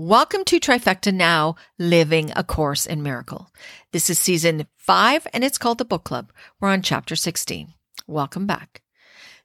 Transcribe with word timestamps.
Welcome 0.00 0.44
to 0.44 0.60
Trifecta 0.60 1.12
Now 1.12 1.56
Living 1.76 2.30
a 2.36 2.44
Course 2.44 2.86
in 2.86 3.02
Miracle. 3.02 3.50
This 3.90 4.08
is 4.08 4.16
season 4.16 4.68
five 4.76 5.26
and 5.32 5.42
it's 5.42 5.58
called 5.58 5.78
the 5.78 5.84
Book 5.84 6.04
Club. 6.04 6.30
We're 6.60 6.68
on 6.68 6.82
chapter 6.82 7.16
16. 7.16 7.74
Welcome 8.06 8.46
back. 8.46 8.82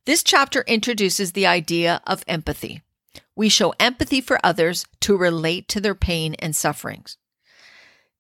This 0.06 0.22
chapter 0.22 0.64
introduces 0.68 1.32
the 1.32 1.48
idea 1.48 2.04
of 2.06 2.24
empathy. 2.28 2.84
We 3.36 3.50
show 3.50 3.74
empathy 3.80 4.22
for 4.22 4.38
others 4.44 4.86
to 5.00 5.18
relate 5.18 5.68
to 5.70 5.82
their 5.82 5.96
pain 5.96 6.36
and 6.36 6.56
sufferings. 6.56 7.18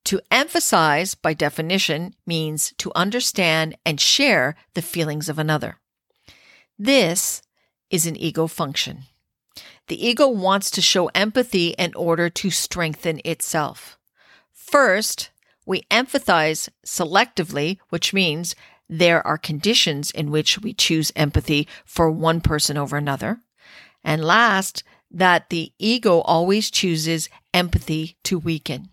To 0.06 0.20
emphasize, 0.32 1.14
by 1.14 1.36
definition, 1.36 2.16
means 2.26 2.74
to 2.80 2.92
understand 2.96 3.78
and 3.86 4.02
share 4.02 4.56
the 4.74 4.82
feelings 4.82 5.30
of 5.30 5.38
another. 5.38 5.78
This 6.80 7.44
is 7.92 8.08
an 8.08 8.18
ego 8.18 8.48
function. 8.48 9.04
The 9.88 10.08
ego 10.08 10.28
wants 10.28 10.72
to 10.72 10.82
show 10.82 11.08
empathy 11.08 11.70
in 11.78 11.94
order 11.96 12.30
to 12.30 12.50
strengthen 12.50 13.20
itself. 13.26 13.98
First, 14.54 15.30
we 15.66 15.82
empathize 15.92 16.70
selectively, 16.86 17.78
which 17.90 18.14
means 18.14 18.56
there 18.90 19.26
are 19.26 19.38
conditions 19.38 20.12
in 20.12 20.32
which 20.32 20.60
we 20.60 20.74
choose 20.74 21.12
empathy 21.16 21.68
for 21.86 22.12
one 22.12 22.42
person 22.42 22.78
over 22.78 22.98
another. 22.98 23.40
And 24.04 24.24
last, 24.24 24.84
that 25.12 25.50
the 25.50 25.74
ego 25.78 26.20
always 26.22 26.72
chooses 26.72 27.30
empathy 27.54 28.18
to 28.24 28.40
weaken. 28.40 28.90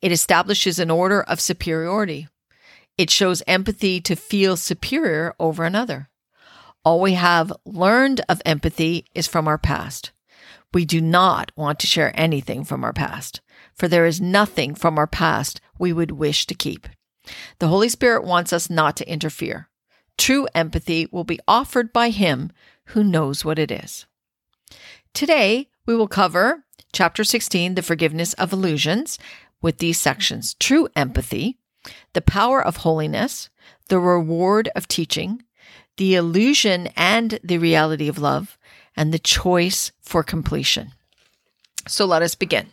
It 0.00 0.12
establishes 0.12 0.78
an 0.78 0.90
order 0.90 1.22
of 1.22 1.40
superiority. 1.40 2.28
It 2.98 3.10
shows 3.10 3.42
empathy 3.46 4.00
to 4.02 4.16
feel 4.16 4.56
superior 4.56 5.34
over 5.38 5.64
another. 5.64 6.08
All 6.84 7.00
we 7.00 7.14
have 7.14 7.52
learned 7.64 8.20
of 8.28 8.40
empathy 8.44 9.06
is 9.14 9.26
from 9.26 9.48
our 9.48 9.58
past. 9.58 10.12
We 10.76 10.84
do 10.84 11.00
not 11.00 11.52
want 11.56 11.78
to 11.78 11.86
share 11.86 12.12
anything 12.20 12.62
from 12.62 12.84
our 12.84 12.92
past, 12.92 13.40
for 13.74 13.88
there 13.88 14.04
is 14.04 14.20
nothing 14.20 14.74
from 14.74 14.98
our 14.98 15.06
past 15.06 15.58
we 15.78 15.90
would 15.90 16.10
wish 16.10 16.44
to 16.44 16.54
keep. 16.54 16.86
The 17.60 17.68
Holy 17.68 17.88
Spirit 17.88 18.24
wants 18.24 18.52
us 18.52 18.68
not 18.68 18.94
to 18.98 19.10
interfere. 19.10 19.70
True 20.18 20.46
empathy 20.54 21.08
will 21.10 21.24
be 21.24 21.40
offered 21.48 21.94
by 21.94 22.10
Him 22.10 22.52
who 22.88 23.02
knows 23.02 23.42
what 23.42 23.58
it 23.58 23.70
is. 23.70 24.04
Today, 25.14 25.70
we 25.86 25.96
will 25.96 26.08
cover 26.08 26.66
chapter 26.92 27.24
16, 27.24 27.74
the 27.74 27.80
forgiveness 27.80 28.34
of 28.34 28.52
illusions, 28.52 29.18
with 29.62 29.78
these 29.78 29.98
sections 29.98 30.52
true 30.60 30.88
empathy, 30.94 31.56
the 32.12 32.20
power 32.20 32.62
of 32.62 32.76
holiness, 32.76 33.48
the 33.88 33.98
reward 33.98 34.68
of 34.76 34.88
teaching, 34.88 35.42
the 35.96 36.16
illusion 36.16 36.88
and 36.96 37.38
the 37.42 37.56
reality 37.56 38.08
of 38.08 38.18
love, 38.18 38.58
and 38.96 39.12
the 39.12 39.18
choice 39.18 39.92
for 40.00 40.22
completion. 40.22 40.92
So 41.86 42.04
let 42.04 42.22
us 42.22 42.34
begin. 42.34 42.68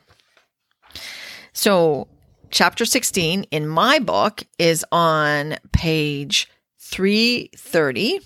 So, 1.51 2.07
chapter 2.49 2.85
16 2.85 3.43
in 3.51 3.67
my 3.67 3.99
book 3.99 4.43
is 4.57 4.85
on 4.91 5.57
page 5.71 6.49
330. 6.79 8.19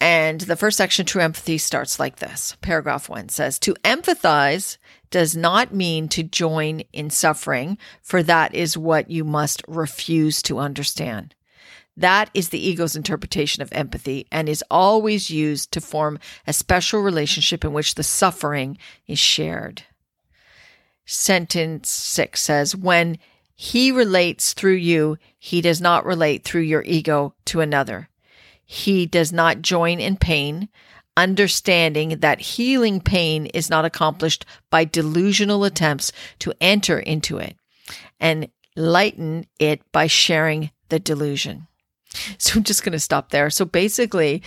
And 0.00 0.40
the 0.40 0.56
first 0.56 0.76
section, 0.76 1.06
True 1.06 1.22
Empathy, 1.22 1.58
starts 1.58 1.98
like 1.98 2.16
this. 2.16 2.56
Paragraph 2.60 3.08
one 3.08 3.28
says 3.28 3.58
To 3.60 3.74
empathize 3.84 4.78
does 5.10 5.36
not 5.36 5.74
mean 5.74 6.08
to 6.08 6.22
join 6.22 6.80
in 6.92 7.10
suffering, 7.10 7.78
for 8.02 8.22
that 8.22 8.54
is 8.54 8.78
what 8.78 9.10
you 9.10 9.24
must 9.24 9.62
refuse 9.66 10.42
to 10.42 10.58
understand. 10.58 11.34
That 11.98 12.30
is 12.32 12.50
the 12.50 12.64
ego's 12.64 12.94
interpretation 12.94 13.60
of 13.60 13.72
empathy 13.72 14.28
and 14.30 14.48
is 14.48 14.62
always 14.70 15.30
used 15.30 15.72
to 15.72 15.80
form 15.80 16.20
a 16.46 16.52
special 16.52 17.00
relationship 17.00 17.64
in 17.64 17.72
which 17.72 17.96
the 17.96 18.04
suffering 18.04 18.78
is 19.08 19.18
shared. 19.18 19.82
Sentence 21.04 21.90
six 21.90 22.40
says, 22.40 22.76
When 22.76 23.18
he 23.56 23.90
relates 23.90 24.52
through 24.52 24.74
you, 24.74 25.18
he 25.40 25.60
does 25.60 25.80
not 25.80 26.06
relate 26.06 26.44
through 26.44 26.60
your 26.60 26.84
ego 26.84 27.34
to 27.46 27.60
another. 27.60 28.08
He 28.64 29.04
does 29.04 29.32
not 29.32 29.62
join 29.62 29.98
in 29.98 30.18
pain, 30.18 30.68
understanding 31.16 32.20
that 32.20 32.40
healing 32.40 33.00
pain 33.00 33.46
is 33.46 33.68
not 33.68 33.84
accomplished 33.84 34.44
by 34.70 34.84
delusional 34.84 35.64
attempts 35.64 36.12
to 36.38 36.54
enter 36.60 37.00
into 37.00 37.38
it 37.38 37.56
and 38.20 38.48
lighten 38.76 39.46
it 39.58 39.80
by 39.90 40.06
sharing 40.06 40.70
the 40.90 41.00
delusion. 41.00 41.67
So 42.38 42.56
I'm 42.56 42.64
just 42.64 42.84
going 42.84 42.92
to 42.92 43.00
stop 43.00 43.30
there. 43.30 43.50
So 43.50 43.64
basically, 43.64 44.42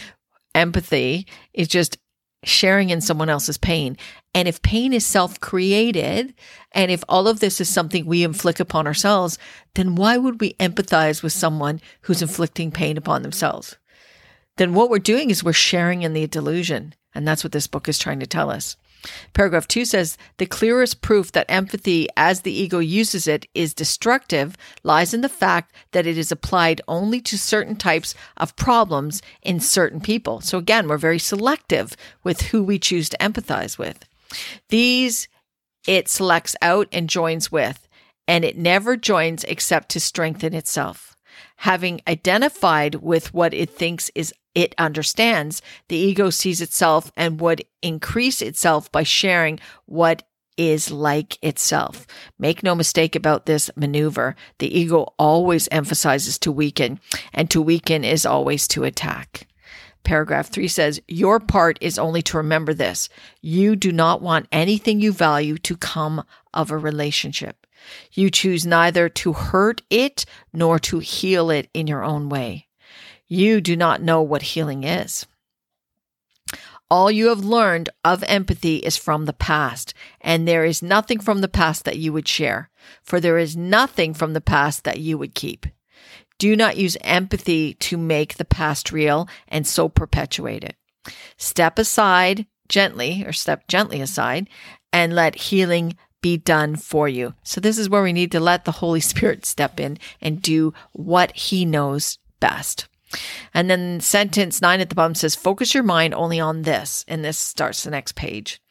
empathy 0.56 1.28
is 1.54 1.68
just 1.68 1.98
sharing 2.44 2.90
in 2.90 3.02
someone 3.02 3.30
else's 3.30 3.58
pain. 3.58 3.98
And 4.34 4.48
if 4.48 4.62
pain 4.62 4.94
is 4.94 5.06
self 5.06 5.40
created, 5.40 6.34
and 6.72 6.92
if 6.92 7.04
all 7.09 7.28
of 7.28 7.40
this 7.40 7.62
is 7.62 7.70
something 7.70 8.06
we 8.06 8.24
inflict 8.24 8.59
upon 8.59 8.88
ourselves, 8.88 9.38
then 9.76 9.96
why 9.96 10.18
would 10.18 10.42
we 10.42 10.54
empathize 10.54 11.22
with 11.22 11.34
someone 11.34 11.82
who's 12.02 12.22
inflicting 12.22 12.72
pain 12.72 12.98
upon 12.98 13.22
themselves? 13.22 13.78
Then 14.58 14.74
what 14.74 14.90
we're 14.90 15.00
doing 15.00 15.30
is 15.30 15.44
we're 15.44 15.53
sharing 15.53 16.03
in 16.03 16.14
the 16.14 16.28
delusion. 16.28 16.94
And 17.14 17.28
that's 17.28 17.44
what 17.44 17.52
this 17.52 17.68
book 17.68 17.90
is 17.90 18.00
trying 18.00 18.22
to 18.22 18.28
tell 18.28 18.50
us. 18.50 18.78
Paragraph 19.34 19.67
two 19.67 19.85
says 19.85 20.17
the 20.38 20.45
clearest 20.45 21.01
proof 21.01 21.31
that 21.31 21.50
empathy, 21.50 22.07
as 22.16 22.41
the 22.41 22.51
ego 22.51 22.79
uses 22.79 23.28
it, 23.28 23.47
is 23.53 23.73
destructive 23.73 24.56
lies 24.84 25.13
in 25.13 25.22
the 25.22 25.29
fact 25.29 25.73
that 25.91 26.06
it 26.06 26.17
is 26.17 26.31
applied 26.31 26.81
only 26.88 27.19
to 27.22 27.38
certain 27.38 27.75
types 27.75 28.13
of 28.38 28.56
problems 28.56 29.22
in 29.41 29.59
certain 29.59 30.01
people. 30.01 30.41
So 30.41 30.57
again, 30.57 30.88
we're 30.88 30.97
very 30.97 31.19
selective 31.19 31.95
with 32.23 32.41
who 32.41 32.63
we 32.63 32.78
choose 32.78 33.09
to 33.09 33.17
empathize 33.17 33.78
with. 33.78 34.06
These 34.69 35.28
it 35.88 36.07
selects 36.07 36.56
out 36.61 36.88
and 36.91 37.09
joins 37.09 37.51
with, 37.51 37.88
and 38.28 38.45
it 38.45 38.57
never 38.57 38.95
joins 38.95 39.44
except 39.45 39.90
to 39.90 40.00
strengthen 40.00 40.53
itself. 40.53 41.16
Having 41.57 42.01
identified 42.07 42.95
with 42.95 43.34
what 43.34 43.53
it 43.53 43.69
thinks 43.72 44.11
is 44.13 44.34
it 44.53 44.75
understands, 44.78 45.62
the 45.88 45.95
ego 45.95 46.29
sees 46.29 46.62
itself 46.62 47.12
and 47.16 47.39
would 47.39 47.63
increase 47.81 48.41
itself 48.41 48.91
by 48.91 49.03
sharing 49.03 49.59
what 49.85 50.23
is 50.57 50.91
like 50.91 51.38
itself. 51.41 52.06
Make 52.38 52.61
no 52.61 52.75
mistake 52.75 53.16
about 53.16 53.45
this 53.45 53.69
maneuver. 53.75 54.35
The 54.59 54.78
ego 54.78 55.13
always 55.17 55.67
emphasizes 55.72 56.38
to 56.40 56.51
weaken, 56.51 57.00
and 57.34 57.50
to 57.50 57.61
weaken 57.61 58.03
is 58.03 58.25
always 58.25 58.67
to 58.69 58.84
attack. 58.84 59.47
Paragraph 60.03 60.50
three 60.50 60.67
says, 60.67 61.01
Your 61.07 61.40
part 61.40 61.78
is 61.81 62.00
only 62.00 62.22
to 62.23 62.38
remember 62.38 62.73
this. 62.73 63.07
You 63.41 63.75
do 63.75 63.91
not 63.91 64.22
want 64.22 64.47
anything 64.51 65.00
you 65.00 65.11
value 65.13 65.57
to 65.59 65.78
come 65.78 66.23
of 66.53 66.72
a 66.72 66.78
relationship. 66.78 67.66
You 68.11 68.29
choose 68.29 68.66
neither 68.66 69.09
to 69.09 69.34
hurt 69.34 69.81
it 69.90 70.25
nor 70.53 70.79
to 70.79 71.00
heal 71.00 71.50
it 71.50 71.69
in 71.73 71.88
your 71.88 72.03
own 72.03 72.29
way. 72.29 72.67
You 73.31 73.62
do 73.62 73.78
not 73.78 74.02
know 74.02 74.22
what 74.22 74.42
healing 74.42 74.84
is. 74.84 75.25
All 76.90 77.09
you 77.09 77.30
have 77.30 77.46
learned 77.46 77.88
of 78.03 78.25
empathy 78.28 78.75
is 78.80 78.97
from 78.97 79.24
the 79.24 79.31
past, 79.31 79.94
and 80.19 80.46
there 80.46 80.66
is 80.66 80.84
nothing 80.84 81.18
from 81.18 81.40
the 81.40 81.47
past 81.47 81.86
that 81.86 81.96
you 81.96 82.12
would 82.12 82.28
share, 82.28 82.70
for 83.02 83.22
there 83.22 83.38
is 83.38 83.56
nothing 83.56 84.14
from 84.14 84.34
the 84.34 84.41
past 84.41 84.84
that 84.84 85.00
you 85.00 85.18
would 85.18 85.34
keep. 85.34 85.66
Do 86.40 86.58
not 86.58 86.75
use 86.75 86.97
empathy 87.00 87.75
to 87.75 87.96
make 87.96 88.36
the 88.36 88.44
past 88.44 88.91
real 88.91 89.30
and 89.47 89.66
so 89.66 89.88
perpetuate 89.88 90.66
it. 90.66 90.75
Step 91.38 91.80
aside 91.80 92.47
gently, 92.68 93.24
or 93.25 93.31
step 93.31 93.66
gently 93.70 94.02
aside, 94.02 94.50
and 94.91 95.16
let 95.16 95.36
healing 95.36 95.96
be 96.22 96.36
done 96.36 96.75
for 96.75 97.08
you. 97.08 97.34
So, 97.44 97.62
this 97.62 97.78
is 97.78 97.90
where 97.90 98.03
we 98.03 98.12
need 98.12 98.34
to 98.34 98.41
let 98.41 98.66
the 98.66 98.74
Holy 98.74 99.00
Spirit 99.12 99.46
step 99.46 99.80
in 99.80 100.00
and 100.20 100.41
do 100.41 100.74
what 100.91 101.34
He 101.34 101.64
knows 101.64 102.20
best. 102.41 102.90
And 103.53 103.69
then 103.69 103.99
sentence 103.99 104.61
nine 104.61 104.79
at 104.79 104.89
the 104.89 104.95
bottom 104.95 105.16
says, 105.16 105.35
focus 105.35 105.73
your 105.73 105.83
mind 105.83 106.13
only 106.13 106.39
on 106.39 106.61
this. 106.63 107.05
And 107.07 107.23
this 107.23 107.38
starts 107.38 107.83
the 107.83 107.91
next 107.91 108.16
page. 108.16 108.61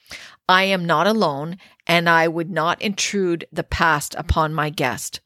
I 0.49 0.65
am 0.65 0.85
not 0.85 1.07
alone, 1.07 1.59
and 1.87 2.09
I 2.09 2.27
would 2.27 2.51
not 2.51 2.83
intrude 2.83 3.47
the 3.53 3.63
past 3.63 4.15
upon 4.19 4.53
my 4.53 4.71
guest. 4.71 5.21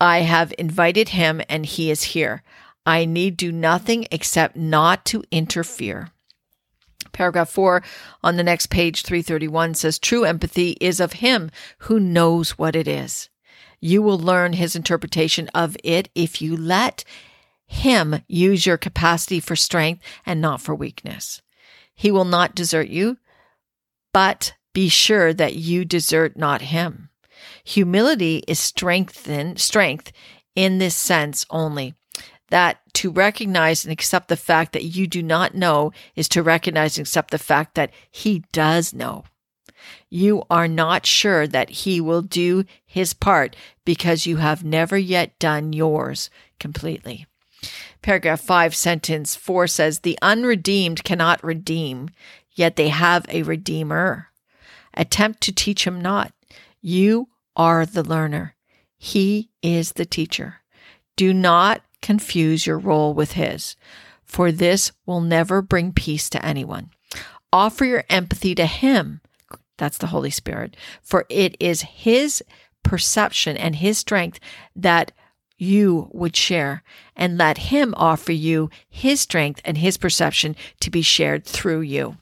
I 0.00 0.20
have 0.20 0.52
invited 0.58 1.10
him, 1.10 1.40
and 1.48 1.64
he 1.64 1.90
is 1.90 2.02
here. 2.02 2.42
I 2.84 3.04
need 3.04 3.36
do 3.36 3.52
nothing 3.52 4.08
except 4.10 4.56
not 4.56 5.04
to 5.06 5.22
interfere. 5.30 6.10
Paragraph 7.12 7.50
four 7.50 7.82
on 8.22 8.36
the 8.36 8.42
next 8.42 8.68
page, 8.68 9.02
331 9.02 9.74
says, 9.74 9.98
True 9.98 10.24
empathy 10.24 10.76
is 10.80 11.00
of 11.00 11.14
him 11.14 11.50
who 11.78 12.00
knows 12.00 12.58
what 12.58 12.74
it 12.74 12.88
is. 12.88 13.28
You 13.80 14.02
will 14.02 14.18
learn 14.18 14.54
his 14.54 14.74
interpretation 14.74 15.48
of 15.54 15.76
it 15.84 16.08
if 16.14 16.42
you 16.42 16.56
let 16.56 17.04
him 17.70 18.20
use 18.26 18.66
your 18.66 18.76
capacity 18.76 19.38
for 19.38 19.54
strength 19.54 20.02
and 20.26 20.40
not 20.40 20.60
for 20.60 20.74
weakness. 20.74 21.40
He 21.94 22.10
will 22.10 22.24
not 22.24 22.56
desert 22.56 22.88
you, 22.88 23.16
but 24.12 24.54
be 24.74 24.88
sure 24.88 25.32
that 25.32 25.54
you 25.54 25.84
desert 25.84 26.36
not 26.36 26.62
him. 26.62 27.10
Humility 27.62 28.42
is 28.48 28.58
strengthen, 28.58 29.56
strength 29.56 30.10
in 30.56 30.78
this 30.78 30.96
sense 30.96 31.46
only. 31.48 31.94
That 32.48 32.80
to 32.94 33.12
recognize 33.12 33.84
and 33.84 33.92
accept 33.92 34.26
the 34.26 34.36
fact 34.36 34.72
that 34.72 34.84
you 34.84 35.06
do 35.06 35.22
not 35.22 35.54
know 35.54 35.92
is 36.16 36.28
to 36.30 36.42
recognize 36.42 36.98
and 36.98 37.06
accept 37.06 37.30
the 37.30 37.38
fact 37.38 37.76
that 37.76 37.92
he 38.10 38.42
does 38.52 38.92
know. 38.92 39.24
You 40.10 40.42
are 40.50 40.66
not 40.66 41.06
sure 41.06 41.46
that 41.46 41.70
he 41.70 42.00
will 42.00 42.22
do 42.22 42.64
his 42.84 43.14
part 43.14 43.54
because 43.84 44.26
you 44.26 44.38
have 44.38 44.64
never 44.64 44.98
yet 44.98 45.38
done 45.38 45.72
yours 45.72 46.30
completely. 46.58 47.26
Paragraph 48.02 48.40
5, 48.40 48.74
sentence 48.74 49.36
4 49.36 49.66
says, 49.66 50.00
The 50.00 50.18
unredeemed 50.22 51.04
cannot 51.04 51.42
redeem, 51.44 52.10
yet 52.52 52.76
they 52.76 52.88
have 52.88 53.26
a 53.28 53.42
redeemer. 53.42 54.28
Attempt 54.94 55.40
to 55.42 55.52
teach 55.52 55.86
him 55.86 56.00
not. 56.00 56.32
You 56.80 57.28
are 57.56 57.84
the 57.84 58.02
learner. 58.02 58.54
He 58.96 59.50
is 59.62 59.92
the 59.92 60.06
teacher. 60.06 60.56
Do 61.16 61.34
not 61.34 61.82
confuse 62.00 62.66
your 62.66 62.78
role 62.78 63.12
with 63.12 63.32
his, 63.32 63.76
for 64.24 64.50
this 64.50 64.92
will 65.04 65.20
never 65.20 65.60
bring 65.60 65.92
peace 65.92 66.30
to 66.30 66.44
anyone. 66.44 66.90
Offer 67.52 67.84
your 67.84 68.04
empathy 68.08 68.54
to 68.54 68.66
him. 68.66 69.20
That's 69.76 69.98
the 69.98 70.08
Holy 70.08 70.30
Spirit, 70.30 70.76
for 71.02 71.26
it 71.28 71.56
is 71.60 71.82
his 71.82 72.42
perception 72.82 73.56
and 73.56 73.76
his 73.76 73.98
strength 73.98 74.40
that 74.74 75.12
you 75.60 76.08
would 76.12 76.34
share, 76.34 76.82
and 77.14 77.36
let 77.36 77.58
him 77.58 77.94
offer 77.96 78.32
you 78.32 78.70
his 78.88 79.20
strength 79.20 79.60
and 79.64 79.78
his 79.78 79.96
perception 79.96 80.56
to 80.80 80.90
be 80.90 81.02
shared 81.02 81.44
through 81.44 81.80
you. 81.80 82.16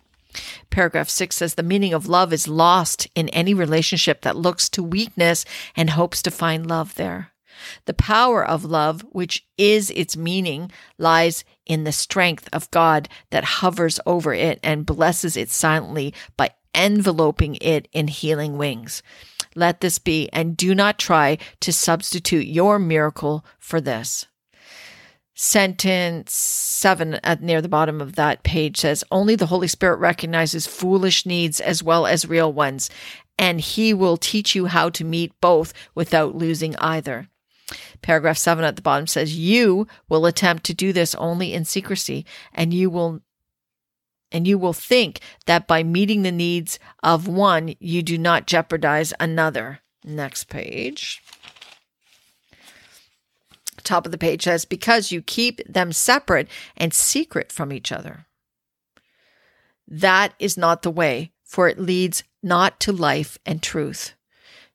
Paragraph 0.70 1.08
six 1.08 1.36
says 1.36 1.54
the 1.54 1.62
meaning 1.62 1.92
of 1.92 2.08
love 2.08 2.32
is 2.32 2.48
lost 2.48 3.08
in 3.14 3.28
any 3.30 3.54
relationship 3.54 4.22
that 4.22 4.36
looks 4.36 4.68
to 4.68 4.82
weakness 4.82 5.44
and 5.76 5.90
hopes 5.90 6.22
to 6.22 6.30
find 6.30 6.66
love 6.68 6.94
there. 6.96 7.32
The 7.86 7.94
power 7.94 8.44
of 8.44 8.64
love, 8.64 9.04
which 9.10 9.44
is 9.56 9.90
its 9.90 10.16
meaning, 10.16 10.70
lies 10.96 11.44
in 11.66 11.84
the 11.84 11.92
strength 11.92 12.48
of 12.52 12.70
God 12.70 13.08
that 13.30 13.44
hovers 13.44 13.98
over 14.06 14.32
it 14.32 14.60
and 14.62 14.86
blesses 14.86 15.36
it 15.36 15.50
silently 15.50 16.14
by 16.36 16.50
enveloping 16.74 17.56
it 17.56 17.88
in 17.92 18.08
healing 18.08 18.58
wings. 18.58 19.02
Let 19.58 19.80
this 19.80 19.98
be, 19.98 20.28
and 20.32 20.56
do 20.56 20.72
not 20.72 21.00
try 21.00 21.36
to 21.60 21.72
substitute 21.72 22.46
your 22.46 22.78
miracle 22.78 23.44
for 23.58 23.80
this. 23.80 24.26
Sentence 25.34 26.32
seven 26.32 27.14
at 27.24 27.42
near 27.42 27.60
the 27.60 27.68
bottom 27.68 28.00
of 28.00 28.14
that 28.14 28.44
page 28.44 28.76
says, 28.76 29.02
Only 29.10 29.34
the 29.34 29.46
Holy 29.46 29.66
Spirit 29.66 29.96
recognizes 29.96 30.68
foolish 30.68 31.26
needs 31.26 31.58
as 31.58 31.82
well 31.82 32.06
as 32.06 32.28
real 32.28 32.52
ones, 32.52 32.88
and 33.36 33.60
He 33.60 33.92
will 33.92 34.16
teach 34.16 34.54
you 34.54 34.66
how 34.66 34.90
to 34.90 35.04
meet 35.04 35.32
both 35.40 35.72
without 35.92 36.36
losing 36.36 36.76
either. 36.76 37.28
Paragraph 38.00 38.38
7 38.38 38.64
at 38.64 38.76
the 38.76 38.82
bottom 38.82 39.08
says, 39.08 39.36
You 39.36 39.88
will 40.08 40.24
attempt 40.24 40.64
to 40.66 40.74
do 40.74 40.92
this 40.92 41.16
only 41.16 41.52
in 41.52 41.64
secrecy, 41.64 42.24
and 42.52 42.72
you 42.72 42.90
will 42.90 43.22
and 44.30 44.46
you 44.46 44.58
will 44.58 44.72
think 44.72 45.20
that 45.46 45.66
by 45.66 45.82
meeting 45.82 46.22
the 46.22 46.32
needs 46.32 46.78
of 47.02 47.28
one, 47.28 47.74
you 47.80 48.02
do 48.02 48.18
not 48.18 48.46
jeopardize 48.46 49.12
another. 49.18 49.80
Next 50.04 50.44
page. 50.44 51.22
Top 53.82 54.06
of 54.06 54.12
the 54.12 54.18
page 54.18 54.44
says, 54.44 54.64
Because 54.64 55.12
you 55.12 55.22
keep 55.22 55.60
them 55.66 55.92
separate 55.92 56.48
and 56.76 56.92
secret 56.92 57.50
from 57.50 57.72
each 57.72 57.90
other. 57.90 58.26
That 59.86 60.34
is 60.38 60.58
not 60.58 60.82
the 60.82 60.90
way, 60.90 61.32
for 61.42 61.68
it 61.68 61.78
leads 61.78 62.22
not 62.42 62.78
to 62.80 62.92
life 62.92 63.38
and 63.46 63.62
truth. 63.62 64.14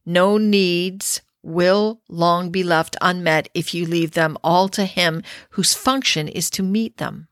No 0.06 0.38
needs 0.38 1.22
will 1.44 2.02
long 2.10 2.50
be 2.50 2.64
left 2.64 2.98
unmet 3.02 3.50
if 3.54 3.74
you 3.74 3.86
leave 3.86 4.12
them 4.12 4.38
all 4.44 4.68
to 4.70 4.86
Him 4.86 5.22
whose 5.52 5.74
function 5.74 6.28
is 6.28 6.50
to 6.52 6.64
meet 6.64 6.98
them. 6.98 7.28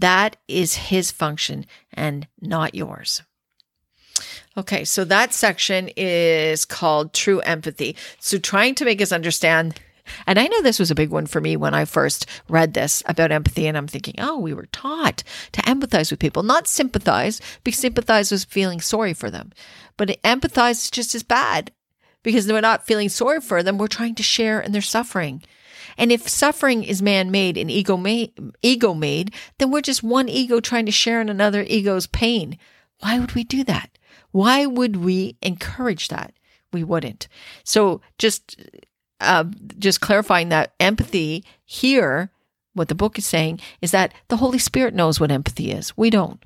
That 0.00 0.36
is 0.46 0.74
His 0.74 1.10
function 1.10 1.66
and 1.92 2.26
not 2.40 2.74
yours. 2.74 3.22
Okay, 4.56 4.84
so 4.84 5.04
that 5.04 5.32
section 5.32 5.90
is 5.96 6.64
called 6.64 7.12
True 7.12 7.40
Empathy. 7.40 7.96
So, 8.18 8.38
trying 8.38 8.74
to 8.76 8.84
make 8.84 9.00
us 9.00 9.12
understand 9.12 9.80
and 10.26 10.38
I 10.38 10.46
know 10.46 10.62
this 10.62 10.78
was 10.78 10.90
a 10.90 10.94
big 10.94 11.10
one 11.10 11.26
for 11.26 11.40
me 11.40 11.56
when 11.56 11.74
I 11.74 11.84
first 11.84 12.26
read 12.48 12.74
this 12.74 13.02
about 13.06 13.32
empathy. 13.32 13.66
And 13.66 13.76
I'm 13.76 13.86
thinking, 13.86 14.14
oh, 14.18 14.38
we 14.38 14.54
were 14.54 14.66
taught 14.72 15.22
to 15.52 15.60
empathize 15.62 16.10
with 16.10 16.20
people, 16.20 16.42
not 16.42 16.66
sympathize, 16.66 17.40
because 17.64 17.78
sympathize 17.78 18.30
was 18.30 18.44
feeling 18.44 18.80
sorry 18.80 19.12
for 19.12 19.30
them. 19.30 19.52
But 19.96 20.08
empathize 20.22 20.84
is 20.84 20.90
just 20.90 21.14
as 21.14 21.22
bad 21.22 21.72
because 22.22 22.46
we're 22.46 22.60
not 22.60 22.86
feeling 22.86 23.08
sorry 23.08 23.40
for 23.40 23.62
them. 23.62 23.78
We're 23.78 23.86
trying 23.86 24.14
to 24.16 24.22
share 24.22 24.60
in 24.60 24.72
their 24.72 24.82
suffering. 24.82 25.42
And 25.98 26.10
if 26.10 26.28
suffering 26.28 26.84
is 26.84 27.02
man 27.02 27.30
made 27.30 27.58
and 27.58 27.70
ego 27.70 27.96
made, 27.96 28.32
ego 28.62 28.94
made, 28.94 29.34
then 29.58 29.70
we're 29.70 29.82
just 29.82 30.02
one 30.02 30.28
ego 30.28 30.60
trying 30.60 30.86
to 30.86 30.92
share 30.92 31.20
in 31.20 31.28
another 31.28 31.62
ego's 31.64 32.06
pain. 32.06 32.56
Why 33.00 33.18
would 33.18 33.34
we 33.34 33.44
do 33.44 33.64
that? 33.64 33.98
Why 34.30 34.64
would 34.64 34.96
we 34.96 35.36
encourage 35.42 36.08
that? 36.08 36.32
We 36.72 36.84
wouldn't. 36.84 37.28
So 37.64 38.00
just, 38.18 38.60
uh, 39.20 39.44
just 39.78 40.00
clarifying 40.00 40.50
that 40.50 40.74
empathy 40.78 41.44
here, 41.64 42.30
what 42.74 42.88
the 42.88 42.94
book 42.94 43.18
is 43.18 43.26
saying 43.26 43.60
is 43.80 43.90
that 43.90 44.14
the 44.28 44.36
Holy 44.36 44.58
Spirit 44.58 44.94
knows 44.94 45.18
what 45.18 45.32
empathy 45.32 45.72
is. 45.72 45.96
We 45.96 46.10
don't. 46.10 46.44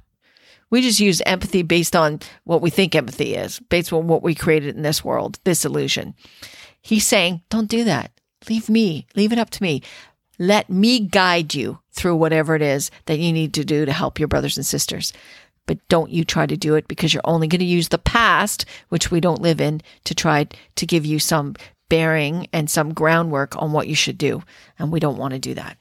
We 0.71 0.81
just 0.81 1.01
use 1.01 1.21
empathy 1.27 1.63
based 1.63 1.95
on 1.95 2.21
what 2.45 2.63
we 2.63 2.71
think 2.71 2.95
empathy 2.95 3.35
is, 3.35 3.59
based 3.59 3.93
on 3.93 4.07
what 4.07 4.23
we 4.23 4.35
created 4.35 4.75
in 4.75 4.83
this 4.83 5.05
world, 5.05 5.39
this 5.45 5.67
illusion. 5.67 6.15
He's 6.81 7.07
saying, 7.07 7.43
don't 7.51 7.69
do 7.69 7.85
that. 7.85 8.12
Leave 8.49 8.69
me, 8.69 9.07
leave 9.15 9.33
it 9.33 9.39
up 9.39 9.51
to 9.51 9.63
me. 9.63 9.83
Let 10.39 10.71
me 10.71 11.01
guide 11.01 11.55
you 11.55 11.79
through 11.93 12.17
whatever 12.17 12.55
it 12.55 12.63
is 12.63 12.91
that 13.07 13.19
you 13.19 13.33
need 13.33 13.55
to 13.55 13.65
do 13.65 13.85
to 13.85 13.93
help 13.93 14.19
your 14.19 14.29
brothers 14.29 14.57
and 14.57 14.67
sisters. 14.67 15.13
But 15.67 15.79
don't 15.89 16.11
you 16.11 16.25
try 16.25 16.47
to 16.47 16.57
do 16.57 16.75
it 16.75 16.89
because 16.89 17.15
you're 17.15 17.23
only 17.25 17.47
going 17.47 17.61
to 17.61 17.65
use 17.65 17.89
the 17.89 17.99
past, 17.99 18.65
which 18.89 19.11
we 19.11 19.21
don't 19.21 19.43
live 19.43 19.61
in, 19.61 19.81
to 20.05 20.15
try 20.15 20.49
to 20.75 20.87
give 20.87 21.07
you 21.07 21.19
some 21.19 21.55
bearing 21.89 22.49
and 22.53 22.71
some 22.71 22.95
groundwork 22.95 23.61
on 23.61 23.73
what 23.73 23.87
you 23.87 23.95
should 23.95 24.19
do. 24.19 24.43
And 24.79 24.91
we 24.91 24.99
don't 24.99 25.19
want 25.19 25.35
to 25.35 25.39
do 25.39 25.55
that. 25.55 25.77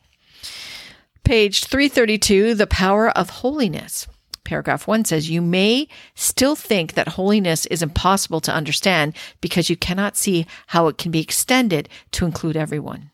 Page 1.24 1.63
332 1.66 2.56
The 2.56 2.68
Power 2.68 3.10
of 3.10 3.30
Holiness. 3.30 4.08
Paragraph 4.43 4.88
one 4.88 5.05
says, 5.05 5.29
You 5.29 5.41
may 5.41 5.88
still 6.15 6.55
think 6.55 6.93
that 6.93 7.09
holiness 7.09 7.65
is 7.67 7.83
impossible 7.83 8.41
to 8.41 8.53
understand 8.53 9.15
because 9.39 9.69
you 9.69 9.75
cannot 9.75 10.17
see 10.17 10.45
how 10.67 10.88
it 10.88 10.97
can 10.97 11.11
be 11.11 11.21
extended 11.21 11.88
to 12.11 12.25
include 12.25 12.57
everyone. 12.57 13.11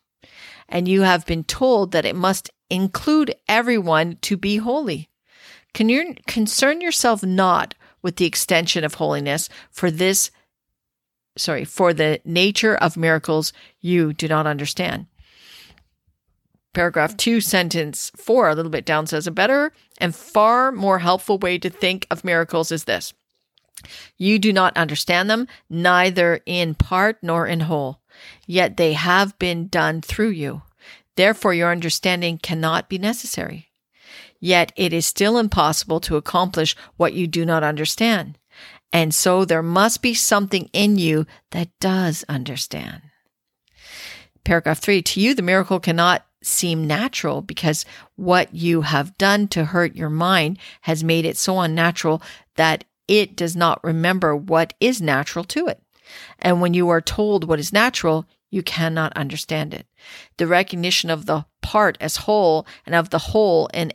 And 0.70 0.88
you 0.88 1.02
have 1.02 1.26
been 1.26 1.44
told 1.44 1.92
that 1.92 2.06
it 2.06 2.16
must 2.16 2.50
include 2.70 3.36
everyone 3.48 4.18
to 4.22 4.38
be 4.38 4.58
holy. 4.58 5.10
Can 5.74 5.90
you 5.90 6.16
concern 6.28 6.82
yourself 6.82 7.24
not 7.24 7.76
with 8.02 8.16
the 8.16 8.26
extension 8.26 8.84
of 8.84 8.96
holiness 8.96 9.50
for 9.70 9.92
this, 9.92 10.32
sorry, 11.38 11.66
for 11.66 11.94
the 11.94 12.20
nature 12.26 12.76
of 12.76 12.98
miracles 12.98 13.54
you 13.80 14.14
do 14.14 14.28
not 14.28 14.48
understand 14.48 15.08
paragraph 16.78 17.18
two, 17.18 17.42
sentence 17.42 18.12
four, 18.16 18.48
a 18.48 18.54
little 18.54 18.70
bit 18.70 18.86
down, 18.86 19.08
says 19.08 19.26
a 19.26 19.32
better 19.32 19.74
and 19.98 20.14
far 20.14 20.72
more 20.72 21.00
helpful 21.00 21.40
way 21.40 21.58
to 21.58 21.72
think 21.72 22.06
of 22.12 22.24
miracles 22.24 22.72
is 22.72 22.84
this. 22.84 23.16
You 24.16 24.38
do 24.38 24.54
not 24.54 24.78
understand 24.78 25.28
them, 25.28 25.48
neither 25.72 26.40
in 26.46 26.76
part 26.76 27.18
nor 27.24 27.48
in 27.48 27.62
whole, 27.62 28.02
yet 28.46 28.78
they 28.78 28.94
have 28.94 29.40
been 29.40 29.70
done 29.70 30.02
through 30.02 30.30
you. 30.30 30.62
Therefore, 31.16 31.52
your 31.52 31.72
understanding 31.72 32.38
cannot 32.38 32.90
be 32.90 33.00
necessary. 33.00 33.70
Yet 34.40 34.72
it 34.76 34.94
is 34.94 35.08
still 35.08 35.40
impossible 35.40 36.00
to 36.02 36.16
accomplish 36.16 36.76
what 36.96 37.14
you 37.14 37.26
do 37.26 37.44
not 37.44 37.64
understand. 37.64 38.38
And 38.94 39.16
so 39.16 39.46
there 39.46 39.64
must 39.64 40.04
be 40.04 40.14
something 40.14 40.70
in 40.74 41.00
you 41.00 41.26
that 41.50 41.70
does 41.80 42.24
understand. 42.30 43.02
Paragraph 44.44 44.78
three, 44.78 45.02
to 45.02 45.20
you, 45.20 45.34
the 45.34 45.42
miracle 45.42 45.80
cannot 45.80 46.24
seem 46.48 46.88
natural 46.88 47.42
because 47.42 47.86
what 48.16 48.54
you 48.54 48.82
have 48.82 49.18
done 49.18 49.48
to 49.50 49.66
hurt 49.66 49.96
your 49.96 50.10
mind 50.10 50.58
has 50.82 51.04
made 51.04 51.26
it 51.26 51.38
so 51.38 51.60
unnatural 51.60 52.22
that 52.56 52.84
it 53.08 53.36
does 53.36 53.56
not 53.56 53.84
remember 53.84 54.36
what 54.36 54.74
is 54.80 55.02
natural 55.02 55.44
to 55.46 55.68
it. 55.68 55.82
And 56.40 56.62
when 56.62 56.74
you 56.74 56.90
are 56.90 57.02
told 57.02 57.44
what 57.44 57.60
is 57.60 57.74
natural, 57.74 58.26
you 58.50 58.64
cannot 58.64 59.16
understand 59.18 59.74
it. 59.74 59.86
The 60.38 60.48
recognition 60.48 61.10
of 61.10 61.26
the 61.26 61.46
part 61.62 61.98
as 62.00 62.18
whole 62.18 62.66
and 62.86 62.96
of 62.96 63.10
the 63.10 63.18
whole 63.20 63.68
in 63.74 63.92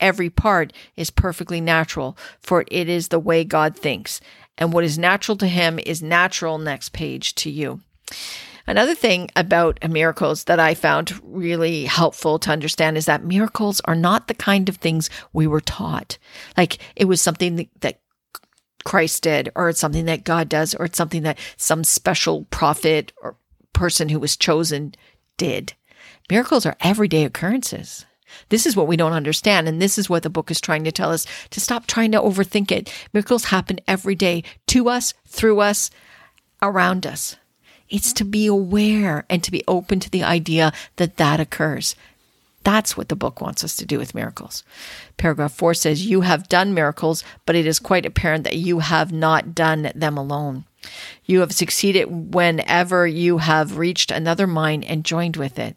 every 0.00 0.30
part 0.30 0.72
is 0.96 1.10
perfectly 1.10 1.60
natural, 1.60 2.16
for 2.40 2.64
it 2.68 2.88
is 2.88 3.08
the 3.08 3.18
way 3.18 3.44
God 3.44 3.76
thinks. 3.76 4.20
And 4.56 4.72
what 4.72 4.84
is 4.84 4.98
natural 4.98 5.36
to 5.38 5.46
him 5.46 5.78
is 5.78 6.02
natural, 6.02 6.58
next 6.58 6.92
page, 6.92 7.34
to 7.36 7.50
you. 7.50 7.80
Another 8.66 8.94
thing 8.94 9.28
about 9.34 9.78
miracles 9.88 10.44
that 10.44 10.60
I 10.60 10.74
found 10.74 11.20
really 11.22 11.84
helpful 11.84 12.38
to 12.40 12.50
understand 12.50 12.96
is 12.96 13.06
that 13.06 13.24
miracles 13.24 13.80
are 13.84 13.94
not 13.94 14.28
the 14.28 14.34
kind 14.34 14.68
of 14.68 14.76
things 14.76 15.10
we 15.32 15.46
were 15.46 15.60
taught. 15.60 16.18
Like 16.56 16.78
it 16.94 17.06
was 17.06 17.20
something 17.20 17.68
that 17.80 18.00
Christ 18.84 19.22
did, 19.22 19.50
or 19.54 19.68
it's 19.68 19.80
something 19.80 20.06
that 20.06 20.24
God 20.24 20.48
does, 20.48 20.74
or 20.74 20.86
it's 20.86 20.98
something 20.98 21.22
that 21.22 21.38
some 21.56 21.84
special 21.84 22.44
prophet 22.46 23.12
or 23.22 23.36
person 23.72 24.08
who 24.08 24.18
was 24.18 24.36
chosen 24.36 24.94
did. 25.36 25.74
Miracles 26.30 26.66
are 26.66 26.76
everyday 26.80 27.24
occurrences. 27.24 28.06
This 28.48 28.66
is 28.66 28.74
what 28.74 28.86
we 28.86 28.96
don't 28.96 29.12
understand. 29.12 29.68
And 29.68 29.80
this 29.80 29.98
is 29.98 30.08
what 30.08 30.22
the 30.22 30.30
book 30.30 30.50
is 30.50 30.60
trying 30.60 30.84
to 30.84 30.92
tell 30.92 31.10
us 31.10 31.26
to 31.50 31.60
stop 31.60 31.86
trying 31.86 32.12
to 32.12 32.20
overthink 32.20 32.72
it. 32.72 32.92
Miracles 33.12 33.44
happen 33.46 33.78
every 33.86 34.14
day 34.14 34.42
to 34.68 34.88
us, 34.88 35.14
through 35.28 35.60
us, 35.60 35.90
around 36.60 37.06
us. 37.06 37.36
It's 37.92 38.12
to 38.14 38.24
be 38.24 38.46
aware 38.46 39.24
and 39.28 39.44
to 39.44 39.52
be 39.52 39.62
open 39.68 40.00
to 40.00 40.10
the 40.10 40.24
idea 40.24 40.72
that 40.96 41.18
that 41.18 41.38
occurs. 41.38 41.94
That's 42.64 42.96
what 42.96 43.08
the 43.08 43.16
book 43.16 43.40
wants 43.40 43.62
us 43.64 43.76
to 43.76 43.86
do 43.86 43.98
with 43.98 44.14
miracles. 44.14 44.64
Paragraph 45.16 45.52
four 45.52 45.74
says, 45.74 46.06
You 46.06 46.22
have 46.22 46.48
done 46.48 46.74
miracles, 46.74 47.22
but 47.44 47.54
it 47.54 47.66
is 47.66 47.78
quite 47.78 48.06
apparent 48.06 48.44
that 48.44 48.56
you 48.56 48.78
have 48.78 49.12
not 49.12 49.54
done 49.54 49.92
them 49.94 50.16
alone. 50.16 50.64
You 51.26 51.40
have 51.40 51.52
succeeded 51.52 52.34
whenever 52.34 53.06
you 53.06 53.38
have 53.38 53.78
reached 53.78 54.10
another 54.10 54.46
mind 54.46 54.84
and 54.84 55.04
joined 55.04 55.36
with 55.36 55.58
it. 55.58 55.76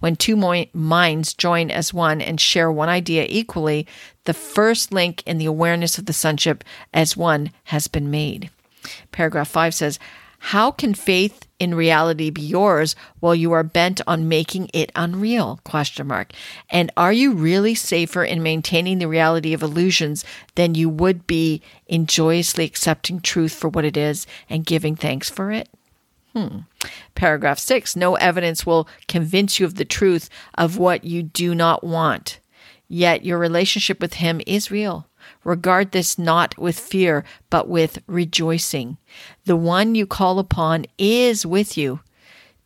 When 0.00 0.16
two 0.16 0.36
mo- 0.36 0.66
minds 0.72 1.34
join 1.34 1.70
as 1.70 1.94
one 1.94 2.20
and 2.20 2.40
share 2.40 2.70
one 2.70 2.88
idea 2.88 3.26
equally, 3.28 3.86
the 4.24 4.34
first 4.34 4.92
link 4.92 5.22
in 5.26 5.38
the 5.38 5.46
awareness 5.46 5.98
of 5.98 6.06
the 6.06 6.12
sonship 6.12 6.62
as 6.92 7.16
one 7.16 7.50
has 7.64 7.88
been 7.88 8.10
made. 8.10 8.50
Paragraph 9.12 9.48
5 9.48 9.74
says, 9.74 9.98
how 10.48 10.70
can 10.70 10.92
faith 10.92 11.46
in 11.58 11.74
reality 11.74 12.28
be 12.28 12.42
yours 12.42 12.94
while 13.18 13.34
you 13.34 13.52
are 13.52 13.62
bent 13.62 14.02
on 14.06 14.28
making 14.28 14.68
it 14.74 14.92
unreal? 14.94 15.58
Question 15.64 16.06
mark. 16.06 16.34
And 16.68 16.92
are 16.98 17.14
you 17.14 17.32
really 17.32 17.74
safer 17.74 18.22
in 18.22 18.42
maintaining 18.42 18.98
the 18.98 19.08
reality 19.08 19.54
of 19.54 19.62
illusions 19.62 20.22
than 20.54 20.74
you 20.74 20.90
would 20.90 21.26
be 21.26 21.62
in 21.86 22.04
joyously 22.04 22.66
accepting 22.66 23.20
truth 23.20 23.54
for 23.54 23.70
what 23.70 23.86
it 23.86 23.96
is 23.96 24.26
and 24.50 24.66
giving 24.66 24.96
thanks 24.96 25.30
for 25.30 25.50
it? 25.50 25.70
Hmm. 26.34 26.58
Paragraph 27.14 27.58
six. 27.58 27.96
No 27.96 28.16
evidence 28.16 28.66
will 28.66 28.86
convince 29.08 29.58
you 29.58 29.64
of 29.64 29.76
the 29.76 29.86
truth 29.86 30.28
of 30.56 30.76
what 30.76 31.04
you 31.04 31.22
do 31.22 31.54
not 31.54 31.82
want. 31.82 32.38
Yet 32.86 33.24
your 33.24 33.38
relationship 33.38 33.98
with 33.98 34.14
him 34.14 34.42
is 34.46 34.70
real. 34.70 35.08
Regard 35.44 35.92
this 35.92 36.18
not 36.18 36.56
with 36.58 36.78
fear, 36.78 37.24
but 37.50 37.68
with 37.68 38.02
rejoicing. 38.06 38.96
The 39.44 39.56
one 39.56 39.94
you 39.94 40.06
call 40.06 40.38
upon 40.38 40.86
is 40.98 41.46
with 41.46 41.76
you. 41.76 42.00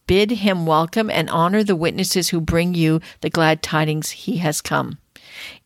Bid 0.06 0.30
him 0.30 0.64
welcome 0.64 1.11
and 1.11 1.28
honor 1.28 1.62
the 1.62 1.76
witnesses 1.76 2.30
who 2.30 2.40
bring 2.40 2.75
you 2.75 3.00
the 3.20 3.28
glad 3.28 3.62
tidings 3.62 4.11
he 4.11 4.38
has 4.38 4.61
come. 4.61 4.99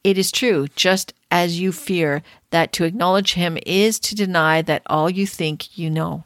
It 0.02 0.18
is 0.18 0.32
true, 0.32 0.66
just 0.74 1.14
as 1.30 1.60
you 1.60 1.70
fear, 1.70 2.22
that 2.50 2.72
to 2.72 2.84
acknowledge 2.84 3.34
him 3.34 3.56
is 3.64 4.00
to 4.00 4.14
deny 4.14 4.60
that 4.62 4.82
all 4.86 5.08
you 5.08 5.26
think 5.26 5.78
you 5.78 5.88
know 5.88 6.24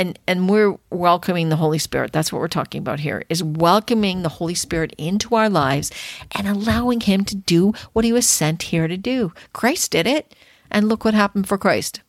and 0.00 0.18
and 0.26 0.48
we're 0.48 0.78
welcoming 0.88 1.50
the 1.50 1.56
holy 1.56 1.78
spirit. 1.78 2.10
That's 2.10 2.32
what 2.32 2.40
we're 2.40 2.48
talking 2.48 2.80
about 2.80 3.00
here 3.00 3.22
is 3.28 3.42
welcoming 3.42 4.22
the 4.22 4.30
holy 4.30 4.54
spirit 4.54 4.94
into 4.96 5.34
our 5.34 5.50
lives 5.50 5.92
and 6.32 6.48
allowing 6.48 7.00
him 7.00 7.22
to 7.26 7.36
do 7.36 7.74
what 7.92 8.06
he 8.06 8.12
was 8.12 8.26
sent 8.26 8.62
here 8.62 8.88
to 8.88 8.96
do. 8.96 9.34
Christ 9.52 9.90
did 9.90 10.06
it 10.06 10.34
and 10.70 10.88
look 10.88 11.04
what 11.04 11.12
happened 11.12 11.46
for 11.46 11.58
christ. 11.58 12.00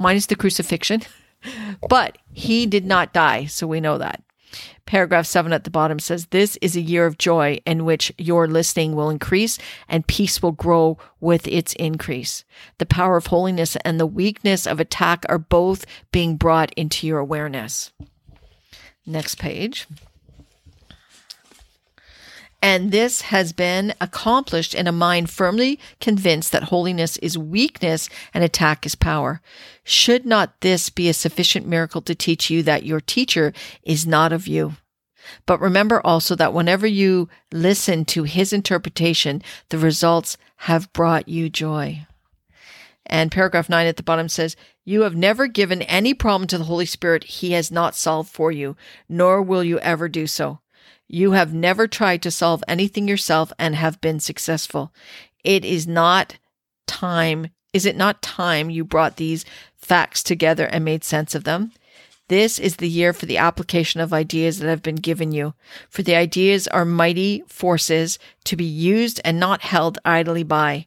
Minus 0.00 0.26
the 0.26 0.34
crucifixion. 0.36 1.02
But 1.88 2.18
he 2.32 2.66
did 2.66 2.84
not 2.84 3.12
die 3.12 3.44
so 3.44 3.68
we 3.68 3.80
know 3.80 3.96
that 3.98 4.24
Paragraph 4.86 5.26
7 5.26 5.52
at 5.52 5.64
the 5.64 5.70
bottom 5.70 5.98
says, 5.98 6.26
This 6.26 6.56
is 6.62 6.74
a 6.76 6.80
year 6.80 7.04
of 7.06 7.18
joy 7.18 7.60
in 7.66 7.84
which 7.84 8.12
your 8.16 8.46
listening 8.46 8.94
will 8.94 9.10
increase 9.10 9.58
and 9.88 10.06
peace 10.06 10.40
will 10.40 10.52
grow 10.52 10.96
with 11.20 11.46
its 11.46 11.74
increase. 11.74 12.44
The 12.78 12.86
power 12.86 13.16
of 13.16 13.26
holiness 13.26 13.76
and 13.84 14.00
the 14.00 14.06
weakness 14.06 14.66
of 14.66 14.80
attack 14.80 15.24
are 15.28 15.38
both 15.38 15.84
being 16.10 16.36
brought 16.36 16.72
into 16.74 17.06
your 17.06 17.18
awareness. 17.18 17.92
Next 19.04 19.38
page. 19.38 19.86
And 22.60 22.90
this 22.90 23.22
has 23.22 23.52
been 23.52 23.94
accomplished 24.00 24.74
in 24.74 24.88
a 24.88 24.92
mind 24.92 25.30
firmly 25.30 25.78
convinced 26.00 26.50
that 26.52 26.64
holiness 26.64 27.16
is 27.18 27.38
weakness 27.38 28.08
and 28.34 28.42
attack 28.42 28.84
is 28.84 28.96
power. 28.96 29.40
Should 29.84 30.26
not 30.26 30.60
this 30.60 30.90
be 30.90 31.08
a 31.08 31.14
sufficient 31.14 31.66
miracle 31.66 32.02
to 32.02 32.16
teach 32.16 32.50
you 32.50 32.64
that 32.64 32.84
your 32.84 33.00
teacher 33.00 33.52
is 33.84 34.06
not 34.06 34.32
of 34.32 34.48
you? 34.48 34.74
But 35.46 35.60
remember 35.60 36.04
also 36.04 36.34
that 36.34 36.52
whenever 36.52 36.86
you 36.86 37.28
listen 37.52 38.04
to 38.06 38.24
his 38.24 38.52
interpretation, 38.52 39.42
the 39.68 39.78
results 39.78 40.36
have 40.56 40.92
brought 40.92 41.28
you 41.28 41.48
joy. 41.48 42.06
And 43.06 43.32
paragraph 43.32 43.68
nine 43.68 43.86
at 43.86 43.96
the 43.96 44.02
bottom 44.02 44.28
says, 44.28 44.56
You 44.84 45.02
have 45.02 45.14
never 45.14 45.46
given 45.46 45.82
any 45.82 46.12
problem 46.12 46.46
to 46.48 46.58
the 46.58 46.64
Holy 46.64 46.86
Spirit 46.86 47.24
he 47.24 47.52
has 47.52 47.70
not 47.70 47.94
solved 47.94 48.30
for 48.30 48.50
you, 48.50 48.76
nor 49.08 49.40
will 49.40 49.64
you 49.64 49.78
ever 49.78 50.08
do 50.08 50.26
so. 50.26 50.60
You 51.08 51.32
have 51.32 51.54
never 51.54 51.88
tried 51.88 52.20
to 52.22 52.30
solve 52.30 52.62
anything 52.68 53.08
yourself 53.08 53.50
and 53.58 53.74
have 53.74 54.00
been 54.00 54.20
successful. 54.20 54.92
It 55.42 55.64
is 55.64 55.86
not 55.86 56.36
time. 56.86 57.48
Is 57.72 57.86
it 57.86 57.96
not 57.96 58.20
time 58.20 58.68
you 58.68 58.84
brought 58.84 59.16
these 59.16 59.46
facts 59.74 60.22
together 60.22 60.66
and 60.66 60.84
made 60.84 61.04
sense 61.04 61.34
of 61.34 61.44
them? 61.44 61.72
This 62.28 62.58
is 62.58 62.76
the 62.76 62.88
year 62.88 63.14
for 63.14 63.24
the 63.24 63.38
application 63.38 64.02
of 64.02 64.12
ideas 64.12 64.58
that 64.58 64.68
have 64.68 64.82
been 64.82 64.96
given 64.96 65.32
you. 65.32 65.54
For 65.88 66.02
the 66.02 66.14
ideas 66.14 66.68
are 66.68 66.84
mighty 66.84 67.42
forces 67.46 68.18
to 68.44 68.54
be 68.54 68.66
used 68.66 69.18
and 69.24 69.40
not 69.40 69.62
held 69.62 69.98
idly 70.04 70.42
by. 70.42 70.86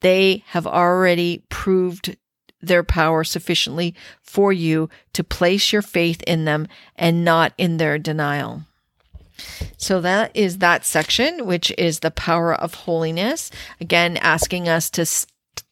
They 0.00 0.44
have 0.48 0.66
already 0.66 1.42
proved 1.50 2.16
their 2.62 2.82
power 2.82 3.22
sufficiently 3.22 3.94
for 4.22 4.50
you 4.50 4.88
to 5.12 5.22
place 5.22 5.72
your 5.74 5.82
faith 5.82 6.22
in 6.22 6.46
them 6.46 6.66
and 6.96 7.22
not 7.22 7.52
in 7.58 7.76
their 7.76 7.98
denial. 7.98 8.62
So 9.76 10.00
that 10.00 10.30
is 10.34 10.58
that 10.58 10.84
section, 10.84 11.46
which 11.46 11.72
is 11.78 12.00
the 12.00 12.10
power 12.10 12.54
of 12.54 12.74
holiness. 12.74 13.50
Again, 13.80 14.16
asking 14.18 14.68
us 14.68 14.90
to, 14.90 15.06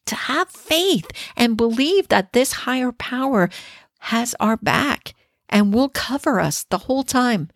to 0.05 0.15
have 0.15 0.49
faith 0.49 1.09
and 1.35 1.57
believe 1.57 2.07
that 2.07 2.33
this 2.33 2.53
higher 2.53 2.91
power 2.91 3.49
has 3.99 4.35
our 4.39 4.57
back 4.57 5.13
and 5.49 5.73
will 5.73 5.89
cover 5.89 6.39
us 6.39 6.63
the 6.63 6.79
whole 6.79 7.03
time. 7.03 7.49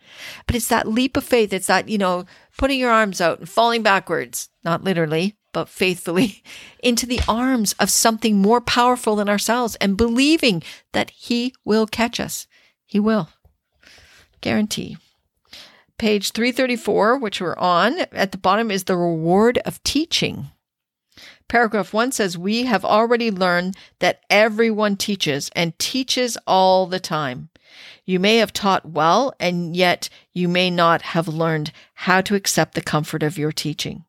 But 0.48 0.56
it's 0.56 0.68
that 0.70 0.88
leap 0.88 1.18
of 1.18 1.24
faith. 1.24 1.54
It's 1.54 1.68
that, 1.68 1.90
you 1.90 1.98
know, 1.98 2.26
putting 2.58 2.80
your 2.80 2.92
arms 2.92 3.20
out 3.20 3.40
and 3.40 3.50
falling 3.50 3.84
backwards, 3.84 4.50
not 4.64 4.84
literally, 4.84 5.36
but 5.54 5.70
faithfully 5.70 6.44
into 6.84 7.06
the 7.06 7.20
arms 7.28 7.74
of 7.80 7.90
something 7.90 8.38
more 8.38 8.62
powerful 8.62 9.16
than 9.16 9.30
ourselves 9.30 9.76
and 9.76 9.98
believing 9.98 10.64
that 10.94 11.10
he 11.12 11.54
will 11.66 11.86
catch 11.86 12.20
us. 12.20 12.48
He 12.86 13.00
will. 13.00 13.30
Guarantee. 14.42 14.98
Page 16.02 16.32
334, 16.32 17.20
which 17.20 17.40
we're 17.40 17.56
on, 17.58 18.00
at 18.12 18.32
the 18.32 18.40
bottom 18.40 18.72
is 18.72 18.86
the 18.86 18.98
reward 18.98 19.60
of 19.60 19.84
teaching. 19.84 20.48
Paragraph 21.48 21.94
1 21.94 22.12
says, 22.12 22.40
We 22.40 22.64
have 22.64 22.84
already 22.84 23.30
learned 23.30 23.78
that 24.00 24.22
everyone 24.28 24.98
teaches 24.98 25.52
and 25.56 25.78
teaches 25.78 26.40
all 26.48 26.88
the 26.88 27.00
time. 27.00 27.50
You 28.04 28.20
may 28.20 28.38
have 28.38 28.52
taught 28.52 28.84
well, 28.84 29.36
and 29.40 29.76
yet 29.76 30.10
you 30.34 30.48
may 30.48 30.72
not 30.72 31.04
have 31.04 31.28
learned 31.28 31.72
how 31.94 32.22
to 32.22 32.34
accept 32.34 32.74
the 32.74 32.82
comfort 32.82 33.22
of 33.22 33.38
your 33.38 33.52
teaching. 33.52 34.04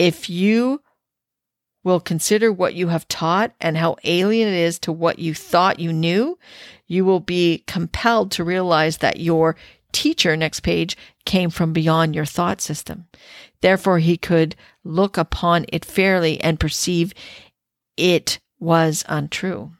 If 0.00 0.28
you 0.28 0.82
will 1.84 2.00
consider 2.00 2.52
what 2.52 2.74
you 2.74 2.88
have 2.88 3.06
taught 3.06 3.52
and 3.60 3.76
how 3.76 3.94
alien 4.02 4.48
it 4.48 4.54
is 4.54 4.76
to 4.80 4.90
what 4.90 5.20
you 5.20 5.34
thought 5.34 5.78
you 5.78 5.92
knew, 5.92 6.36
you 6.88 7.04
will 7.04 7.20
be 7.20 7.62
compelled 7.68 8.32
to 8.32 8.42
realize 8.42 8.98
that 8.98 9.20
your 9.20 9.54
teacher, 9.92 10.36
next 10.36 10.60
page, 10.60 10.96
came 11.24 11.50
from 11.50 11.72
beyond 11.72 12.14
your 12.14 12.24
thought 12.24 12.60
system. 12.60 13.06
Therefore, 13.60 13.98
he 13.98 14.16
could 14.16 14.56
look 14.84 15.16
upon 15.16 15.66
it 15.68 15.84
fairly 15.84 16.40
and 16.40 16.58
perceive 16.58 17.14
it 17.96 18.40
was 18.58 19.04
untrue. 19.08 19.72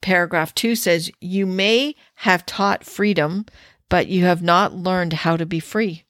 Paragraph 0.00 0.54
two 0.54 0.74
says, 0.74 1.10
You 1.20 1.46
may 1.46 1.94
have 2.16 2.46
taught 2.46 2.84
freedom, 2.84 3.46
but 3.88 4.06
you 4.06 4.24
have 4.24 4.42
not 4.42 4.74
learned 4.74 5.12
how 5.12 5.36
to 5.36 5.46
be 5.46 5.60
free. 5.60 6.04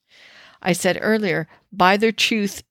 I 0.60 0.72
said 0.72 0.98
earlier, 1.00 1.48
by 1.72 1.96
their 1.96 2.12
truth, 2.12 2.62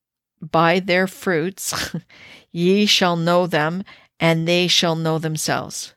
by 0.42 0.80
their 0.80 1.08
fruits, 1.08 1.96
ye 2.52 2.86
shall 2.86 3.16
know 3.16 3.48
them, 3.48 3.84
and 4.20 4.48
they 4.48 4.68
shall 4.68 4.96
know 4.96 5.18
themselves. 5.18 5.96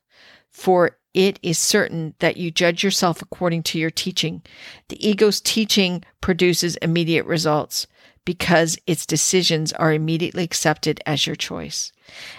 For 0.51 0.99
it 1.12 1.38
is 1.43 1.59
certain 1.59 2.14
that 2.21 2.37
you 2.37 2.50
judge 2.50 2.85
yourself 2.85 3.21
according 3.21 3.62
to 3.64 3.79
your 3.79 3.90
teaching. 3.90 4.43
The 4.88 5.09
ego's 5.09 5.40
teaching 5.40 6.05
produces 6.21 6.76
immediate 6.76 7.26
results 7.26 7.87
because 8.25 8.79
its 8.87 9.07
decisions 9.07 9.73
are 9.73 9.93
immediately 9.93 10.45
accepted 10.45 11.00
as 11.07 11.26
your 11.26 11.37
choice. 11.37 11.93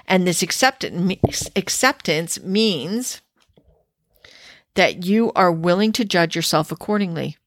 And 0.08 0.25
this 0.28 0.42
acceptance 0.44 2.42
means 2.42 3.22
that 4.75 5.06
you 5.06 5.32
are 5.34 5.51
willing 5.51 5.92
to 5.94 6.06
judge 6.06 6.36
yourself 6.36 6.72
accordingly. 6.72 7.38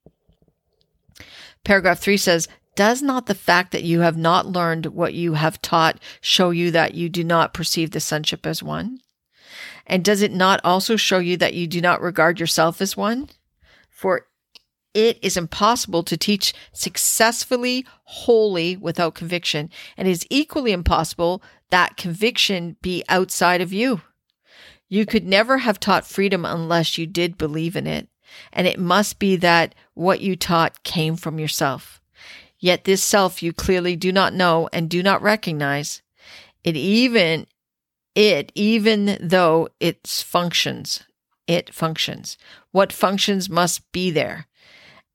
Paragraph 1.65 2.01
three 2.01 2.19
says, 2.19 2.49
does 2.75 3.01
not 3.03 3.27
the 3.27 3.35
fact 3.35 3.71
that 3.73 3.85
you 3.85 4.01
have 4.01 4.17
not 4.17 4.47
learned 4.47 4.87
what 4.87 5.15
you 5.15 5.35
have 5.35 5.63
taught 5.63 5.99
show 6.21 6.51
you 6.51 6.71
that 6.73 6.95
you 6.95 7.09
do 7.09 7.23
not 7.23 7.55
perceive 7.55 7.93
the 7.93 8.01
sonship 8.01 8.47
as 8.47 8.63
one? 8.63 8.99
And 9.87 10.05
does 10.05 10.23
it 10.23 10.33
not 10.33 10.61
also 10.65 10.97
show 10.97 11.19
you 11.19 11.37
that 11.37 11.55
you 11.55 11.67
do 11.67 11.81
not 11.81 12.01
regard 12.01 12.41
yourself 12.41 12.81
as 12.81 12.97
one? 12.97 13.29
For 13.91 14.27
it 14.95 15.19
is 15.23 15.37
impossible 15.37 16.05
to 16.05 16.17
teach 16.17 16.55
successfully, 16.73 17.85
wholly 18.05 18.77
without 18.77 19.15
conviction. 19.15 19.71
And 19.97 20.07
it 20.07 20.13
is 20.13 20.27
equally 20.31 20.73
impossible 20.73 21.43
that 21.71 21.97
conviction 21.97 22.77
be 22.81 23.03
outside 23.09 23.61
of 23.61 23.73
you. 23.73 24.03
You 24.89 25.05
could 25.05 25.27
never 25.27 25.59
have 25.59 25.81
taught 25.81 26.07
freedom 26.07 26.45
unless 26.45 26.97
you 26.97 27.07
did 27.07 27.37
believe 27.37 27.75
in 27.75 27.87
it. 27.87 28.09
And 28.53 28.67
it 28.67 28.79
must 28.79 29.19
be 29.19 29.37
that 29.37 29.75
what 29.95 30.21
you 30.21 30.37
taught 30.37 30.83
came 30.85 31.17
from 31.17 31.39
yourself. 31.39 32.01
Yet 32.59 32.85
this 32.85 33.03
self 33.03 33.43
you 33.43 33.53
clearly 33.53 33.97
do 33.97 34.13
not 34.13 34.33
know 34.33 34.69
and 34.73 34.89
do 34.89 35.03
not 35.03 35.23
recognize. 35.23 36.03
It 36.63 36.77
even, 36.77 37.47
it, 38.15 38.53
even 38.55 39.19
though 39.21 39.69
it 39.81 40.07
functions, 40.07 41.05
it 41.47 41.75
functions. 41.75 42.39
What 42.71 42.93
functions 42.93 43.51
must 43.51 43.91
be 43.93 44.11
there. 44.11 44.47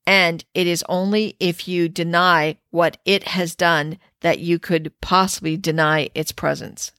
And 0.05 0.43
it 0.53 0.65
is 0.65 0.83
only 0.89 1.35
if 1.39 1.67
you 1.67 1.87
deny 1.87 2.57
what 2.71 2.97
it 3.05 3.23
has 3.25 3.55
done 3.55 3.99
that 4.21 4.39
you 4.39 4.59
could 4.59 4.91
possibly 5.01 5.55
deny 5.55 6.09
its 6.15 6.31
presence. 6.31 6.91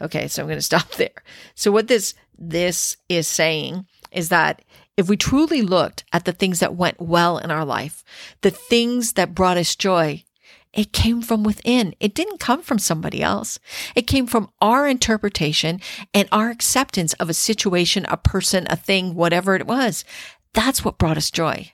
Okay, 0.00 0.28
so 0.28 0.42
I'm 0.42 0.48
going 0.48 0.58
to 0.58 0.62
stop 0.62 0.92
there. 0.92 1.22
So 1.54 1.72
what 1.72 1.88
this 1.88 2.14
this 2.38 2.96
is 3.08 3.26
saying 3.26 3.86
is 4.12 4.28
that 4.28 4.62
if 4.96 5.08
we 5.08 5.16
truly 5.16 5.62
looked 5.62 6.04
at 6.12 6.24
the 6.24 6.32
things 6.32 6.60
that 6.60 6.74
went 6.74 7.00
well 7.00 7.38
in 7.38 7.50
our 7.50 7.64
life, 7.64 8.04
the 8.42 8.50
things 8.50 9.14
that 9.14 9.34
brought 9.34 9.56
us 9.56 9.76
joy, 9.76 10.24
it 10.72 10.92
came 10.92 11.22
from 11.22 11.42
within. 11.42 11.94
It 12.00 12.14
didn't 12.14 12.40
come 12.40 12.62
from 12.62 12.78
somebody 12.78 13.22
else. 13.22 13.58
It 13.94 14.06
came 14.06 14.26
from 14.26 14.50
our 14.60 14.86
interpretation 14.86 15.80
and 16.12 16.28
our 16.30 16.50
acceptance 16.50 17.14
of 17.14 17.30
a 17.30 17.34
situation, 17.34 18.06
a 18.08 18.16
person, 18.16 18.66
a 18.68 18.76
thing, 18.76 19.14
whatever 19.14 19.54
it 19.54 19.66
was. 19.66 20.04
That's 20.52 20.84
what 20.84 20.98
brought 20.98 21.16
us 21.16 21.30
joy. 21.30 21.72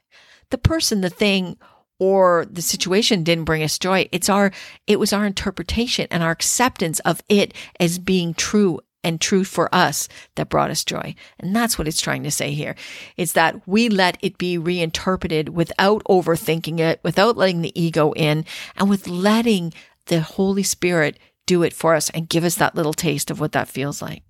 The 0.51 0.59
person, 0.59 1.01
the 1.01 1.11
thing, 1.11 1.57
or 1.99 2.47
the 2.51 2.63
situation 2.63 3.25
didn't 3.25 3.45
bring 3.45 3.63
us 3.63 3.79
joy. 3.79 4.09
It's 4.13 4.29
our, 4.29 4.53
it 4.87 4.99
was 4.99 5.13
our 5.13 5.27
interpretation 5.27 6.07
and 6.11 6.23
our 6.23 6.31
acceptance 6.31 7.01
of 7.01 7.23
it 7.29 7.55
as 7.79 7.99
being 7.99 8.35
true 8.35 8.81
and 9.05 9.21
true 9.21 9.45
for 9.45 9.73
us 9.73 10.09
that 10.35 10.49
brought 10.49 10.71
us 10.71 10.85
joy. 10.85 11.15
And 11.39 11.55
that's 11.55 11.79
what 11.79 11.87
it's 11.87 12.01
trying 12.01 12.25
to 12.25 12.31
say 12.31 12.53
here. 12.53 12.75
It's 13.17 13.33
that 13.33 13.67
we 13.69 13.89
let 13.89 14.19
it 14.23 14.39
be 14.39 14.59
reinterpreted 14.59 15.51
without 15.51 16.03
overthinking 16.05 16.81
it, 16.81 17.01
without 17.05 17.37
letting 17.37 17.63
the 17.63 17.79
ego 17.81 18.13
in, 18.15 18.45
and 18.77 18.89
with 18.89 19.07
letting 19.07 19.73
the 20.07 20.21
Holy 20.21 20.63
Spirit 20.63 21.19
do 21.47 21.63
it 21.63 21.73
for 21.73 21.95
us 21.95 22.11
and 22.11 22.29
give 22.29 22.45
us 22.45 22.57
that 22.57 22.75
little 22.75 22.95
taste 22.95 23.31
of 23.31 23.39
what 23.39 23.53
that 23.53 23.69
feels 23.69 24.01
like. 24.01 24.23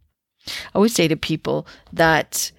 I 0.46 0.52
always 0.74 0.94
say 0.94 1.08
to 1.08 1.16
people 1.16 1.66
that 1.92 2.50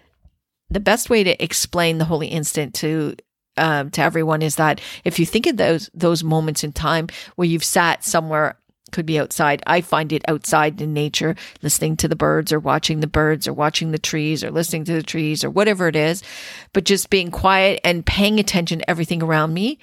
the 0.70 0.80
best 0.80 1.10
way 1.10 1.24
to 1.24 1.44
explain 1.44 1.98
the 1.98 2.06
holy 2.06 2.28
instant 2.28 2.74
to 2.76 3.16
um, 3.58 3.90
to 3.92 4.02
everyone 4.02 4.42
is 4.42 4.56
that 4.56 4.82
if 5.06 5.18
you 5.20 5.26
think 5.26 5.46
of 5.46 5.58
those 5.58 5.90
those 5.94 6.24
moments 6.24 6.64
in 6.64 6.74
time 6.74 7.08
where 7.36 7.48
you've 7.48 7.64
sat 7.64 8.04
somewhere 8.04 8.58
could 8.96 9.06
be 9.06 9.20
outside. 9.20 9.62
I 9.68 9.82
find 9.82 10.14
it 10.14 10.24
outside 10.26 10.80
in 10.80 10.94
nature, 10.94 11.36
listening 11.62 11.98
to 11.98 12.08
the 12.08 12.16
birds 12.16 12.54
or 12.54 12.60
watching 12.60 13.02
the 13.02 13.08
birds 13.08 13.46
or 13.46 13.52
watching 13.52 13.92
the 13.92 14.00
trees 14.00 14.42
or 14.42 14.52
listening 14.52 14.86
to 14.86 14.94
the 14.94 15.04
trees 15.04 15.44
or 15.44 15.50
whatever 15.50 15.90
it 15.90 15.98
is, 15.98 16.24
but 16.72 16.86
just 16.86 17.10
being 17.10 17.30
quiet 17.30 17.82
and 17.84 18.06
paying 18.06 18.40
attention 18.40 18.80
to 18.80 18.90
everything 18.90 19.22
around 19.22 19.54
me. 19.54 19.80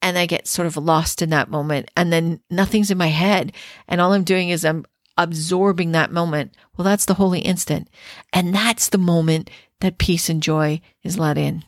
And 0.00 0.16
I 0.16 0.26
get 0.26 0.46
sort 0.46 0.68
of 0.68 0.76
lost 0.76 1.20
in 1.20 1.30
that 1.30 1.50
moment. 1.50 1.90
And 1.96 2.12
then 2.12 2.40
nothing's 2.48 2.92
in 2.92 2.98
my 2.98 3.08
head. 3.08 3.52
And 3.88 4.00
all 4.00 4.12
I'm 4.12 4.22
doing 4.22 4.50
is 4.50 4.64
I'm 4.64 4.86
absorbing 5.16 5.90
that 5.90 6.12
moment. 6.12 6.54
Well, 6.76 6.84
that's 6.84 7.06
the 7.06 7.14
holy 7.14 7.40
instant. 7.40 7.90
And 8.32 8.54
that's 8.54 8.88
the 8.88 8.98
moment 8.98 9.50
that 9.80 9.98
peace 9.98 10.28
and 10.28 10.40
joy 10.40 10.80
is 11.02 11.18
let 11.18 11.36
in. 11.36 11.64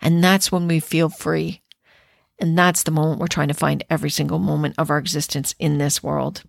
And 0.00 0.22
that's 0.22 0.52
when 0.52 0.68
we 0.68 0.78
feel 0.78 1.08
free. 1.08 1.62
And 2.38 2.56
that's 2.56 2.82
the 2.82 2.90
moment 2.90 3.20
we're 3.20 3.26
trying 3.26 3.48
to 3.48 3.54
find 3.54 3.84
every 3.88 4.10
single 4.10 4.38
moment 4.38 4.74
of 4.78 4.90
our 4.90 4.98
existence 4.98 5.54
in 5.58 5.78
this 5.78 6.02
world. 6.02 6.42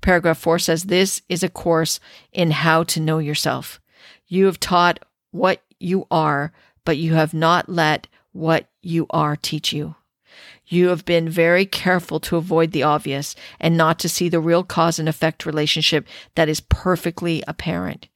Paragraph 0.00 0.38
four 0.38 0.58
says, 0.58 0.84
This 0.84 1.22
is 1.28 1.42
a 1.42 1.48
course 1.48 1.98
in 2.32 2.52
how 2.52 2.84
to 2.84 3.00
know 3.00 3.18
yourself. 3.18 3.80
You 4.28 4.46
have 4.46 4.60
taught 4.60 5.04
what 5.32 5.62
you 5.80 6.06
are, 6.10 6.52
but 6.84 6.98
you 6.98 7.14
have 7.14 7.34
not 7.34 7.68
let 7.68 8.06
what 8.32 8.68
you 8.82 9.06
are 9.10 9.36
teach 9.36 9.72
you. 9.72 9.96
You 10.66 10.88
have 10.88 11.04
been 11.04 11.28
very 11.28 11.64
careful 11.64 12.20
to 12.20 12.36
avoid 12.36 12.72
the 12.72 12.82
obvious 12.82 13.34
and 13.58 13.76
not 13.76 13.98
to 14.00 14.08
see 14.08 14.28
the 14.28 14.40
real 14.40 14.62
cause 14.62 14.98
and 14.98 15.08
effect 15.08 15.46
relationship 15.46 16.06
that 16.34 16.48
is 16.48 16.60
perfectly 16.60 17.42
apparent. 17.48 18.08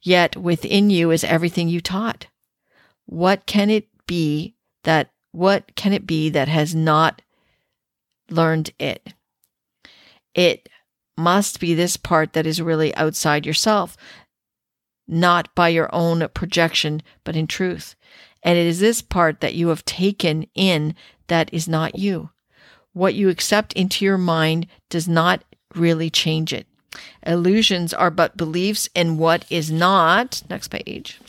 Yet 0.00 0.36
within 0.36 0.90
you 0.90 1.12
is 1.12 1.22
everything 1.22 1.68
you 1.68 1.80
taught. 1.80 2.26
What 3.06 3.46
can 3.46 3.70
it 3.70 3.86
be 4.06 4.56
that 4.82 5.10
what 5.32 5.74
can 5.74 5.92
it 5.92 6.06
be 6.06 6.28
that 6.30 6.48
has 6.48 6.74
not 6.74 7.22
learned 8.30 8.70
it? 8.78 9.12
It 10.34 10.68
must 11.16 11.60
be 11.60 11.74
this 11.74 11.96
part 11.96 12.32
that 12.32 12.46
is 12.46 12.62
really 12.62 12.94
outside 12.94 13.44
yourself, 13.44 13.96
not 15.08 15.54
by 15.54 15.68
your 15.68 15.92
own 15.94 16.26
projection, 16.34 17.02
but 17.24 17.36
in 17.36 17.46
truth. 17.46 17.96
And 18.42 18.58
it 18.58 18.66
is 18.66 18.80
this 18.80 19.02
part 19.02 19.40
that 19.40 19.54
you 19.54 19.68
have 19.68 19.84
taken 19.84 20.46
in 20.54 20.94
that 21.28 21.52
is 21.52 21.68
not 21.68 21.98
you. 21.98 22.30
What 22.92 23.14
you 23.14 23.28
accept 23.28 23.72
into 23.72 24.04
your 24.04 24.18
mind 24.18 24.66
does 24.90 25.08
not 25.08 25.44
really 25.74 26.10
change 26.10 26.52
it. 26.52 26.66
Illusions 27.26 27.94
are 27.94 28.10
but 28.10 28.36
beliefs 28.36 28.88
in 28.94 29.16
what 29.16 29.46
is 29.48 29.70
not. 29.70 30.42
Next 30.50 30.68
page. 30.68 31.20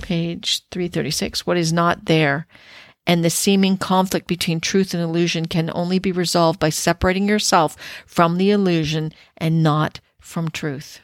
Page 0.00 0.62
336. 0.70 1.46
What 1.46 1.58
is 1.58 1.72
not 1.72 2.06
there 2.06 2.46
and 3.10 3.24
the 3.24 3.28
seeming 3.28 3.76
conflict 3.76 4.28
between 4.28 4.60
truth 4.60 4.94
and 4.94 5.02
illusion 5.02 5.46
can 5.46 5.68
only 5.74 5.98
be 5.98 6.12
resolved 6.12 6.60
by 6.60 6.68
separating 6.68 7.28
yourself 7.28 7.76
from 8.06 8.38
the 8.38 8.52
illusion 8.52 9.12
and 9.36 9.64
not 9.64 9.98
from 10.20 10.48
truth. 10.48 11.00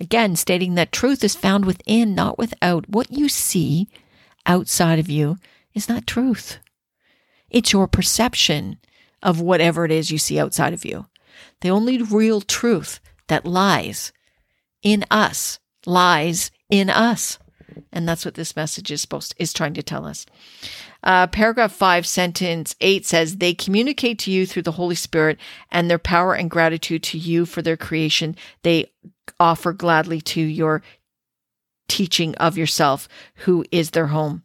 Again, 0.00 0.34
stating 0.34 0.76
that 0.76 0.92
truth 0.92 1.22
is 1.22 1.34
found 1.34 1.66
within, 1.66 2.14
not 2.14 2.38
without. 2.38 2.88
What 2.88 3.12
you 3.12 3.28
see 3.28 3.86
outside 4.46 4.98
of 4.98 5.10
you 5.10 5.36
is 5.74 5.90
not 5.90 6.06
truth. 6.06 6.58
It's 7.50 7.74
your 7.74 7.86
perception 7.86 8.78
of 9.22 9.42
whatever 9.42 9.84
it 9.84 9.90
is 9.90 10.10
you 10.10 10.16
see 10.16 10.40
outside 10.40 10.72
of 10.72 10.86
you. 10.86 11.04
The 11.60 11.68
only 11.68 12.00
real 12.00 12.40
truth 12.40 12.98
that 13.28 13.44
lies 13.44 14.10
in 14.82 15.04
us 15.10 15.58
lies 15.84 16.50
in 16.70 16.88
us. 16.88 17.38
And 17.92 18.08
that's 18.08 18.24
what 18.24 18.34
this 18.34 18.56
message 18.56 18.90
is 18.90 19.02
supposed 19.02 19.32
to, 19.32 19.42
is 19.42 19.52
trying 19.52 19.74
to 19.74 19.82
tell 19.82 20.06
us. 20.06 20.24
Uh, 21.04 21.26
paragraph 21.26 21.72
five, 21.72 22.06
sentence 22.06 22.74
eight 22.80 23.04
says, 23.04 23.36
They 23.36 23.52
communicate 23.52 24.18
to 24.20 24.30
you 24.30 24.46
through 24.46 24.62
the 24.62 24.72
Holy 24.72 24.94
Spirit 24.94 25.38
and 25.70 25.88
their 25.88 25.98
power 25.98 26.34
and 26.34 26.50
gratitude 26.50 27.02
to 27.04 27.18
you 27.18 27.44
for 27.44 27.60
their 27.60 27.76
creation. 27.76 28.34
They 28.62 28.90
offer 29.38 29.74
gladly 29.74 30.22
to 30.22 30.40
your 30.40 30.82
teaching 31.88 32.34
of 32.36 32.56
yourself, 32.56 33.06
who 33.36 33.64
is 33.70 33.90
their 33.90 34.06
home. 34.08 34.42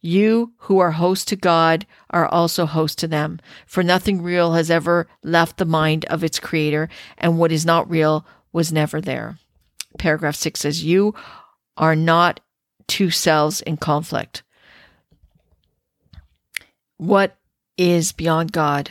You 0.00 0.52
who 0.58 0.78
are 0.78 0.92
host 0.92 1.26
to 1.28 1.36
God 1.36 1.86
are 2.10 2.26
also 2.26 2.66
host 2.66 2.98
to 2.98 3.08
them, 3.08 3.40
for 3.66 3.82
nothing 3.82 4.22
real 4.22 4.52
has 4.52 4.70
ever 4.70 5.08
left 5.24 5.56
the 5.56 5.64
mind 5.64 6.04
of 6.04 6.22
its 6.22 6.38
creator, 6.38 6.88
and 7.18 7.38
what 7.38 7.50
is 7.50 7.66
not 7.66 7.90
real 7.90 8.24
was 8.52 8.72
never 8.72 9.00
there. 9.00 9.38
Paragraph 9.98 10.36
six 10.36 10.60
says, 10.60 10.84
You 10.84 11.14
are 11.76 11.96
not 11.96 12.38
two 12.86 13.10
selves 13.10 13.60
in 13.62 13.78
conflict. 13.78 14.44
What 16.98 17.36
is 17.76 18.12
beyond 18.12 18.52
God? 18.52 18.90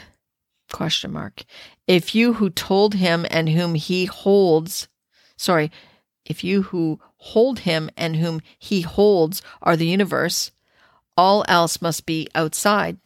Question 0.71 1.11
mark. 1.11 1.43
If 1.87 2.15
you 2.15 2.33
who 2.33 2.49
told 2.49 2.95
him 2.95 3.25
and 3.29 3.49
whom 3.49 3.75
he 3.75 4.05
holds, 4.05 4.87
sorry, 5.37 5.71
if 6.25 6.43
you 6.43 6.63
who 6.63 6.99
hold 7.17 7.59
him 7.59 7.89
and 7.95 8.17
whom 8.17 8.41
he 8.59 8.81
holds 8.81 9.41
are 9.61 9.75
the 9.75 9.87
universe, 9.87 10.51
all 11.17 11.45
else 11.47 11.81
must 11.81 12.05
be 12.05 12.27
outside 12.35 12.97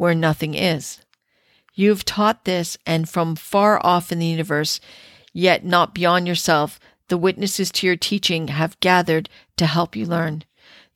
where 0.00 0.14
nothing 0.14 0.54
is. 0.54 1.00
You've 1.74 2.06
taught 2.06 2.46
this, 2.46 2.78
and 2.86 3.06
from 3.06 3.36
far 3.36 3.78
off 3.84 4.10
in 4.10 4.18
the 4.18 4.26
universe, 4.26 4.80
yet 5.34 5.62
not 5.62 5.94
beyond 5.94 6.26
yourself, 6.26 6.80
the 7.08 7.18
witnesses 7.18 7.70
to 7.72 7.86
your 7.86 7.96
teaching 7.96 8.48
have 8.48 8.80
gathered 8.80 9.28
to 9.58 9.66
help 9.66 9.94
you 9.94 10.06
learn. 10.06 10.44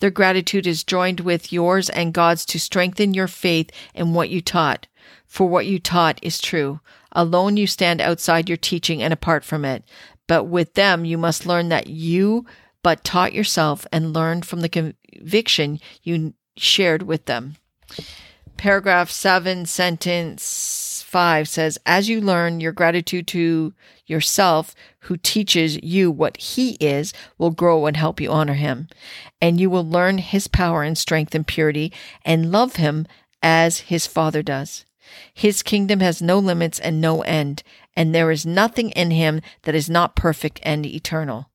Their 0.04 0.10
gratitude 0.10 0.66
is 0.66 0.84
joined 0.84 1.20
with 1.20 1.50
yours 1.50 1.88
and 1.88 2.12
God's 2.12 2.44
to 2.44 2.60
strengthen 2.60 3.14
your 3.14 3.26
faith 3.26 3.70
in 3.94 4.12
what 4.12 4.28
you 4.28 4.42
taught. 4.42 4.86
For 5.26 5.48
what 5.48 5.64
you 5.64 5.78
taught 5.78 6.18
is 6.20 6.42
true. 6.42 6.80
Alone 7.12 7.56
you 7.56 7.66
stand 7.66 8.02
outside 8.02 8.46
your 8.46 8.58
teaching 8.58 9.02
and 9.02 9.14
apart 9.14 9.44
from 9.44 9.64
it. 9.64 9.82
But 10.26 10.44
with 10.44 10.74
them 10.74 11.06
you 11.06 11.16
must 11.16 11.46
learn 11.46 11.70
that 11.70 11.86
you 11.86 12.44
but 12.82 13.02
taught 13.02 13.32
yourself 13.32 13.86
and 13.90 14.12
learned 14.12 14.44
from 14.44 14.60
the 14.60 14.68
conviction 14.68 15.80
you 16.02 16.34
shared 16.54 17.04
with 17.04 17.24
them. 17.24 17.56
Paragraph 18.58 19.10
7, 19.10 19.64
sentence 19.64 20.44
5 21.14 21.48
says, 21.48 21.78
As 21.86 22.08
you 22.08 22.20
learn 22.20 22.58
your 22.58 22.72
gratitude 22.72 23.28
to 23.28 23.72
yourself, 24.04 24.74
who 25.02 25.16
teaches 25.16 25.80
you 25.80 26.10
what 26.10 26.36
he 26.38 26.72
is, 26.80 27.12
will 27.38 27.52
grow 27.52 27.86
and 27.86 27.96
help 27.96 28.20
you 28.20 28.32
honor 28.32 28.54
him. 28.54 28.88
And 29.40 29.60
you 29.60 29.70
will 29.70 29.88
learn 29.88 30.18
his 30.18 30.48
power 30.48 30.82
and 30.82 30.98
strength 30.98 31.32
and 31.32 31.46
purity 31.46 31.92
and 32.24 32.50
love 32.50 32.74
him 32.76 33.06
as 33.44 33.78
his 33.78 34.08
father 34.08 34.42
does. 34.42 34.86
His 35.32 35.62
kingdom 35.62 36.00
has 36.00 36.20
no 36.20 36.40
limits 36.40 36.80
and 36.80 37.00
no 37.00 37.22
end, 37.22 37.62
and 37.94 38.12
there 38.12 38.32
is 38.32 38.44
nothing 38.44 38.90
in 38.90 39.12
him 39.12 39.40
that 39.62 39.76
is 39.76 39.88
not 39.88 40.16
perfect 40.16 40.58
and 40.64 40.84
eternal. 40.84 41.48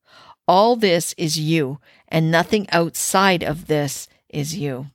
All 0.48 0.78
this 0.78 1.14
is 1.18 1.38
you, 1.38 1.80
and 2.08 2.32
nothing 2.32 2.66
outside 2.72 3.44
of 3.44 3.68
this 3.68 4.08
is 4.30 4.56
you. 4.56 4.86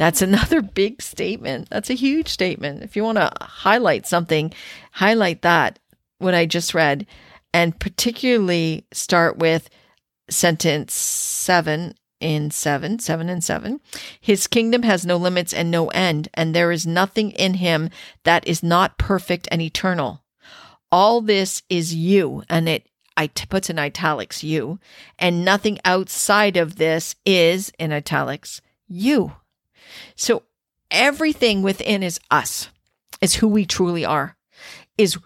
That's 0.00 0.22
another 0.22 0.62
big 0.80 1.02
statement. 1.02 1.68
That's 1.68 1.90
a 1.90 1.94
huge 1.94 2.28
statement. 2.28 2.82
If 2.82 2.96
you 2.96 3.04
want 3.04 3.18
to 3.18 3.30
highlight 3.42 4.06
something, 4.06 4.50
highlight 4.92 5.42
that, 5.42 5.78
what 6.16 6.34
I 6.34 6.46
just 6.46 6.72
read, 6.72 7.06
and 7.52 7.78
particularly 7.78 8.86
start 8.92 9.36
with 9.36 9.68
sentence 10.30 10.94
seven 10.94 11.94
in 12.18 12.50
seven, 12.50 12.98
seven 12.98 13.28
and 13.28 13.44
seven. 13.44 13.78
His 14.18 14.46
kingdom 14.46 14.84
has 14.84 15.04
no 15.04 15.18
limits 15.18 15.52
and 15.52 15.70
no 15.70 15.88
end, 15.88 16.30
and 16.32 16.54
there 16.54 16.72
is 16.72 16.86
nothing 16.86 17.32
in 17.32 17.54
him 17.54 17.90
that 18.24 18.48
is 18.48 18.62
not 18.62 18.96
perfect 18.96 19.48
and 19.50 19.60
eternal. 19.60 20.22
All 20.90 21.20
this 21.20 21.62
is 21.68 21.94
you, 21.94 22.42
and 22.48 22.70
it 22.70 22.86
I 23.18 23.26
t- 23.26 23.44
puts 23.44 23.68
in 23.68 23.78
italics 23.78 24.42
you, 24.42 24.78
and 25.18 25.44
nothing 25.44 25.78
outside 25.84 26.56
of 26.56 26.76
this 26.76 27.16
is 27.26 27.70
in 27.78 27.92
italics 27.92 28.62
you. 28.88 29.32
So 30.16 30.42
everything 30.90 31.62
within 31.62 32.02
is 32.02 32.20
us, 32.30 32.68
is 33.20 33.34
who 33.36 33.48
we 33.48 33.64
truly 33.64 34.04
are, 34.04 34.36
is 34.96 35.18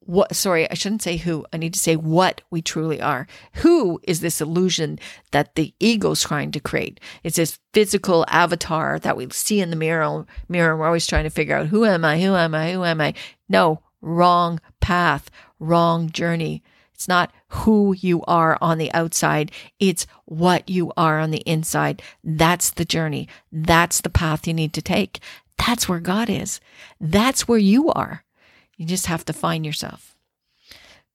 what, 0.00 0.34
sorry, 0.34 0.68
I 0.68 0.74
shouldn't 0.74 1.02
say 1.02 1.18
who. 1.18 1.46
I 1.52 1.56
need 1.56 1.74
to 1.74 1.78
say 1.78 1.94
what 1.94 2.40
we 2.50 2.62
truly 2.62 3.00
are. 3.00 3.26
Who 3.54 4.00
is 4.02 4.20
this 4.20 4.40
illusion 4.40 4.98
that 5.30 5.54
the 5.54 5.72
ego's 5.78 6.22
trying 6.22 6.50
to 6.52 6.60
create? 6.60 6.98
It's 7.22 7.36
this 7.36 7.58
physical 7.72 8.24
avatar 8.28 8.98
that 8.98 9.16
we 9.16 9.28
see 9.30 9.60
in 9.60 9.70
the 9.70 9.76
mirror, 9.76 10.26
mirror. 10.48 10.72
and 10.72 10.80
We're 10.80 10.86
always 10.86 11.06
trying 11.06 11.24
to 11.24 11.30
figure 11.30 11.54
out 11.56 11.66
who 11.66 11.84
am 11.84 12.04
I? 12.04 12.20
Who 12.20 12.34
am 12.34 12.54
I? 12.54 12.72
Who 12.72 12.82
am 12.82 13.00
I? 13.00 13.14
No, 13.48 13.82
wrong 14.00 14.60
path, 14.80 15.30
wrong 15.60 16.10
journey. 16.10 16.62
It's 17.00 17.08
not 17.08 17.32
who 17.48 17.94
you 17.94 18.22
are 18.24 18.58
on 18.60 18.76
the 18.76 18.92
outside. 18.92 19.52
It's 19.78 20.06
what 20.26 20.68
you 20.68 20.92
are 20.98 21.18
on 21.18 21.30
the 21.30 21.40
inside. 21.46 22.02
That's 22.22 22.68
the 22.68 22.84
journey. 22.84 23.26
That's 23.50 24.02
the 24.02 24.10
path 24.10 24.46
you 24.46 24.52
need 24.52 24.74
to 24.74 24.82
take. 24.82 25.18
That's 25.56 25.88
where 25.88 25.98
God 25.98 26.28
is. 26.28 26.60
That's 27.00 27.48
where 27.48 27.58
you 27.58 27.88
are. 27.88 28.24
You 28.76 28.84
just 28.84 29.06
have 29.06 29.24
to 29.24 29.32
find 29.32 29.64
yourself. 29.64 30.14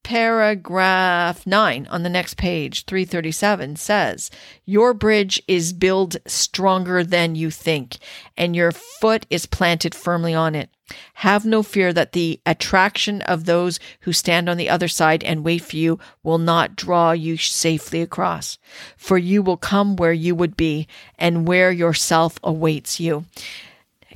Paragraph 0.01 1.45
9 1.45 1.85
on 1.91 2.01
the 2.01 2.09
next 2.09 2.35
page, 2.35 2.85
337 2.85 3.75
says, 3.75 4.31
Your 4.65 4.91
bridge 4.95 5.39
is 5.47 5.71
built 5.71 6.15
stronger 6.25 7.03
than 7.03 7.35
you 7.35 7.51
think, 7.51 7.97
and 8.35 8.55
your 8.55 8.71
foot 8.71 9.27
is 9.29 9.45
planted 9.45 9.93
firmly 9.93 10.33
on 10.33 10.55
it. 10.55 10.71
Have 11.15 11.45
no 11.45 11.63
fear 11.63 11.91
that 11.93 12.11
the 12.11 12.39
attraction 12.45 13.21
of 13.23 13.45
those 13.45 13.79
who 14.01 14.13
stand 14.13 14.47
on 14.47 14.57
the 14.57 14.69
other 14.69 14.87
side 14.87 15.23
and 15.23 15.43
wait 15.43 15.63
for 15.63 15.75
you 15.75 15.99
will 16.21 16.37
not 16.37 16.75
draw 16.75 17.11
you 17.11 17.37
safely 17.37 18.01
across, 18.01 18.59
for 18.95 19.17
you 19.17 19.41
will 19.41 19.57
come 19.57 19.95
where 19.95 20.13
you 20.13 20.35
would 20.35 20.55
be 20.55 20.87
and 21.17 21.47
where 21.47 21.71
yourself 21.71 22.39
awaits 22.43 22.99
you. 22.99 23.25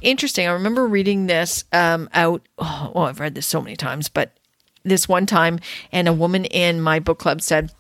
Interesting. 0.02 0.48
I 0.48 0.52
remember 0.52 0.88
reading 0.88 1.26
this 1.26 1.66
um, 1.74 2.10
out. 2.14 2.48
Oh, 2.58 2.92
well, 2.94 3.06
I've 3.06 3.20
read 3.20 3.36
this 3.36 3.48
so 3.48 3.62
many 3.62 3.76
times, 3.76 4.08
but 4.08 4.32
this 4.84 5.10
one 5.10 5.26
time, 5.26 5.60
and 5.92 6.08
a 6.08 6.14
woman 6.14 6.46
in 6.46 6.82
my 6.82 7.00
book 7.00 7.20
club 7.20 7.42
said, 7.42 7.72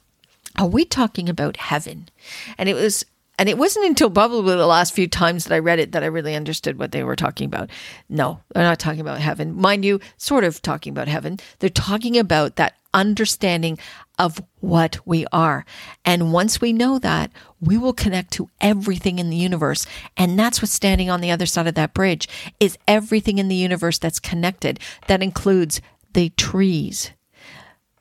Are 0.58 0.68
we 0.68 0.84
talking 0.84 1.30
about 1.30 1.58
heaven? 1.58 2.10
And 2.58 2.68
it 2.68 2.74
was 2.74 3.06
and 3.40 3.48
it 3.48 3.58
wasn't 3.58 3.86
until 3.86 4.10
probably 4.10 4.56
the 4.58 4.68
last 4.68 4.94
few 4.94 5.08
times 5.08 5.46
that 5.46 5.56
I 5.56 5.60
read 5.60 5.80
it 5.80 5.94
that 5.94 6.04
I 6.04 6.08
really 6.08 6.36
understood 6.36 6.78
what 6.78 6.92
they 6.92 7.06
were 7.06 7.16
talking 7.16 7.46
about. 7.46 7.70
No, 8.10 8.42
they're 8.54 8.64
not 8.64 8.80
talking 8.80 9.00
about 9.00 9.22
heaven. 9.22 9.56
Mind 9.56 9.86
you, 9.86 10.02
sort 10.18 10.44
of 10.44 10.62
talking 10.62 10.92
about 10.92 11.08
heaven. 11.08 11.40
They're 11.60 11.70
talking 11.70 12.20
about 12.20 12.58
that 12.58 12.76
understanding 12.94 13.80
of 14.18 14.44
what 14.60 15.00
we 15.08 15.26
are. 15.32 15.66
And 16.04 16.34
once 16.34 16.60
we 16.60 16.74
know 16.74 17.00
that, 17.00 17.32
we 17.62 17.78
will 17.78 17.94
connect 17.94 18.34
to 18.34 18.50
everything 18.60 19.20
in 19.20 19.30
the 19.30 19.38
universe. 19.38 19.86
And 20.18 20.38
that's 20.38 20.62
what's 20.62 20.74
standing 20.74 21.10
on 21.10 21.22
the 21.22 21.32
other 21.32 21.46
side 21.46 21.68
of 21.68 21.76
that 21.76 21.94
bridge 21.94 22.28
is 22.60 22.78
everything 22.90 23.38
in 23.38 23.48
the 23.48 23.56
universe 23.56 24.00
that's 24.00 24.20
connected. 24.20 24.82
That 25.08 25.24
includes 25.24 25.80
the 26.12 26.30
trees, 26.32 27.12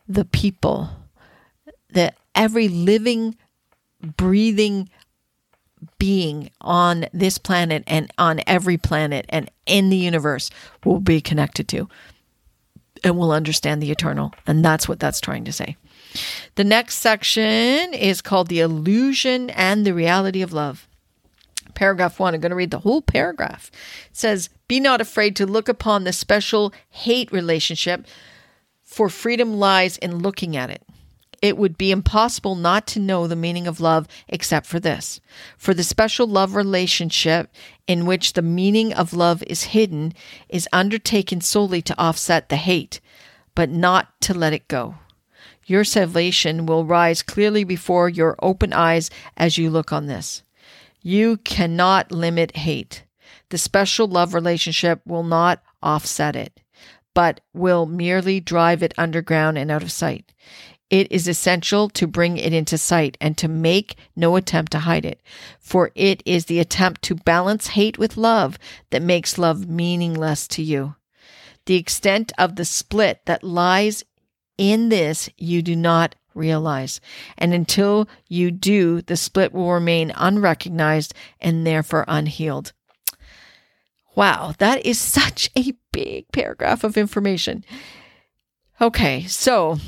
the 0.09 0.25
people, 0.25 0.91
the 1.89 2.13
every 2.35 2.67
living, 2.67 3.37
breathing 4.01 4.89
being 5.99 6.51
on 6.61 7.07
this 7.13 7.39
planet 7.39 7.85
and 7.87 8.13
on 8.19 8.41
every 8.47 8.77
planet 8.77 9.27
and 9.29 9.51
in 9.67 9.91
the 9.91 9.97
universe 9.97 10.51
will 10.85 11.01
be 11.01 11.21
connected 11.21 11.69
to 11.69 11.89
and 13.05 13.17
will 13.17 13.33
understand 13.33 13.83
the 13.83 13.91
eternal. 13.91 14.35
And 14.47 14.65
that's 14.65 14.89
what 14.89 15.01
that's 15.01 15.21
trying 15.21 15.45
to 15.45 15.53
say. 15.53 15.77
The 16.55 16.65
next 16.65 16.97
section 16.97 17.95
is 17.95 18.23
called 18.23 18.49
The 18.49 18.61
Illusion 18.61 19.51
and 19.51 19.85
the 19.87 19.95
Reality 19.95 20.43
of 20.43 20.53
Love. 20.53 20.89
Paragraph 21.75 22.19
one, 22.19 22.35
I'm 22.35 22.41
going 22.41 22.51
to 22.51 22.57
read 22.57 22.71
the 22.71 22.81
whole 22.81 23.03
paragraph. 23.03 23.71
It 24.11 24.17
says, 24.17 24.49
Be 24.67 24.81
not 24.81 25.01
afraid 25.01 25.37
to 25.37 25.47
look 25.47 25.69
upon 25.69 26.05
the 26.05 26.13
special 26.13 26.73
hate 26.89 27.31
relationship, 27.31 28.07
for 28.83 29.09
freedom 29.09 29.55
lies 29.59 29.97
in 29.99 30.19
looking 30.19 30.57
at 30.57 30.71
it 30.71 30.83
it 31.41 31.57
would 31.57 31.79
be 31.79 31.91
impossible 31.91 32.55
not 32.55 32.87
to 32.89 33.01
know 33.01 33.27
the 33.27 33.37
meaning 33.37 33.67
of 33.67 33.81
love 33.81 34.07
except 34.29 34.67
for 34.67 34.81
this. 34.81 35.21
For 35.57 35.75
the 35.75 35.85
special 35.85 36.27
love 36.27 36.55
relationship 36.55 37.53
in 37.87 38.07
which 38.07 38.33
the 38.33 38.43
meaning 38.43 38.93
of 38.93 39.13
love 39.13 39.43
is 39.47 39.65
hidden 39.65 40.15
is 40.49 40.69
undertaken 40.73 41.41
solely 41.41 41.83
to 41.83 41.99
offset 41.99 42.49
the 42.49 42.57
hate, 42.57 43.01
but 43.55 43.71
not 43.71 44.21
to 44.23 44.35
let 44.35 44.53
it 44.53 44.69
go. 44.69 44.97
Your 45.67 45.85
salvation 45.85 46.67
will 46.67 46.85
rise 46.85 47.23
clearly 47.23 47.63
before 47.63 48.09
your 48.09 48.37
open 48.41 48.73
eyes 48.73 49.11
as 49.37 49.59
you 49.59 49.71
look 49.71 49.93
on 49.93 50.07
this. 50.07 50.43
You 51.03 51.37
cannot 51.39 52.11
limit 52.11 52.57
hate. 52.57 53.05
The 53.51 53.59
special 53.59 54.09
love 54.09 54.35
relationship 54.35 55.01
will 55.07 55.23
not 55.23 55.63
offset 55.83 56.37
it, 56.37 56.61
but 57.15 57.41
will 57.53 57.87
merely 57.87 58.41
drive 58.41 58.83
it 58.83 58.95
underground 58.99 59.59
and 59.59 59.71
out 59.71 59.83
of 59.83 59.93
sight. 59.93 60.33
It 60.91 61.13
is 61.13 61.29
essential 61.29 61.91
to 61.91 62.07
bring 62.07 62.39
it 62.39 62.55
into 62.55 62.79
sight 62.79 63.19
and 63.21 63.37
to 63.39 63.49
make 63.49 63.97
no 64.17 64.37
attempt 64.37 64.73
to 64.73 64.81
hide 64.81 65.05
it, 65.05 65.21
for 65.61 65.91
it 65.95 66.23
is 66.25 66.47
the 66.47 66.61
attempt 66.61 67.03
to 67.03 67.15
balance 67.15 67.69
hate 67.69 67.99
with 67.99 68.17
love 68.17 68.59
that 68.91 69.03
makes 69.03 69.37
love 69.37 69.69
meaningless 69.69 70.49
to 70.49 70.63
you. 70.63 70.95
The 71.67 71.77
extent 71.77 72.33
of 72.39 72.57
the 72.57 72.65
split 72.65 73.21
that 73.27 73.45
lies 73.45 74.03
in 74.57 74.89
this 74.89 75.29
you 75.37 75.61
do 75.61 75.77
not 75.77 76.15
realize, 76.35 77.01
and 77.37 77.53
until 77.53 78.09
you 78.27 78.51
do, 78.51 79.03
the 79.03 79.17
split 79.17 79.53
will 79.53 79.71
remain 79.71 80.13
unrecognized 80.17 81.13
and 81.39 81.67
therefore 81.67 82.07
unhealed. 82.09 82.73
Wow, 84.15 84.55
that 84.59 84.85
is 84.87 84.99
such 84.99 85.51
a 85.57 85.75
big 85.93 86.33
paragraph 86.33 86.83
of 86.83 86.97
information. 86.97 87.65
Okay, 88.81 89.27
so 89.27 89.79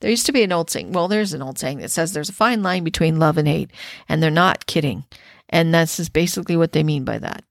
there 0.00 0.10
used 0.10 0.26
to 0.26 0.32
be 0.32 0.42
an 0.42 0.52
old 0.52 0.70
saying. 0.70 0.92
Well, 0.92 1.08
there's 1.08 1.32
an 1.32 1.42
old 1.42 1.58
saying 1.58 1.78
that 1.78 1.90
says 1.90 2.12
there's 2.12 2.28
a 2.28 2.34
fine 2.34 2.62
line 2.62 2.84
between 2.84 3.18
love 3.18 3.38
and 3.38 3.48
hate, 3.48 3.70
and 4.08 4.22
they're 4.22 4.30
not 4.30 4.66
kidding. 4.66 5.04
And 5.48 5.74
this 5.74 5.98
is 5.98 6.08
basically 6.08 6.56
what 6.56 6.72
they 6.72 6.82
mean 6.82 7.04
by 7.04 7.18
that. 7.18 7.44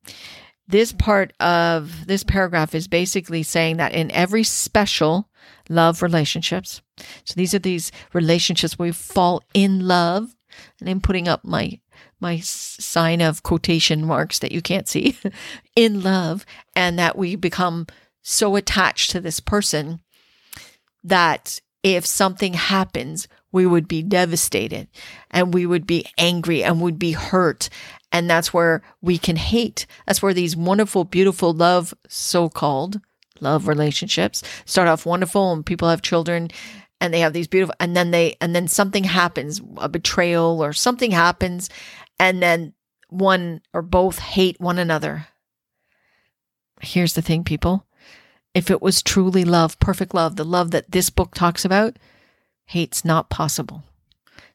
This 0.68 0.92
part 0.92 1.34
of 1.40 2.08
this 2.08 2.24
paragraph 2.24 2.74
is 2.74 2.88
basically 2.88 3.44
saying 3.44 3.78
that 3.78 3.94
in 3.94 4.12
every 4.12 4.44
special 4.44 5.30
love 5.70 6.02
relationships, 6.02 6.82
so 7.24 7.34
these 7.36 7.54
are 7.54 7.60
these 7.60 7.92
relationships 8.14 8.78
where 8.78 8.88
we 8.88 8.92
fall 8.92 9.44
in 9.54 9.88
love, 9.88 10.36
and 10.80 10.90
I'm 10.90 11.02
putting 11.02 11.28
up 11.28 11.44
my 11.44 11.80
my 12.20 12.40
sign 12.40 13.22
of 13.22 13.44
quotation 13.44 14.06
marks 14.06 14.40
that 14.40 14.52
you 14.52 14.62
can't 14.62 14.88
see, 14.88 15.18
in 15.76 16.02
love, 16.02 16.46
and 16.76 16.98
that 16.98 17.18
we 17.18 17.36
become 17.36 17.88
so 18.22 18.56
attached 18.56 19.12
to 19.12 19.22
this 19.22 19.40
person 19.40 20.00
that 21.04 21.60
if 21.86 22.04
something 22.04 22.56
happens, 22.56 23.28
we 23.52 23.68
would 23.68 23.88
be 23.88 24.02
devastated 24.02 24.88
and 25.30 25.54
we 25.54 25.68
would 25.68 25.86
be 25.86 26.08
angry 26.18 26.64
and 26.64 26.82
would 26.82 26.98
be 26.98 27.12
hurt. 27.12 27.70
And 28.12 28.28
that's 28.28 28.52
where 28.52 28.82
we 29.02 29.20
can 29.20 29.36
hate. 29.36 29.86
That's 30.08 30.20
where 30.20 30.34
these 30.34 30.56
wonderful, 30.56 31.04
beautiful 31.04 31.54
love, 31.54 31.94
so 32.08 32.50
called 32.50 33.00
love 33.40 33.68
relationships 33.68 34.42
start 34.66 34.88
off 34.88 35.06
wonderful 35.06 35.52
and 35.52 35.64
people 35.64 35.90
have 35.90 36.02
children 36.02 36.50
and 37.00 37.14
they 37.14 37.20
have 37.20 37.34
these 37.34 37.48
beautiful, 37.48 37.76
and 37.80 37.96
then 37.96 38.10
they, 38.10 38.36
and 38.42 38.56
then 38.56 38.68
something 38.68 39.04
happens, 39.04 39.62
a 39.78 39.88
betrayal 39.88 40.64
or 40.64 40.74
something 40.74 41.12
happens. 41.12 41.70
And 42.18 42.42
then 42.42 42.74
one 43.10 43.62
or 43.74 43.84
both 43.84 44.18
hate 44.18 44.60
one 44.60 44.80
another. 44.80 45.28
Here's 46.82 47.14
the 47.14 47.22
thing, 47.22 47.44
people 47.44 47.86
If 48.56 48.72
it 48.72 48.82
was 48.82 49.04
truly 49.04 49.44
love, 49.44 49.78
perfect 49.82 50.14
love, 50.14 50.38
the 50.38 50.46
love 50.46 50.72
that 50.72 50.92
this 50.92 51.10
book 51.10 51.36
talks 51.36 51.66
about, 51.66 51.98
hate's 52.68 53.04
not 53.04 53.30
possible. 53.30 53.84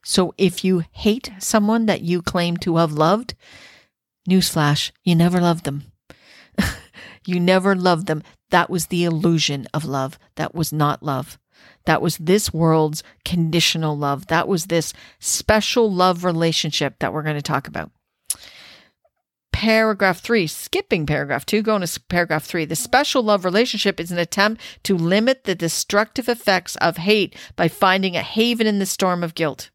So 0.02 0.34
if 0.38 0.64
you 0.64 0.84
hate 0.90 1.30
someone 1.38 1.84
that 1.84 2.00
you 2.00 2.22
claim 2.22 2.56
to 2.58 2.76
have 2.76 2.92
loved, 2.92 3.34
newsflash, 4.28 4.90
you 5.04 5.14
never 5.14 5.38
loved 5.38 5.64
them. 5.64 5.92
you 7.26 7.38
never 7.38 7.76
loved 7.76 8.06
them. 8.06 8.22
That 8.48 8.70
was 8.70 8.86
the 8.86 9.04
illusion 9.04 9.68
of 9.74 9.84
love. 9.84 10.18
That 10.36 10.54
was 10.54 10.72
not 10.72 11.02
love. 11.02 11.38
That 11.84 12.00
was 12.00 12.16
this 12.16 12.54
world's 12.54 13.02
conditional 13.26 13.98
love. 13.98 14.28
That 14.28 14.48
was 14.48 14.66
this 14.66 14.94
special 15.18 15.92
love 15.92 16.24
relationship 16.24 16.98
that 17.00 17.12
we're 17.12 17.22
going 17.22 17.36
to 17.36 17.42
talk 17.42 17.68
about. 17.68 17.90
Paragraph 19.60 20.20
three, 20.20 20.46
skipping 20.46 21.04
paragraph 21.04 21.44
two, 21.44 21.60
going 21.60 21.82
to 21.82 22.00
paragraph 22.08 22.44
three. 22.44 22.64
The 22.64 22.74
special 22.74 23.22
love 23.22 23.44
relationship 23.44 24.00
is 24.00 24.10
an 24.10 24.16
attempt 24.16 24.62
to 24.84 24.96
limit 24.96 25.44
the 25.44 25.54
destructive 25.54 26.30
effects 26.30 26.76
of 26.76 26.96
hate 26.96 27.36
by 27.56 27.68
finding 27.68 28.16
a 28.16 28.22
haven 28.22 28.66
in 28.66 28.78
the 28.78 28.86
storm 28.86 29.22
of 29.22 29.34
guilt. 29.34 29.68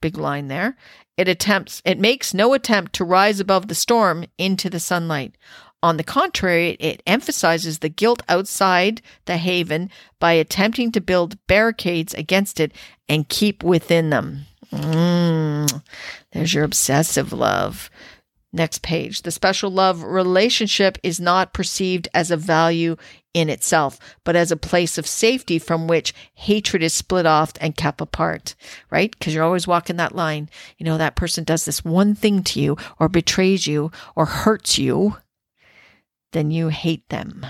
Big 0.00 0.16
line 0.16 0.46
there. 0.46 0.76
It 1.16 1.26
attempts, 1.26 1.82
it 1.84 1.98
makes 1.98 2.32
no 2.32 2.54
attempt 2.54 2.92
to 2.92 3.04
rise 3.04 3.40
above 3.40 3.66
the 3.66 3.74
storm 3.74 4.26
into 4.38 4.70
the 4.70 4.78
sunlight. 4.78 5.36
On 5.82 5.96
the 5.96 6.04
contrary, 6.04 6.76
it 6.78 7.02
emphasizes 7.04 7.80
the 7.80 7.88
guilt 7.88 8.22
outside 8.28 9.02
the 9.24 9.38
haven 9.38 9.90
by 10.20 10.34
attempting 10.34 10.92
to 10.92 11.00
build 11.00 11.44
barricades 11.48 12.14
against 12.14 12.60
it 12.60 12.70
and 13.08 13.28
keep 13.28 13.64
within 13.64 14.10
them. 14.10 14.46
Mm, 14.72 15.82
there's 16.30 16.54
your 16.54 16.62
obsessive 16.62 17.32
love. 17.32 17.90
Next 18.54 18.82
page. 18.82 19.22
The 19.22 19.30
special 19.30 19.70
love 19.70 20.02
relationship 20.02 20.96
is 21.02 21.18
not 21.18 21.52
perceived 21.52 22.08
as 22.14 22.30
a 22.30 22.36
value 22.36 22.96
in 23.34 23.50
itself, 23.50 23.98
but 24.22 24.36
as 24.36 24.52
a 24.52 24.56
place 24.56 24.96
of 24.96 25.08
safety 25.08 25.58
from 25.58 25.88
which 25.88 26.14
hatred 26.34 26.82
is 26.82 26.94
split 26.94 27.26
off 27.26 27.52
and 27.60 27.76
kept 27.76 28.00
apart, 28.00 28.54
right? 28.90 29.10
Because 29.10 29.34
you're 29.34 29.44
always 29.44 29.66
walking 29.66 29.96
that 29.96 30.14
line. 30.14 30.48
You 30.78 30.86
know, 30.86 30.96
that 30.98 31.16
person 31.16 31.42
does 31.42 31.64
this 31.64 31.84
one 31.84 32.14
thing 32.14 32.44
to 32.44 32.60
you 32.60 32.76
or 33.00 33.08
betrays 33.08 33.66
you 33.66 33.90
or 34.14 34.24
hurts 34.26 34.78
you 34.78 35.16
then 36.34 36.50
you 36.50 36.68
hate 36.68 37.08
them. 37.08 37.46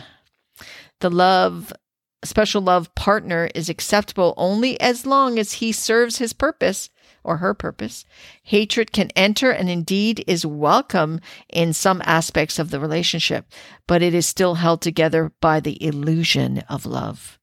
The 1.00 1.10
love, 1.10 1.72
special 2.26 2.62
love 2.62 2.94
partner 2.94 3.50
is 3.54 3.68
acceptable 3.68 4.34
only 4.36 4.80
as 4.80 5.06
long 5.06 5.38
as 5.38 5.54
he 5.54 5.72
serves 5.72 6.18
his 6.18 6.32
purpose 6.32 6.90
or 7.22 7.38
her 7.38 7.54
purpose. 7.54 8.04
Hatred 8.42 8.92
can 8.92 9.10
enter 9.16 9.50
and 9.50 9.70
indeed 9.70 10.22
is 10.26 10.44
welcome 10.44 11.20
in 11.48 11.72
some 11.72 12.02
aspects 12.04 12.58
of 12.58 12.70
the 12.70 12.80
relationship, 12.80 13.46
but 13.86 14.02
it 14.02 14.14
is 14.14 14.26
still 14.26 14.56
held 14.56 14.80
together 14.80 15.32
by 15.40 15.60
the 15.60 15.82
illusion 15.84 16.58
of 16.68 16.86
love. 16.86 17.38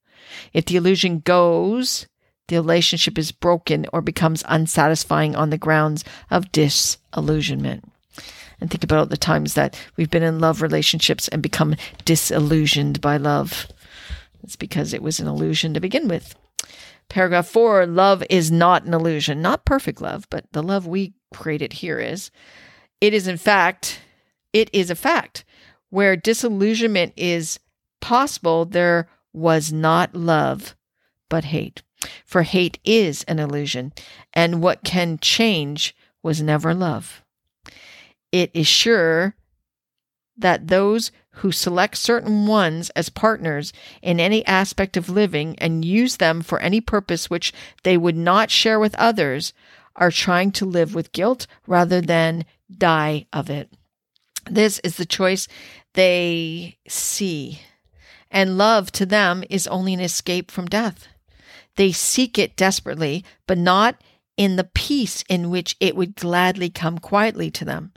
If 0.53 0.65
the 0.65 0.77
illusion 0.77 1.19
goes, 1.19 2.07
the 2.47 2.57
relationship 2.57 3.17
is 3.17 3.31
broken 3.31 3.87
or 3.91 4.01
becomes 4.01 4.43
unsatisfying 4.47 5.35
on 5.35 5.49
the 5.49 5.57
grounds 5.57 6.03
of 6.29 6.51
disillusionment 6.51 7.91
and 8.61 8.69
think 8.69 8.83
about 8.83 8.99
all 8.99 9.05
the 9.07 9.17
times 9.17 9.55
that 9.55 9.77
we've 9.97 10.11
been 10.11 10.23
in 10.23 10.39
love 10.39 10.61
relationships 10.61 11.27
and 11.27 11.41
become 11.41 11.75
disillusioned 12.05 13.01
by 13.01 13.17
love. 13.17 13.67
It's 14.43 14.55
because 14.55 14.93
it 14.93 15.01
was 15.01 15.19
an 15.19 15.27
illusion 15.27 15.73
to 15.73 15.79
begin 15.79 16.07
with. 16.07 16.35
Paragraph 17.09 17.47
four 17.47 17.85
love 17.85 18.23
is 18.29 18.51
not 18.51 18.83
an 18.83 18.93
illusion, 18.93 19.41
not 19.41 19.65
perfect 19.65 20.01
love, 20.01 20.27
but 20.29 20.45
the 20.51 20.63
love 20.63 20.87
we 20.87 21.13
created 21.33 21.73
here 21.73 21.99
is. 21.99 22.31
It 22.99 23.13
is, 23.13 23.27
in 23.27 23.37
fact, 23.37 24.01
it 24.53 24.69
is 24.73 24.89
a 24.89 24.95
fact. 24.95 25.43
Where 25.89 26.15
disillusionment 26.15 27.13
is 27.17 27.59
possible, 27.99 28.65
there 28.65 29.09
was 29.33 29.73
not 29.73 30.15
love, 30.15 30.75
but 31.29 31.45
hate. 31.45 31.83
For 32.25 32.43
hate 32.43 32.79
is 32.83 33.23
an 33.23 33.39
illusion, 33.39 33.93
and 34.33 34.61
what 34.61 34.83
can 34.83 35.19
change 35.19 35.95
was 36.23 36.41
never 36.41 36.73
love 36.73 37.21
it 38.31 38.51
is 38.53 38.67
sure 38.67 39.35
that 40.37 40.67
those 40.67 41.11
who 41.41 41.51
select 41.51 41.97
certain 41.97 42.45
ones 42.45 42.91
as 42.91 43.09
partners 43.09 43.73
in 44.03 44.19
any 44.19 44.45
aspect 44.45 44.95
of 44.95 45.09
living 45.09 45.55
and 45.57 45.83
use 45.83 46.17
them 46.17 46.41
for 46.41 46.59
any 46.59 46.79
purpose 46.79 47.31
which 47.31 47.51
they 47.83 47.97
would 47.97 48.15
not 48.15 48.51
share 48.51 48.79
with 48.79 48.93
others 48.95 49.51
are 49.95 50.11
trying 50.11 50.51
to 50.51 50.65
live 50.65 50.93
with 50.93 51.11
guilt 51.11 51.47
rather 51.65 51.99
than 51.99 52.45
die 52.77 53.25
of 53.33 53.49
it. 53.49 53.73
This 54.49 54.79
is 54.83 54.97
the 54.97 55.05
choice 55.05 55.47
they 55.93 56.77
see. 56.87 57.61
And 58.29 58.57
love 58.57 58.91
to 58.93 59.05
them 59.07 59.43
is 59.49 59.65
only 59.65 59.95
an 59.95 59.99
escape 59.99 60.51
from 60.51 60.67
death. 60.67 61.07
They 61.75 61.91
seek 61.91 62.37
it 62.37 62.55
desperately, 62.55 63.25
but 63.47 63.57
not 63.57 63.99
in 64.37 64.57
the 64.57 64.63
peace 64.63 65.23
in 65.27 65.49
which 65.49 65.75
it 65.79 65.95
would 65.95 66.15
gladly 66.15 66.69
come 66.69 66.99
quietly 66.99 67.49
to 67.51 67.65
them. 67.65 67.90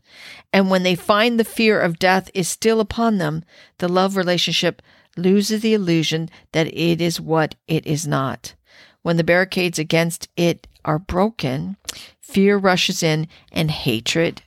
And 0.52 0.70
when 0.70 0.82
they 0.82 0.94
find 0.94 1.38
the 1.38 1.44
fear 1.44 1.80
of 1.80 1.98
death 1.98 2.30
is 2.34 2.48
still 2.48 2.80
upon 2.80 3.18
them, 3.18 3.44
the 3.78 3.88
love 3.88 4.16
relationship 4.16 4.82
loses 5.16 5.60
the 5.60 5.74
illusion 5.74 6.28
that 6.52 6.66
it 6.68 7.00
is 7.00 7.20
what 7.20 7.54
it 7.66 7.86
is 7.86 8.06
not. 8.06 8.54
When 9.02 9.16
the 9.16 9.24
barricades 9.24 9.78
against 9.78 10.28
it 10.36 10.66
are 10.84 10.98
broken, 10.98 11.76
fear 12.20 12.56
rushes 12.56 13.02
in 13.02 13.28
and 13.52 13.70
hatred, 13.70 14.42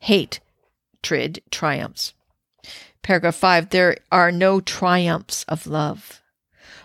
hate, 0.00 0.40
hatred 1.02 1.42
triumphs. 1.50 2.14
Paragraph 3.02 3.34
5 3.34 3.70
There 3.70 3.96
are 4.10 4.32
no 4.32 4.60
triumphs 4.60 5.44
of 5.48 5.66
love. 5.66 6.21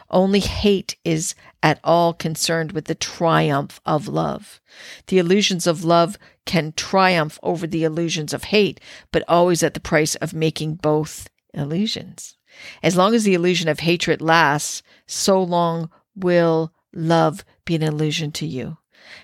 Only 0.10 0.40
hate 0.40 0.96
is 1.04 1.36
at 1.62 1.80
all 1.84 2.14
concerned 2.14 2.72
with 2.72 2.86
the 2.86 2.96
triumph 2.96 3.82
of 3.86 4.08
love. 4.08 4.62
The 5.08 5.18
illusions 5.18 5.68
of 5.68 5.84
love 5.84 6.18
can 6.46 6.74
triumph 6.74 7.38
over 7.44 7.68
the 7.68 7.84
illusions 7.84 8.34
of 8.34 8.46
hate, 8.46 8.80
but 9.12 9.24
always 9.28 9.64
at 9.64 9.74
the 9.74 9.80
price 9.80 10.16
of 10.16 10.34
making 10.34 10.76
both 10.76 11.28
illusions. 11.54 12.38
As 12.82 12.96
long 12.96 13.14
as 13.14 13.24
the 13.24 13.34
illusion 13.34 13.68
of 13.68 13.82
hatred 13.82 14.22
lasts, 14.22 14.82
so 15.06 15.42
long 15.42 15.90
will 16.16 16.72
love 16.94 17.44
be 17.66 17.76
an 17.76 17.84
illusion 17.84 18.32
to 18.34 18.46
you. 18.46 18.78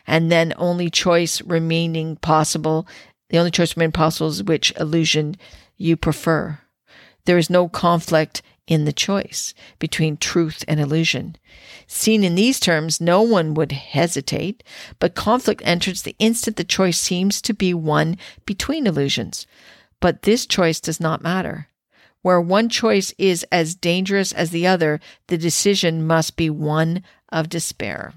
And 0.05 0.31
then 0.31 0.53
only 0.57 0.89
choice 0.89 1.41
remaining 1.41 2.17
possible, 2.17 2.87
the 3.29 3.37
only 3.37 3.51
choice 3.51 3.75
remaining 3.75 3.93
possible 3.93 4.27
is 4.27 4.43
which 4.43 4.73
illusion 4.79 5.35
you 5.77 5.97
prefer. 5.97 6.59
There 7.25 7.37
is 7.37 7.49
no 7.49 7.69
conflict 7.69 8.41
in 8.67 8.85
the 8.85 8.93
choice 8.93 9.53
between 9.79 10.17
truth 10.17 10.63
and 10.67 10.79
illusion. 10.79 11.35
Seen 11.87 12.23
in 12.23 12.35
these 12.35 12.59
terms, 12.59 13.01
no 13.01 13.21
one 13.21 13.53
would 13.53 13.71
hesitate, 13.71 14.63
but 14.99 15.15
conflict 15.15 15.61
enters 15.65 16.01
the 16.01 16.15
instant 16.19 16.55
the 16.55 16.63
choice 16.63 16.99
seems 16.99 17.41
to 17.41 17.53
be 17.53 17.73
one 17.73 18.17
between 18.45 18.87
illusions. 18.87 19.45
But 19.99 20.23
this 20.23 20.45
choice 20.45 20.79
does 20.79 20.99
not 20.99 21.21
matter. 21.21 21.67
Where 22.21 22.39
one 22.39 22.69
choice 22.69 23.13
is 23.17 23.45
as 23.51 23.75
dangerous 23.75 24.31
as 24.31 24.51
the 24.51 24.65
other, 24.65 25.01
the 25.27 25.37
decision 25.37 26.07
must 26.07 26.37
be 26.37 26.49
one 26.49 27.03
of 27.29 27.49
despair. 27.49 28.13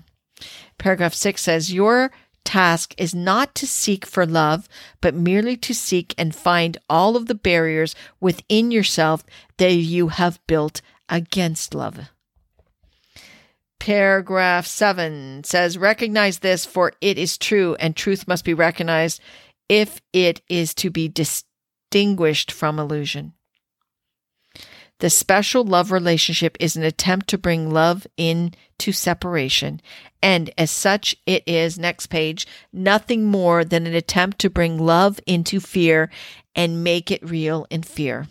Paragraph 0.78 1.14
6 1.14 1.42
says, 1.42 1.72
Your 1.72 2.12
task 2.46 2.94
is 2.96 3.14
not 3.14 3.54
to 3.56 3.66
seek 3.66 4.06
for 4.06 4.24
love, 4.24 4.68
but 5.02 5.14
merely 5.14 5.56
to 5.58 5.74
seek 5.74 6.14
and 6.16 6.34
find 6.34 6.78
all 6.88 7.16
of 7.16 7.26
the 7.26 7.34
barriers 7.34 7.94
within 8.20 8.70
yourself 8.70 9.24
that 9.58 9.72
you 9.72 10.08
have 10.08 10.40
built 10.46 10.80
against 11.08 11.74
love. 11.74 12.08
Paragraph 13.78 14.66
7 14.66 15.44
says, 15.44 15.76
Recognize 15.76 16.38
this, 16.38 16.64
for 16.64 16.92
it 17.00 17.18
is 17.18 17.36
true, 17.36 17.76
and 17.78 17.94
truth 17.94 18.26
must 18.26 18.44
be 18.44 18.54
recognized 18.54 19.20
if 19.68 20.00
it 20.12 20.40
is 20.48 20.72
to 20.74 20.90
be 20.90 21.08
distinguished 21.08 22.50
from 22.50 22.78
illusion. 22.78 23.34
The 24.98 25.10
special 25.10 25.62
love 25.64 25.92
relationship 25.92 26.56
is 26.58 26.76
an 26.76 26.82
attempt 26.82 27.28
to 27.28 27.38
bring 27.38 27.70
love 27.70 28.06
into 28.16 28.92
separation. 28.92 29.80
And 30.22 30.50
as 30.56 30.70
such, 30.70 31.14
it 31.26 31.42
is, 31.46 31.78
next 31.78 32.06
page, 32.06 32.46
nothing 32.72 33.24
more 33.24 33.64
than 33.64 33.86
an 33.86 33.94
attempt 33.94 34.38
to 34.40 34.50
bring 34.50 34.78
love 34.78 35.20
into 35.26 35.60
fear 35.60 36.10
and 36.54 36.82
make 36.82 37.10
it 37.10 37.28
real 37.28 37.66
in 37.70 37.82
fear. 37.82 38.26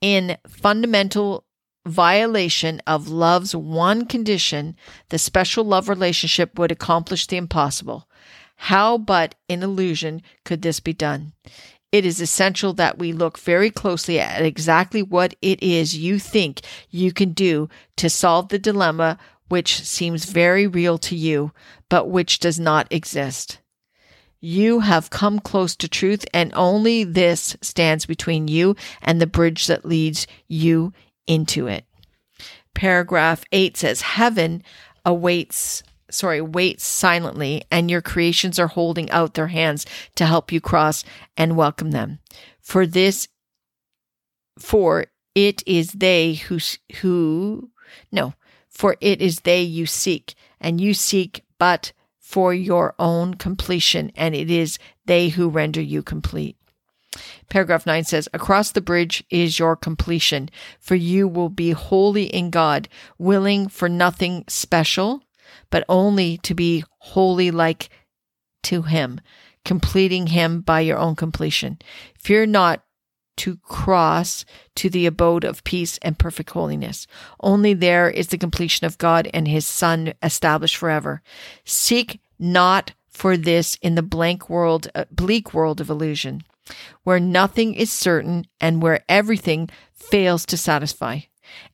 In 0.00 0.38
fundamental 0.48 1.44
violation 1.86 2.82
of 2.86 3.08
love's 3.08 3.54
one 3.54 4.06
condition, 4.06 4.76
the 5.08 5.18
special 5.18 5.64
love 5.64 5.88
relationship 5.88 6.58
would 6.58 6.72
accomplish 6.72 7.26
the 7.26 7.36
impossible. 7.36 8.08
How 8.56 8.98
but 8.98 9.36
in 9.48 9.62
illusion 9.62 10.22
could 10.44 10.62
this 10.62 10.80
be 10.80 10.92
done? 10.92 11.32
It 11.92 12.06
is 12.06 12.20
essential 12.20 12.72
that 12.74 12.98
we 12.98 13.12
look 13.12 13.38
very 13.38 13.70
closely 13.70 14.20
at 14.20 14.42
exactly 14.42 15.02
what 15.02 15.34
it 15.42 15.62
is 15.62 15.96
you 15.96 16.18
think 16.18 16.60
you 16.90 17.12
can 17.12 17.32
do 17.32 17.68
to 17.96 18.08
solve 18.08 18.48
the 18.48 18.58
dilemma 18.58 19.18
which 19.50 19.84
seems 19.84 20.26
very 20.26 20.66
real 20.66 20.96
to 20.96 21.16
you, 21.16 21.50
but 21.88 22.08
which 22.08 22.38
does 22.38 22.60
not 22.60 22.86
exist. 22.90 23.58
You 24.40 24.80
have 24.80 25.10
come 25.10 25.40
close 25.40 25.74
to 25.76 25.88
truth, 25.88 26.24
and 26.32 26.52
only 26.54 27.02
this 27.02 27.56
stands 27.60 28.06
between 28.06 28.46
you 28.46 28.76
and 29.02 29.20
the 29.20 29.26
bridge 29.26 29.66
that 29.66 29.84
leads 29.84 30.26
you 30.46 30.92
into 31.26 31.66
it. 31.66 31.84
Paragraph 32.74 33.44
8 33.50 33.76
says, 33.76 34.02
Heaven 34.02 34.62
awaits, 35.04 35.82
sorry, 36.10 36.40
waits 36.40 36.84
silently, 36.84 37.64
and 37.70 37.90
your 37.90 38.02
creations 38.02 38.58
are 38.58 38.68
holding 38.68 39.10
out 39.10 39.34
their 39.34 39.48
hands 39.48 39.86
to 40.16 40.26
help 40.26 40.52
you 40.52 40.60
cross 40.60 41.04
and 41.36 41.56
welcome 41.56 41.90
them. 41.90 42.18
For 42.60 42.86
this, 42.86 43.28
for 44.58 45.06
it 45.34 45.62
is 45.66 45.92
they 45.92 46.34
who, 46.34 46.58
who, 47.00 47.70
no, 48.12 48.34
for 48.68 48.96
it 49.00 49.20
is 49.20 49.40
they 49.40 49.62
you 49.62 49.86
seek, 49.86 50.34
and 50.60 50.80
you 50.80 50.94
seek 50.94 51.44
but 51.58 51.92
for 52.18 52.54
your 52.54 52.94
own 52.98 53.34
completion, 53.34 54.12
and 54.14 54.34
it 54.34 54.50
is 54.50 54.78
they 55.06 55.28
who 55.28 55.48
render 55.48 55.80
you 55.80 56.02
complete. 56.02 56.56
Paragraph 57.48 57.86
9 57.86 58.04
says, 58.04 58.28
Across 58.32 58.72
the 58.72 58.80
bridge 58.80 59.24
is 59.30 59.58
your 59.58 59.74
completion, 59.74 60.48
for 60.78 60.94
you 60.94 61.26
will 61.26 61.48
be 61.48 61.72
holy 61.72 62.24
in 62.24 62.50
God, 62.50 62.88
willing 63.18 63.68
for 63.68 63.88
nothing 63.88 64.44
special, 64.46 65.22
but 65.70 65.84
only 65.88 66.38
to 66.38 66.54
be 66.54 66.84
holy 66.98 67.50
like 67.50 67.90
to 68.64 68.82
Him, 68.82 69.20
completing 69.64 70.28
Him 70.28 70.60
by 70.60 70.80
your 70.80 70.98
own 70.98 71.16
completion. 71.16 71.78
Fear 72.18 72.46
not 72.46 72.82
to 73.40 73.56
cross 73.56 74.44
to 74.74 74.90
the 74.90 75.06
abode 75.06 75.44
of 75.44 75.64
peace 75.64 75.98
and 76.02 76.18
perfect 76.18 76.50
holiness. 76.50 77.06
Only 77.40 77.72
there 77.72 78.10
is 78.10 78.28
the 78.28 78.36
completion 78.36 78.86
of 78.86 78.98
God 78.98 79.30
and 79.32 79.48
his 79.48 79.66
Son 79.66 80.12
established 80.22 80.76
forever. 80.76 81.22
Seek 81.64 82.20
not 82.38 82.92
for 83.08 83.38
this 83.38 83.78
in 83.80 83.94
the 83.94 84.02
blank 84.02 84.50
world, 84.50 84.88
uh, 84.94 85.06
bleak 85.10 85.54
world 85.54 85.80
of 85.80 85.88
illusion, 85.88 86.42
where 87.02 87.18
nothing 87.18 87.72
is 87.72 87.90
certain 87.90 88.46
and 88.60 88.82
where 88.82 89.04
everything 89.08 89.70
fails 89.94 90.44
to 90.44 90.58
satisfy. 90.58 91.20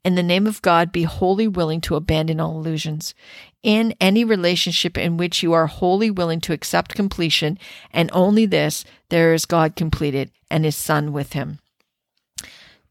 In 0.05 0.15
the 0.15 0.23
name 0.23 0.47
of 0.47 0.63
God, 0.63 0.93
be 0.93 1.03
wholly 1.03 1.49
willing 1.49 1.81
to 1.83 1.97
abandon 1.97 2.41
all 2.41 2.57
illusions. 2.57 3.13
In 3.63 3.95
any 4.01 4.25
relationship 4.25 4.97
in 4.97 5.17
which 5.17 5.43
you 5.43 5.53
are 5.53 5.67
wholly 5.67 6.11
willing 6.11 6.41
to 6.43 6.53
accept 6.53 6.95
completion, 6.95 7.59
and 7.91 8.11
only 8.13 8.47
this, 8.47 8.85
there 9.09 9.35
is 9.35 9.45
God 9.45 9.75
completed 9.75 10.31
and 10.51 10.65
his 10.65 10.77
son 10.77 11.13
with 11.13 11.33
him. 11.33 11.59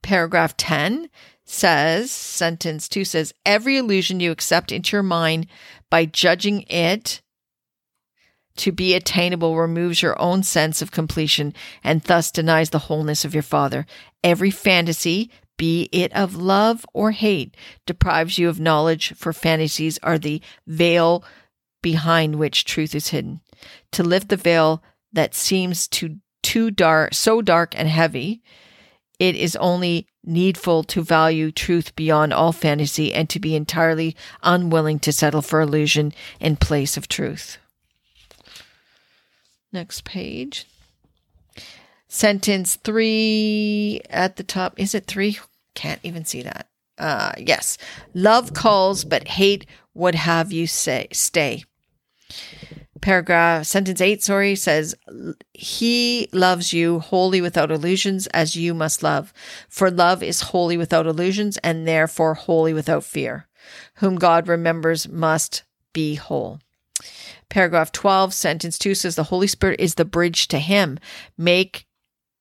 Paragraph 0.01 0.58
10 0.58 1.10
says, 1.45 2.12
sentence 2.12 2.89
2 2.89 3.06
says, 3.06 3.34
every 3.45 3.78
illusion 3.78 4.19
you 4.19 4.32
accept 4.32 4.71
into 4.71 4.95
your 4.95 5.04
mind 5.04 5.47
by 5.89 6.06
judging 6.06 6.62
it 6.63 7.21
to 8.58 8.71
be 8.71 8.93
attainable 8.93 9.58
removes 9.58 10.01
your 10.01 10.19
own 10.21 10.43
sense 10.43 10.82
of 10.82 10.91
completion 10.91 11.54
and 11.84 12.01
thus 12.04 12.32
denies 12.32 12.69
the 12.69 12.80
wholeness 12.80 13.25
of 13.25 13.34
your 13.34 13.43
Father. 13.43 13.86
Every 14.23 14.51
fantasy, 14.51 15.30
be 15.58 15.89
it 15.91 16.12
of 16.13 16.36
love 16.36 16.86
or 16.94 17.12
hate, 17.12 17.56
deprives 17.86 18.38
you 18.38 18.50
of 18.50 18.60
knowledge, 18.60 19.13
for 19.15 19.34
fantasies 19.34 19.98
are 20.04 20.18
the 20.18 20.41
veil 20.68 21.24
behind 21.82 22.36
which 22.36 22.65
truth 22.65 22.96
is 22.96 23.10
hidden. 23.10 23.41
To 23.91 24.04
lift 24.04 24.30
the 24.30 24.38
veil 24.38 24.84
that 25.13 25.36
seems 25.36 25.88
to 25.89 26.18
too 26.44 26.72
dark, 26.72 27.13
so 27.13 27.41
dark 27.41 27.74
and 27.78 27.88
heavy, 27.88 28.41
it 29.20 29.36
is 29.36 29.56
only 29.56 30.08
needful 30.24 30.84
to 30.84 31.02
value 31.02 31.52
truth 31.52 31.96
beyond 31.96 32.34
all 32.34 32.52
fantasy 32.52 33.13
and 33.13 33.30
to 33.30 33.39
be 33.39 33.56
entirely 33.56 34.15
unwilling 34.44 35.00
to 35.00 35.12
settle 35.12 35.41
for 35.41 35.62
illusion 35.62 36.13
in 36.39 36.56
place 36.56 36.98
of 36.98 37.08
truth. 37.08 37.58
Next 39.72 40.04
page. 40.04 40.65
Sentence 42.08 42.76
three 42.76 44.02
at 44.10 44.36
the 44.36 44.44
top. 44.44 44.80
Is 44.80 44.96
it 44.96 45.08
three? 45.08 45.39
Can't 45.74 46.00
even 46.04 46.26
see 46.26 46.44
that. 46.44 46.68
Uh, 46.98 47.34
yes. 47.38 47.78
Love 48.13 48.54
calls, 48.54 49.04
but 49.04 49.28
hate 49.28 49.65
would 49.94 50.15
have 50.15 50.52
you 50.52 50.68
say 50.68 51.08
stay 51.12 51.63
paragraph 53.06 53.65
sentence 53.68 54.02
8 54.02 54.24
sorry 54.24 54.56
says 54.56 54.96
he 55.54 56.28
loves 56.32 56.74
you 56.74 57.00
wholly 57.00 57.39
without 57.39 57.70
illusions 57.70 58.26
as 58.28 58.56
you 58.56 58.74
must 58.74 59.04
love 59.04 59.32
for 59.70 59.91
love 59.91 60.24
is 60.24 60.41
wholly 60.41 60.76
without 60.76 61.06
illusions 61.06 61.58
and 61.58 61.88
therefore 61.88 62.34
wholly 62.34 62.74
without 62.74 63.04
fear 63.04 63.48
whom 63.96 64.15
god 64.15 64.48
remembers 64.48 65.08
must 65.08 65.63
be 65.94 66.15
whole 66.15 66.60
paragraph 67.48 67.91
12 67.91 68.34
sentence 68.34 68.80
2 68.80 68.96
says 68.96 69.15
the 69.15 69.26
holy 69.26 69.48
spirit 69.48 69.80
is 69.80 69.96
the 69.96 70.04
bridge 70.06 70.48
to 70.48 70.58
him 70.58 70.98
make 71.38 71.86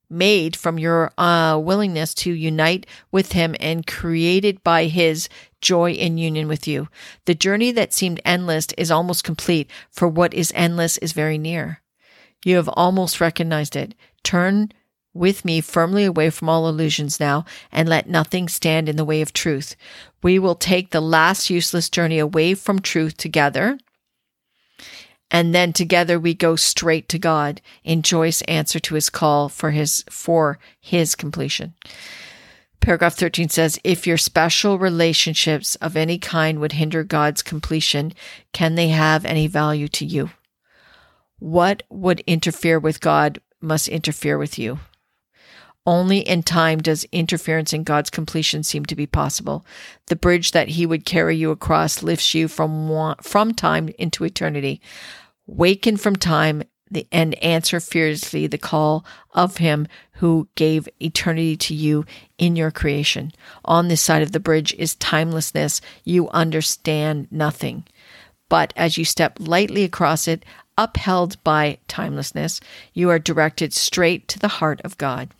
made 0.08 0.56
from 0.56 0.78
your 0.78 1.12
uh, 1.18 1.58
willingness 1.58 2.14
to 2.14 2.32
unite 2.32 2.86
with 3.10 3.32
him 3.32 3.54
and 3.60 3.86
created 3.86 4.62
by 4.62 4.86
his 4.86 5.28
joy 5.60 5.92
in 5.92 6.18
union 6.18 6.48
with 6.48 6.68
you. 6.68 6.88
The 7.24 7.34
journey 7.34 7.72
that 7.72 7.92
seemed 7.92 8.20
endless 8.24 8.68
is 8.76 8.90
almost 8.90 9.24
complete, 9.24 9.70
for 9.90 10.06
what 10.08 10.34
is 10.34 10.52
endless 10.54 10.98
is 10.98 11.12
very 11.12 11.38
near. 11.38 11.80
You 12.44 12.56
have 12.56 12.68
almost 12.68 13.20
recognized 13.20 13.74
it. 13.74 13.94
Turn 14.22 14.70
with 15.14 15.44
me 15.44 15.60
firmly 15.60 16.04
away 16.04 16.28
from 16.28 16.48
all 16.48 16.68
illusions 16.68 17.20
now, 17.20 17.44
and 17.72 17.88
let 17.88 18.08
nothing 18.08 18.48
stand 18.48 18.88
in 18.88 18.96
the 18.96 19.04
way 19.04 19.22
of 19.22 19.32
truth. 19.32 19.76
We 20.22 20.38
will 20.38 20.56
take 20.56 20.90
the 20.90 21.00
last 21.00 21.48
useless 21.48 21.88
journey 21.88 22.18
away 22.18 22.54
from 22.54 22.80
truth 22.80 23.16
together 23.16 23.78
and 25.34 25.52
then 25.52 25.72
together 25.72 26.16
we 26.16 26.32
go 26.32 26.54
straight 26.54 27.08
to 27.08 27.18
God 27.18 27.60
in 27.82 28.02
joyous 28.02 28.40
answer 28.42 28.78
to 28.78 28.94
his 28.94 29.10
call 29.10 29.48
for 29.48 29.72
his 29.72 30.04
for 30.08 30.60
his 30.80 31.16
completion. 31.16 31.74
Paragraph 32.78 33.14
13 33.14 33.48
says, 33.48 33.80
if 33.82 34.06
your 34.06 34.16
special 34.16 34.78
relationships 34.78 35.74
of 35.76 35.96
any 35.96 36.18
kind 36.18 36.60
would 36.60 36.72
hinder 36.72 37.02
God's 37.02 37.42
completion, 37.42 38.12
can 38.52 38.76
they 38.76 38.88
have 38.88 39.24
any 39.24 39.48
value 39.48 39.88
to 39.88 40.04
you? 40.04 40.30
What 41.40 41.82
would 41.90 42.20
interfere 42.28 42.78
with 42.78 43.00
God 43.00 43.40
must 43.60 43.88
interfere 43.88 44.38
with 44.38 44.56
you. 44.56 44.78
Only 45.86 46.20
in 46.20 46.42
time 46.42 46.78
does 46.78 47.04
interference 47.12 47.72
in 47.72 47.82
God's 47.82 48.08
completion 48.08 48.62
seem 48.62 48.84
to 48.86 48.96
be 48.96 49.06
possible. 49.06 49.66
The 50.06 50.16
bridge 50.16 50.52
that 50.52 50.68
he 50.68 50.86
would 50.86 51.04
carry 51.04 51.36
you 51.36 51.50
across 51.50 52.02
lifts 52.02 52.34
you 52.34 52.48
from, 52.48 53.14
from 53.20 53.52
time 53.52 53.90
into 53.98 54.24
eternity. 54.24 54.80
Waken 55.46 55.96
from 55.96 56.16
time 56.16 56.62
and 57.10 57.34
answer 57.42 57.80
fiercely 57.80 58.46
the 58.46 58.58
call 58.58 59.04
of 59.32 59.56
him 59.56 59.86
who 60.14 60.48
gave 60.54 60.88
eternity 61.00 61.56
to 61.56 61.74
you 61.74 62.04
in 62.38 62.56
your 62.56 62.70
creation. 62.70 63.32
On 63.64 63.88
this 63.88 64.00
side 64.00 64.22
of 64.22 64.32
the 64.32 64.40
bridge 64.40 64.74
is 64.74 64.94
timelessness. 64.96 65.80
You 66.04 66.28
understand 66.30 67.28
nothing. 67.30 67.84
But 68.48 68.72
as 68.76 68.96
you 68.96 69.04
step 69.04 69.38
lightly 69.40 69.82
across 69.82 70.28
it, 70.28 70.44
upheld 70.78 71.42
by 71.42 71.78
timelessness, 71.88 72.60
you 72.92 73.10
are 73.10 73.18
directed 73.18 73.72
straight 73.72 74.28
to 74.28 74.38
the 74.38 74.48
heart 74.48 74.80
of 74.84 74.98
God. 74.98 75.30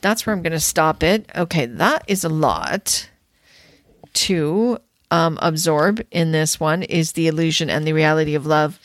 That's 0.00 0.24
where 0.24 0.34
I'm 0.34 0.42
going 0.42 0.52
to 0.52 0.60
stop 0.60 1.02
it. 1.02 1.30
Okay, 1.36 1.66
that 1.66 2.04
is 2.06 2.24
a 2.24 2.28
lot 2.28 3.10
to 4.14 4.78
um, 5.10 5.38
absorb 5.42 6.04
in 6.10 6.32
this 6.32 6.60
one 6.60 6.82
is 6.82 7.12
the 7.12 7.26
illusion 7.26 7.70
and 7.70 7.86
the 7.86 7.92
reality 7.92 8.34
of 8.34 8.46
love. 8.46 8.78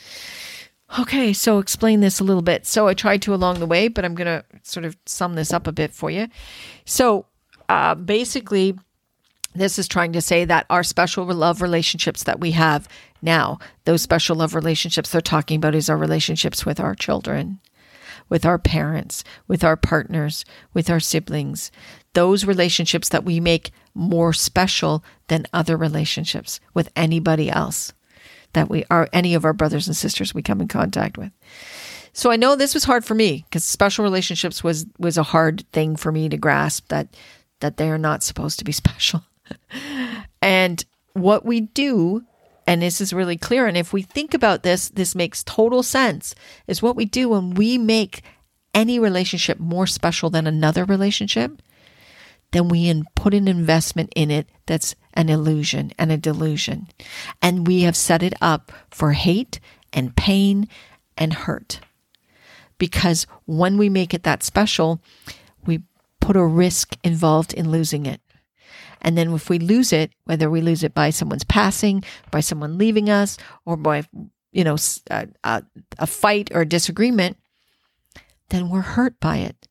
Okay, 0.98 1.32
so 1.32 1.58
explain 1.58 2.00
this 2.00 2.20
a 2.20 2.24
little 2.24 2.42
bit. 2.42 2.66
So 2.66 2.86
I 2.86 2.94
tried 2.94 3.22
to 3.22 3.34
along 3.34 3.58
the 3.58 3.66
way, 3.66 3.88
but 3.88 4.04
I'm 4.04 4.14
going 4.14 4.26
to 4.26 4.44
sort 4.62 4.84
of 4.84 4.96
sum 5.04 5.34
this 5.34 5.52
up 5.52 5.66
a 5.66 5.72
bit 5.72 5.92
for 5.92 6.10
you. 6.10 6.28
So 6.84 7.26
uh, 7.68 7.96
basically, 7.96 8.78
this 9.54 9.78
is 9.78 9.88
trying 9.88 10.12
to 10.12 10.20
say 10.20 10.44
that 10.44 10.66
our 10.70 10.82
special 10.82 11.24
love 11.24 11.60
relationships 11.60 12.22
that 12.24 12.40
we 12.40 12.52
have 12.52 12.88
now, 13.22 13.58
those 13.84 14.02
special 14.02 14.36
love 14.36 14.54
relationships 14.54 15.10
they're 15.10 15.20
talking 15.20 15.56
about 15.56 15.74
is 15.74 15.90
our 15.90 15.96
relationships 15.96 16.64
with 16.64 16.78
our 16.78 16.94
children, 16.94 17.58
with 18.28 18.44
our 18.44 18.58
parents, 18.58 19.24
with 19.46 19.62
our 19.62 19.76
partners, 19.76 20.44
with 20.74 20.90
our 20.90 21.00
siblings. 21.00 21.70
Those 22.14 22.44
relationships 22.44 23.08
that 23.10 23.24
we 23.24 23.40
make 23.40 23.70
more 23.94 24.32
special 24.32 25.04
than 25.28 25.46
other 25.52 25.76
relationships 25.76 26.60
with 26.74 26.90
anybody 26.96 27.50
else 27.50 27.92
that 28.56 28.70
we 28.70 28.84
are 28.90 29.08
any 29.12 29.34
of 29.34 29.44
our 29.44 29.52
brothers 29.52 29.86
and 29.86 29.94
sisters 29.96 30.34
we 30.34 30.42
come 30.42 30.60
in 30.62 30.68
contact 30.68 31.18
with. 31.18 31.30
So 32.14 32.30
I 32.30 32.36
know 32.36 32.56
this 32.56 32.72
was 32.72 32.84
hard 32.84 33.04
for 33.04 33.14
me 33.14 33.44
because 33.44 33.62
special 33.64 34.02
relationships 34.02 34.64
was 34.64 34.86
was 34.98 35.18
a 35.18 35.22
hard 35.22 35.70
thing 35.72 35.94
for 35.94 36.10
me 36.10 36.30
to 36.30 36.38
grasp 36.38 36.88
that 36.88 37.14
that 37.60 37.76
they 37.76 37.90
are 37.90 37.98
not 37.98 38.22
supposed 38.22 38.58
to 38.58 38.64
be 38.64 38.72
special. 38.84 39.22
and 40.40 40.84
what 41.12 41.44
we 41.44 41.60
do 41.60 42.24
and 42.66 42.82
this 42.82 43.00
is 43.00 43.12
really 43.12 43.36
clear 43.36 43.66
and 43.66 43.76
if 43.76 43.92
we 43.92 44.02
think 44.02 44.34
about 44.34 44.62
this 44.62 44.88
this 44.90 45.14
makes 45.14 45.44
total 45.44 45.82
sense 45.82 46.34
is 46.66 46.82
what 46.82 46.96
we 46.96 47.04
do 47.04 47.28
when 47.28 47.54
we 47.54 47.78
make 47.78 48.22
any 48.74 48.98
relationship 48.98 49.58
more 49.58 49.86
special 49.86 50.30
than 50.30 50.46
another 50.46 50.84
relationship 50.84 51.62
then 52.52 52.68
we 52.68 53.02
put 53.14 53.34
an 53.34 53.48
investment 53.48 54.12
in 54.14 54.30
it 54.30 54.48
that's 54.66 54.94
an 55.14 55.28
illusion 55.28 55.92
and 55.98 56.12
a 56.12 56.16
delusion. 56.16 56.88
And 57.42 57.66
we 57.66 57.82
have 57.82 57.96
set 57.96 58.22
it 58.22 58.34
up 58.40 58.70
for 58.90 59.12
hate 59.12 59.58
and 59.92 60.16
pain 60.16 60.68
and 61.16 61.32
hurt. 61.32 61.80
Because 62.78 63.26
when 63.46 63.78
we 63.78 63.88
make 63.88 64.12
it 64.12 64.22
that 64.24 64.42
special, 64.42 65.00
we 65.64 65.82
put 66.20 66.36
a 66.36 66.44
risk 66.44 66.96
involved 67.02 67.54
in 67.54 67.70
losing 67.70 68.04
it. 68.06 68.20
And 69.06 69.16
then 69.16 69.32
if 69.32 69.48
we 69.48 69.60
lose 69.60 69.92
it, 69.92 70.10
whether 70.24 70.50
we 70.50 70.60
lose 70.60 70.82
it 70.82 70.92
by 70.92 71.10
someone's 71.10 71.44
passing, 71.44 72.02
by 72.32 72.40
someone 72.40 72.76
leaving 72.76 73.08
us, 73.08 73.38
or 73.64 73.76
by, 73.76 74.02
you 74.50 74.64
know, 74.64 74.76
a, 75.08 75.14
a, 75.14 75.14
uh, 75.14 75.26
uh, 75.44 75.60
a 76.00 76.06
fight 76.08 76.50
or 76.52 76.62
a 76.62 76.68
disagreement, 76.68 77.38
then 78.48 78.68
we're 78.68 78.80
hurt 78.80 79.18
by 79.20 79.36
it. 79.36 79.68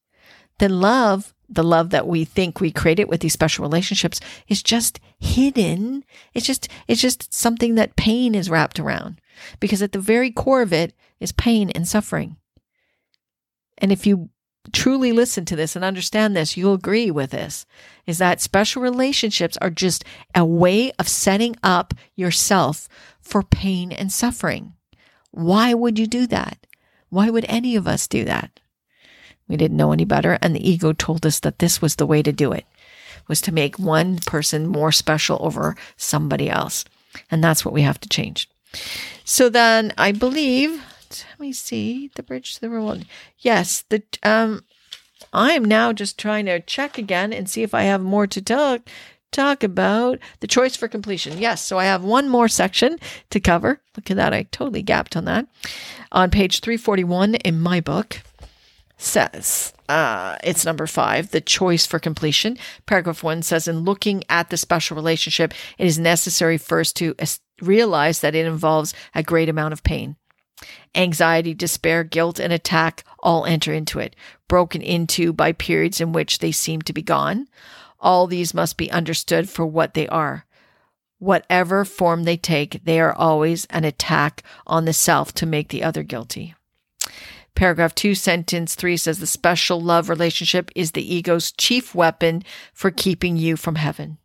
Then 0.60 0.80
love, 0.80 1.34
the 1.50 1.66
love 1.66 1.90
that 1.90 2.08
we 2.08 2.24
think 2.24 2.62
we 2.62 2.72
created 2.72 3.10
with 3.10 3.20
these 3.20 3.34
special 3.34 3.64
relationships 3.64 4.22
is 4.48 4.64
just 4.64 5.02
hidden. 5.20 6.06
It's 6.34 6.46
just, 6.46 6.70
it's 6.88 7.02
just 7.02 7.34
something 7.34 7.76
that 7.76 7.98
pain 7.98 8.36
is 8.36 8.50
wrapped 8.50 8.80
around 8.80 9.20
because 9.60 9.82
at 9.82 9.92
the 9.92 10.00
very 10.00 10.32
core 10.32 10.62
of 10.62 10.72
it 10.72 10.94
is 11.20 11.34
pain 11.34 11.70
and 11.72 11.86
suffering. 11.86 12.38
And 13.80 13.92
if 13.92 14.08
you 14.08 14.30
truly 14.72 15.12
listen 15.12 15.46
to 15.46 15.56
this 15.56 15.76
and 15.76 15.86
understand 15.86 16.36
this, 16.36 16.58
you'll 16.58 16.74
agree 16.74 17.12
with 17.12 17.32
this 17.32 17.66
is 18.06 18.18
that 18.20 18.42
special 18.42 18.82
relationships 18.82 19.58
are 19.62 19.70
just 19.70 20.04
a 20.34 20.46
way 20.46 20.92
of 21.00 21.08
setting 21.08 21.56
up 21.64 21.94
yourself 22.16 22.88
for 23.20 23.42
pain 23.42 23.92
and 23.92 24.12
suffering. 24.12 24.74
Why 25.32 25.74
would 25.74 25.98
you 25.98 26.08
do 26.08 26.28
that? 26.28 26.68
Why 27.10 27.30
would 27.30 27.46
any 27.48 27.76
of 27.76 27.88
us 27.88 28.08
do 28.08 28.24
that? 28.26 28.60
We 29.48 29.58
didn't 29.58 29.78
know 29.78 29.92
any 29.92 30.06
better, 30.06 30.38
and 30.42 30.56
the 30.56 30.68
ego 30.68 30.94
told 30.94 31.26
us 31.26 31.40
that 31.42 31.60
this 31.60 31.82
was 31.82 31.96
the 31.96 32.06
way 32.06 32.24
to 32.24 32.32
do 32.32 32.52
it, 32.52 32.66
was 33.28 33.42
to 33.42 33.52
make 33.52 33.78
one 33.78 34.18
person 34.20 34.68
more 34.68 34.92
special 34.92 35.38
over 35.42 35.76
somebody 35.98 36.50
else. 36.50 36.86
And 37.30 37.44
that's 37.44 37.64
what 37.64 37.74
we 37.74 37.84
have 37.84 38.00
to 38.02 38.10
change. 38.10 38.50
So 39.24 39.50
then 39.50 39.94
I 39.98 40.12
believe 40.12 40.84
let 41.10 41.40
me 41.40 41.54
see 41.54 42.10
the 42.16 42.24
bridge 42.24 42.56
to 42.56 42.62
the 42.62 42.70
world. 42.70 43.06
Yes, 43.40 43.84
the 43.90 44.04
um, 44.24 44.64
I 45.34 45.52
am 45.52 45.66
now 45.66 45.94
just 45.94 46.18
trying 46.18 46.46
to 46.46 46.60
check 46.60 46.98
again 46.98 47.34
and 47.34 47.50
see 47.50 47.64
if 47.64 47.74
I 47.74 47.84
have 47.84 48.02
more 48.02 48.28
to 48.28 48.42
talk 48.42 48.90
talk 49.32 49.64
about. 49.64 50.20
The 50.40 50.48
choice 50.48 50.76
for 50.76 50.88
completion. 50.88 51.38
Yes, 51.38 51.64
so 51.64 51.78
I 51.78 51.86
have 51.86 52.04
one 52.04 52.30
more 52.30 52.48
section 52.48 53.00
to 53.30 53.40
cover. 53.40 53.82
Look 53.96 54.10
at 54.10 54.18
that, 54.18 54.34
I 54.34 54.44
totally 54.44 54.82
gapped 54.82 55.16
on 55.16 55.26
that. 55.26 55.48
On 56.12 56.30
page 56.30 56.62
341 56.62 57.36
in 57.36 57.60
my 57.60 57.82
book 57.82 58.22
says 58.98 59.74
uh, 59.90 60.38
it's 60.44 60.66
number 60.66 60.88
five, 60.88 61.32
the 61.32 61.42
choice 61.42 61.86
for 61.86 62.00
completion. 62.00 62.58
Paragraph 62.86 63.24
one 63.24 63.44
says, 63.44 63.68
in 63.68 63.80
looking 63.80 64.24
at 64.30 64.50
the 64.50 64.58
special 64.58 64.96
relationship, 64.96 65.54
it 65.78 65.86
is 65.86 66.00
necessary 66.00 66.58
first 66.58 66.96
to 66.98 67.16
realize 67.62 68.22
that 68.22 68.36
it 68.36 68.46
involves 68.46 68.94
a 69.14 69.24
great 69.24 69.50
amount 69.50 69.74
of 69.74 69.84
pain. 69.84 70.16
Anxiety, 70.94 71.54
despair, 71.54 72.04
guilt, 72.04 72.40
and 72.40 72.54
attack 72.54 73.04
all 73.20 73.46
enter 73.46 73.74
into 73.74 74.00
it, 74.00 74.16
broken 74.48 74.82
into 74.82 75.34
by 75.34 75.52
periods 75.52 76.00
in 76.00 76.14
which 76.14 76.40
they 76.40 76.52
seem 76.52 76.82
to 76.84 76.94
be 76.94 77.02
gone. 77.02 77.48
All 78.00 78.28
these 78.28 78.54
must 78.54 78.78
be 78.78 78.92
understood 78.92 79.50
for 79.50 79.66
what 79.66 79.94
they 79.94 80.08
are. 80.08 80.46
Whatever 81.20 81.86
form 81.86 82.24
they 82.24 82.38
take, 82.38 82.84
they 82.84 83.00
are 83.00 83.14
always 83.14 83.66
an 83.68 83.84
attack 83.84 84.44
on 84.68 84.86
the 84.86 84.94
self 84.94 85.34
to 85.36 85.46
make 85.46 85.70
the 85.70 85.84
other 85.84 86.04
guilty. 86.04 86.56
Paragraph 87.56 87.96
2, 87.96 88.16
sentence 88.16 88.76
3 88.76 88.98
says 88.98 89.20
the 89.20 89.28
special 89.28 89.80
love 89.80 90.10
relationship 90.10 90.70
is 90.76 90.92
the 90.92 91.16
ego's 91.16 91.54
chief 91.54 91.96
weapon 91.96 92.44
for 92.74 92.92
keeping 92.92 93.38
you 93.38 93.56
from 93.56 93.76
heaven. 93.76 94.18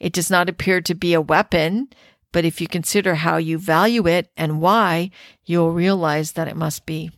It 0.00 0.12
does 0.12 0.30
not 0.30 0.48
appear 0.48 0.80
to 0.80 0.94
be 0.94 1.14
a 1.14 1.20
weapon 1.20 1.88
but 2.36 2.44
if 2.44 2.60
you 2.60 2.68
consider 2.68 3.14
how 3.14 3.38
you 3.38 3.56
value 3.56 4.06
it 4.06 4.30
and 4.36 4.60
why, 4.60 5.10
you'll 5.46 5.72
realize 5.72 6.32
that 6.32 6.48
it 6.48 6.54
must 6.54 6.84
be. 6.84 7.10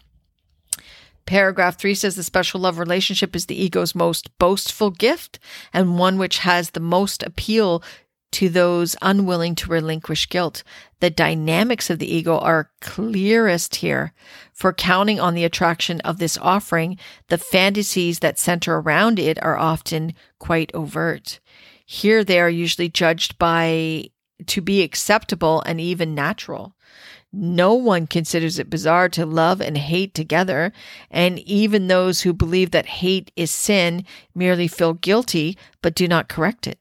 Paragraph 1.27 1.77
three 1.77 1.97
says 1.97 2.15
the 2.15 2.23
special 2.23 2.61
love 2.61 2.79
relationship 2.79 3.35
is 3.35 3.47
the 3.47 3.61
ego's 3.61 3.97
most 3.97 4.31
boastful 4.39 4.93
gift 4.93 5.41
and 5.73 5.99
one 5.99 6.19
which 6.19 6.39
has 6.39 6.71
the 6.71 6.79
most 6.79 7.25
appeal 7.25 7.83
to 8.31 8.49
those 8.49 8.95
unwilling 9.03 9.57
to 9.57 9.69
relinquish 9.69 10.29
guilt. 10.29 10.63
The 11.01 11.11
dynamics 11.11 11.91
of 11.91 11.99
the 11.99 12.15
ego 12.15 12.39
are 12.39 12.71
clearest 12.81 13.75
here. 13.75 14.13
For 14.53 14.73
counting 14.73 15.19
on 15.19 15.35
the 15.35 15.45
attraction 15.45 16.01
of 16.03 16.19
this 16.19 16.39
offering, 16.39 16.97
the 17.27 17.39
fantasies 17.39 18.21
that 18.21 18.39
center 18.39 18.77
around 18.77 19.19
it 19.19 19.43
are 19.43 19.59
often 19.59 20.15
quite 20.39 20.73
overt. 20.75 21.41
Here 21.85 22.23
they 22.23 22.39
are 22.39 22.49
usually 22.49 22.89
judged 22.89 23.37
by 23.37 24.11
to 24.47 24.61
be 24.61 24.83
acceptable 24.83 25.63
and 25.63 25.81
even 25.81 26.15
natural. 26.15 26.75
No 27.33 27.75
one 27.75 28.07
considers 28.07 28.59
it 28.59 28.71
bizarre 28.71 29.09
to 29.11 29.27
love 29.27 29.61
and 29.61 29.77
hate 29.77 30.15
together, 30.15 30.73
and 31.11 31.39
even 31.41 31.87
those 31.87 32.23
who 32.23 32.33
believe 32.33 32.71
that 32.71 32.87
hate 32.87 33.31
is 33.37 33.51
sin 33.51 34.07
merely 34.35 34.67
feel 34.67 34.95
guilty 34.95 35.59
but 35.83 35.95
do 35.95 36.09
not 36.09 36.29
correct 36.29 36.67
it. 36.67 36.79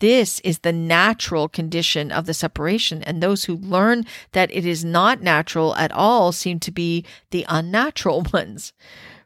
This 0.00 0.40
is 0.40 0.58
the 0.58 0.72
natural 0.72 1.48
condition 1.48 2.12
of 2.12 2.26
the 2.26 2.34
separation, 2.34 3.02
and 3.02 3.22
those 3.22 3.44
who 3.44 3.56
learn 3.56 4.04
that 4.32 4.50
it 4.52 4.66
is 4.66 4.84
not 4.84 5.22
natural 5.22 5.74
at 5.76 5.92
all 5.92 6.32
seem 6.32 6.60
to 6.60 6.70
be 6.70 7.04
the 7.30 7.46
unnatural 7.48 8.26
ones. 8.32 8.72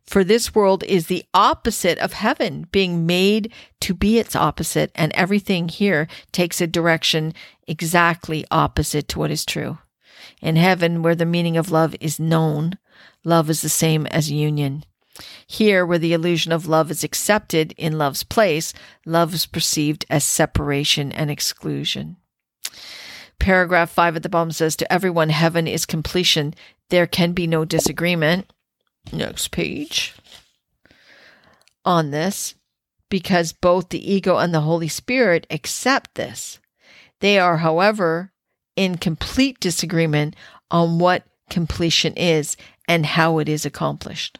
For 0.06 0.24
this 0.24 0.54
world 0.54 0.82
is 0.84 1.06
the 1.06 1.24
opposite 1.32 1.98
of 1.98 2.14
heaven, 2.14 2.66
being 2.72 3.06
made 3.06 3.52
to 3.80 3.94
be 3.94 4.18
its 4.18 4.36
opposite, 4.36 4.90
and 4.94 5.12
everything 5.14 5.68
here 5.68 6.08
takes 6.32 6.60
a 6.60 6.66
direction 6.66 7.32
exactly 7.70 8.44
opposite 8.50 9.08
to 9.08 9.18
what 9.18 9.30
is 9.30 9.46
true. 9.46 9.78
In 10.42 10.56
heaven, 10.56 11.02
where 11.02 11.14
the 11.14 11.24
meaning 11.24 11.56
of 11.56 11.70
love 11.70 11.94
is 12.00 12.18
known, 12.18 12.78
love 13.24 13.48
is 13.48 13.62
the 13.62 13.68
same 13.68 14.06
as 14.06 14.30
union. 14.30 14.84
Here, 15.46 15.86
where 15.86 15.98
the 15.98 16.12
illusion 16.12 16.52
of 16.52 16.66
love 16.66 16.90
is 16.90 17.04
accepted 17.04 17.72
in 17.76 17.98
love's 17.98 18.24
place, 18.24 18.72
love 19.06 19.34
is 19.34 19.46
perceived 19.46 20.04
as 20.10 20.24
separation 20.24 21.12
and 21.12 21.30
exclusion. 21.30 22.16
Paragraph 23.38 23.90
5 23.90 24.16
at 24.16 24.22
the 24.22 24.28
bottom 24.28 24.52
says, 24.52 24.76
To 24.76 24.92
everyone, 24.92 25.30
heaven 25.30 25.66
is 25.66 25.86
completion. 25.86 26.54
There 26.90 27.06
can 27.06 27.32
be 27.32 27.46
no 27.46 27.64
disagreement 27.64 28.52
next 29.12 29.48
page 29.48 30.14
on 31.84 32.10
this 32.10 32.54
because 33.08 33.52
both 33.52 33.88
the 33.88 34.12
ego 34.12 34.36
and 34.36 34.54
the 34.54 34.60
Holy 34.60 34.88
Spirit 34.88 35.46
accept 35.50 36.14
this. 36.14 36.58
They 37.20 37.38
are, 37.38 37.58
however, 37.58 38.32
in 38.76 38.96
complete 38.96 39.60
disagreement 39.60 40.36
on 40.70 40.98
what 40.98 41.24
completion 41.48 42.14
is 42.14 42.56
and 42.88 43.04
how 43.04 43.38
it 43.38 43.48
is 43.48 43.64
accomplished. 43.64 44.38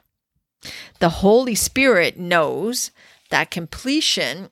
The 0.99 1.09
Holy 1.09 1.55
Spirit 1.55 2.19
knows 2.19 2.91
that 3.31 3.51
completion 3.51 4.51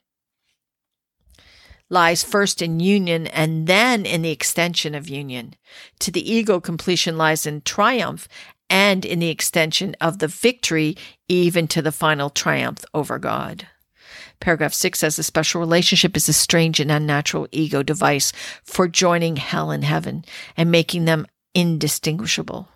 lies 1.90 2.22
first 2.22 2.60
in 2.60 2.80
union 2.80 3.26
and 3.28 3.66
then 3.66 4.04
in 4.04 4.22
the 4.22 4.30
extension 4.30 4.94
of 4.94 5.08
union. 5.08 5.54
To 6.00 6.10
the 6.10 6.32
ego, 6.32 6.60
completion 6.60 7.16
lies 7.16 7.46
in 7.46 7.62
triumph 7.62 8.28
and 8.68 9.04
in 9.04 9.20
the 9.20 9.30
extension 9.30 9.96
of 10.00 10.18
the 10.18 10.28
victory, 10.28 10.96
even 11.28 11.66
to 11.68 11.80
the 11.80 11.92
final 11.92 12.28
triumph 12.28 12.84
over 12.92 13.18
God. 13.18 13.66
Paragraph 14.40 14.72
6 14.74 14.98
says 14.98 15.16
the 15.16 15.22
special 15.22 15.60
relationship 15.60 16.16
is 16.16 16.28
a 16.28 16.32
strange 16.32 16.80
and 16.80 16.90
unnatural 16.90 17.48
ego 17.50 17.82
device 17.82 18.32
for 18.64 18.88
joining 18.88 19.36
hell 19.36 19.70
and 19.70 19.84
heaven 19.84 20.24
and 20.56 20.70
making 20.70 21.04
them 21.04 21.26
indistinguishable. 21.54 22.68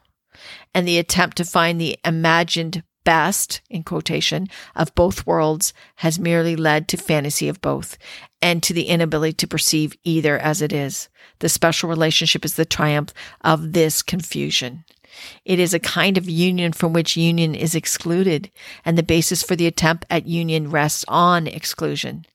And 0.75 0.89
the 0.89 0.99
attempt 0.99 1.37
to 1.37 1.45
find 1.45 1.81
the 1.81 1.99
imagined 2.05 2.83
best, 3.05 3.61
in 3.69 3.83
quotation, 3.83 4.49
of 4.75 4.95
both 4.95 5.27
worlds 5.27 5.73
has 5.97 6.19
merely 6.19 6.57
led 6.57 6.89
to 6.89 6.97
fantasy 6.97 7.49
of 7.49 7.61
both 7.61 7.99
and 8.41 8.63
to 8.63 8.73
the 8.73 8.85
inability 8.85 9.35
to 9.35 9.47
perceive 9.47 9.97
either 10.05 10.39
as 10.39 10.63
it 10.63 10.73
is. 10.73 11.09
The 11.41 11.49
special 11.49 11.89
relationship 11.89 12.45
is 12.45 12.55
the 12.55 12.65
triumph 12.65 13.13
of 13.43 13.73
this 13.73 14.03
confusion. 14.03 14.85
It 15.45 15.59
is 15.59 15.75
a 15.75 15.79
kind 15.79 16.17
of 16.19 16.29
union 16.29 16.73
from 16.73 16.93
which 16.93 17.17
union 17.17 17.55
is 17.55 17.75
excluded, 17.75 18.51
and 18.85 18.97
the 18.97 19.03
basis 19.03 19.43
for 19.43 19.57
the 19.57 19.67
attempt 19.67 20.05
at 20.11 20.27
union 20.27 20.71
rests 20.71 21.05
on 21.09 21.47
exclusion. 21.47 22.27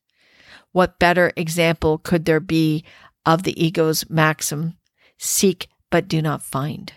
What 0.71 0.99
better 0.99 1.31
example 1.35 1.97
could 1.97 2.25
there 2.25 2.39
be 2.39 2.83
of 3.25 3.43
the 3.43 3.61
ego's 3.63 4.09
maxim, 4.09 4.77
seek 5.17 5.67
but 5.89 6.07
do 6.07 6.21
not 6.21 6.41
find? 6.41 6.93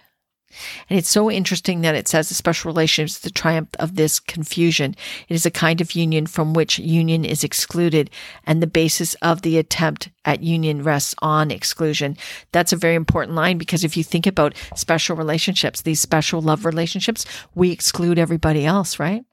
And 0.89 0.99
it's 0.99 1.09
so 1.09 1.31
interesting 1.31 1.81
that 1.83 1.95
it 1.95 2.09
says 2.09 2.29
the 2.29 2.35
special 2.35 2.71
relation 2.71 3.05
is 3.05 3.21
the 3.21 3.31
triumph 3.31 3.71
of 3.79 3.97
this 3.97 4.19
confusion. 4.19 4.97
It 5.29 5.35
is 5.35 5.47
a 5.47 5.51
kind 5.51 5.81
of 5.81 5.95
union 5.95 6.27
from 6.27 6.53
which 6.53 6.79
union 6.79 7.25
is 7.25 7.45
excluded, 7.45 8.11
and 8.45 8.63
the 8.63 8.67
basis 8.67 9.15
of 9.17 9.43
the 9.43 9.59
attempt 9.59 10.11
at 10.25 10.43
union 10.43 10.83
rests 10.83 11.15
on 11.21 11.51
exclusion. 11.51 12.17
That's 12.53 12.73
a 12.73 12.77
very 12.77 12.95
important 12.95 13.37
line 13.37 13.59
because 13.59 13.85
if 13.85 13.97
you 13.97 14.05
think 14.05 14.27
about 14.27 14.55
special 14.75 15.17
relationships, 15.17 15.83
these 15.83 16.01
special 16.01 16.43
love 16.43 16.65
relationships, 16.65 17.25
we 17.55 17.71
exclude 17.71 18.19
everybody 18.19 18.67
else, 18.67 18.99
right? 18.99 19.25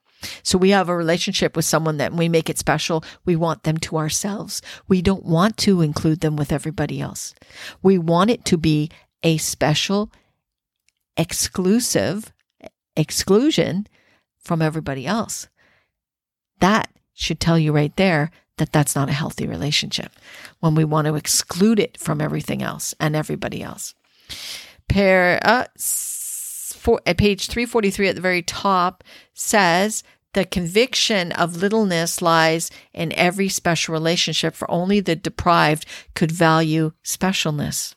So 0.43 0.57
we 0.57 0.71
have 0.71 0.89
a 0.89 0.95
relationship 0.95 1.55
with 1.55 1.65
someone 1.65 1.97
that 1.97 2.13
we 2.13 2.27
make 2.27 2.49
it 2.49 2.57
special. 2.57 3.03
We 3.25 3.35
want 3.35 3.63
them 3.63 3.77
to 3.77 3.97
ourselves. 3.97 4.61
We 4.87 5.01
don't 5.01 5.25
want 5.25 5.57
to 5.57 5.81
include 5.81 6.21
them 6.21 6.35
with 6.35 6.51
everybody 6.51 6.99
else. 6.99 7.35
We 7.83 7.97
want 7.97 8.31
it 8.31 8.43
to 8.45 8.57
be 8.57 8.89
a 9.23 9.37
special 9.37 10.11
exclusive 11.17 12.31
exclusion 12.95 13.87
from 14.39 14.61
everybody 14.61 15.05
else. 15.05 15.47
That 16.59 16.89
should 17.13 17.39
tell 17.39 17.57
you 17.57 17.71
right 17.71 17.95
there 17.95 18.31
that 18.57 18.71
that's 18.71 18.95
not 18.95 19.09
a 19.09 19.13
healthy 19.13 19.47
relationship 19.47 20.11
when 20.59 20.75
we 20.75 20.83
want 20.83 21.07
to 21.07 21.15
exclude 21.15 21.79
it 21.79 21.97
from 21.99 22.21
everything 22.21 22.61
else 22.61 22.93
and 22.99 23.15
everybody 23.15 23.61
else. 23.61 23.93
Pair, 24.87 25.39
uh, 25.43 25.65
for, 25.77 27.01
at 27.05 27.17
page 27.17 27.47
343 27.47 28.09
at 28.09 28.15
the 28.15 28.21
very 28.21 28.41
top 28.41 29.03
says 29.33 30.03
the 30.33 30.45
conviction 30.45 31.31
of 31.31 31.57
littleness 31.57 32.21
lies 32.21 32.69
in 32.93 33.11
every 33.13 33.49
special 33.49 33.93
relationship, 33.93 34.55
for 34.55 34.69
only 34.69 34.99
the 34.99 35.15
deprived 35.15 35.85
could 36.13 36.31
value 36.31 36.91
specialness. 37.03 37.95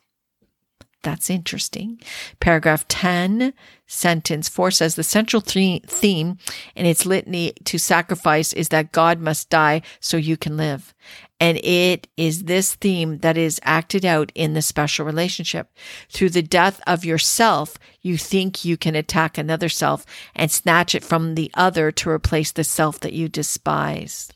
That's 1.03 1.31
interesting. 1.31 1.99
Paragraph 2.39 2.87
10, 2.87 3.53
sentence 3.87 4.47
4 4.47 4.69
says 4.69 4.93
the 4.93 5.03
central 5.03 5.41
theme 5.41 6.37
in 6.75 6.85
its 6.85 7.07
litany 7.07 7.53
to 7.63 7.79
sacrifice 7.79 8.53
is 8.53 8.69
that 8.69 8.91
God 8.91 9.19
must 9.19 9.49
die 9.49 9.81
so 9.99 10.17
you 10.17 10.37
can 10.37 10.57
live. 10.57 10.93
And 11.39 11.57
it 11.63 12.07
is 12.17 12.43
this 12.43 12.75
theme 12.75 13.17
that 13.19 13.35
is 13.35 13.59
acted 13.63 14.05
out 14.05 14.31
in 14.35 14.53
the 14.53 14.61
special 14.61 15.03
relationship. 15.03 15.71
Through 16.07 16.29
the 16.29 16.43
death 16.43 16.79
of 16.85 17.03
yourself, 17.03 17.79
you 18.01 18.15
think 18.15 18.63
you 18.63 18.77
can 18.77 18.95
attack 18.95 19.39
another 19.39 19.69
self 19.69 20.05
and 20.35 20.51
snatch 20.51 20.93
it 20.93 21.03
from 21.03 21.33
the 21.33 21.49
other 21.55 21.91
to 21.93 22.11
replace 22.11 22.51
the 22.51 22.63
self 22.63 22.99
that 22.99 23.13
you 23.13 23.27
despise. 23.27 24.31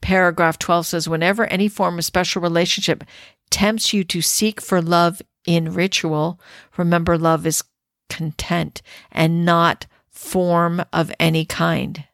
Paragraph 0.00 0.58
12 0.58 0.86
says, 0.86 1.08
whenever 1.08 1.44
any 1.46 1.68
form 1.68 1.98
of 1.98 2.06
special 2.06 2.40
relationship 2.40 3.04
tempts 3.50 3.92
you 3.92 4.02
to 4.02 4.22
seek 4.22 4.62
for 4.62 4.80
love 4.80 5.20
in 5.46 5.74
ritual, 5.74 6.40
remember 6.76 7.18
love 7.18 7.46
is 7.46 7.64
content 8.08 8.82
and 9.10 9.44
not 9.44 9.86
form 10.08 10.84
of 10.92 11.12
any 11.18 11.44
kind. 11.44 12.04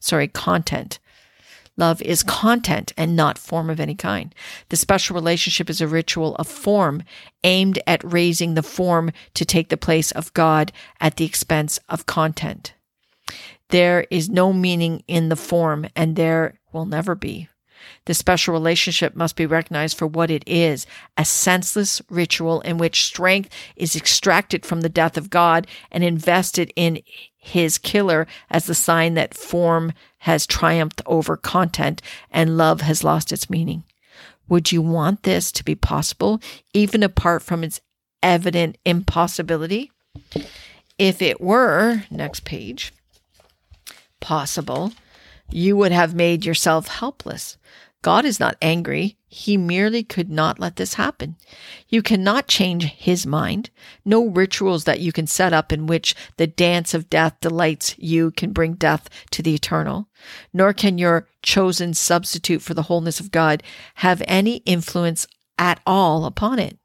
Sorry, 0.00 0.28
content. 0.28 0.98
Love 1.76 2.00
is 2.02 2.22
content 2.22 2.92
and 2.96 3.16
not 3.16 3.36
form 3.36 3.68
of 3.68 3.80
any 3.80 3.96
kind. 3.96 4.32
The 4.68 4.76
special 4.76 5.14
relationship 5.14 5.68
is 5.68 5.80
a 5.80 5.88
ritual 5.88 6.36
of 6.36 6.46
form 6.46 7.02
aimed 7.42 7.80
at 7.86 8.04
raising 8.04 8.54
the 8.54 8.62
form 8.62 9.10
to 9.34 9.44
take 9.44 9.70
the 9.70 9.76
place 9.76 10.12
of 10.12 10.32
God 10.34 10.70
at 11.00 11.16
the 11.16 11.24
expense 11.24 11.80
of 11.88 12.06
content. 12.06 12.74
There 13.70 14.06
is 14.10 14.28
no 14.28 14.52
meaning 14.52 15.02
in 15.08 15.30
the 15.30 15.36
form 15.36 15.86
and 15.96 16.14
there 16.14 16.60
will 16.72 16.86
never 16.86 17.16
be. 17.16 17.48
The 18.06 18.14
special 18.14 18.52
relationship 18.52 19.14
must 19.14 19.36
be 19.36 19.46
recognized 19.46 19.96
for 19.96 20.06
what 20.06 20.30
it 20.30 20.44
is 20.46 20.86
a 21.16 21.24
senseless 21.24 22.02
ritual 22.08 22.60
in 22.62 22.78
which 22.78 23.04
strength 23.04 23.50
is 23.76 23.96
extracted 23.96 24.64
from 24.66 24.80
the 24.80 24.88
death 24.88 25.16
of 25.16 25.30
God 25.30 25.66
and 25.90 26.04
invested 26.04 26.72
in 26.76 27.00
his 27.36 27.78
killer 27.78 28.26
as 28.50 28.66
the 28.66 28.74
sign 28.74 29.14
that 29.14 29.34
form 29.34 29.92
has 30.18 30.46
triumphed 30.46 31.02
over 31.06 31.36
content 31.36 32.00
and 32.30 32.56
love 32.56 32.80
has 32.80 33.04
lost 33.04 33.32
its 33.32 33.50
meaning. 33.50 33.84
Would 34.48 34.72
you 34.72 34.82
want 34.82 35.22
this 35.22 35.50
to 35.52 35.64
be 35.64 35.74
possible, 35.74 36.40
even 36.72 37.02
apart 37.02 37.42
from 37.42 37.64
its 37.64 37.80
evident 38.22 38.76
impossibility? 38.84 39.90
If 40.98 41.20
it 41.20 41.40
were, 41.40 42.04
next 42.10 42.44
page, 42.44 42.92
possible, 44.20 44.92
you 45.50 45.76
would 45.76 45.92
have 45.92 46.14
made 46.14 46.44
yourself 46.44 46.88
helpless. 46.88 47.56
God 48.02 48.26
is 48.26 48.38
not 48.38 48.58
angry. 48.60 49.16
He 49.28 49.56
merely 49.56 50.04
could 50.04 50.28
not 50.28 50.58
let 50.58 50.76
this 50.76 50.94
happen. 50.94 51.36
You 51.88 52.02
cannot 52.02 52.48
change 52.48 52.84
his 52.84 53.26
mind. 53.26 53.70
No 54.04 54.26
rituals 54.26 54.84
that 54.84 55.00
you 55.00 55.10
can 55.10 55.26
set 55.26 55.54
up 55.54 55.72
in 55.72 55.86
which 55.86 56.14
the 56.36 56.46
dance 56.46 56.92
of 56.92 57.08
death 57.08 57.34
delights 57.40 57.94
you 57.98 58.30
can 58.32 58.52
bring 58.52 58.74
death 58.74 59.08
to 59.30 59.42
the 59.42 59.54
eternal. 59.54 60.06
Nor 60.52 60.74
can 60.74 60.98
your 60.98 61.28
chosen 61.42 61.94
substitute 61.94 62.60
for 62.60 62.74
the 62.74 62.82
wholeness 62.82 63.20
of 63.20 63.30
God 63.30 63.62
have 63.94 64.22
any 64.28 64.56
influence 64.66 65.26
at 65.56 65.80
all 65.86 66.26
upon 66.26 66.58
it. 66.58 66.78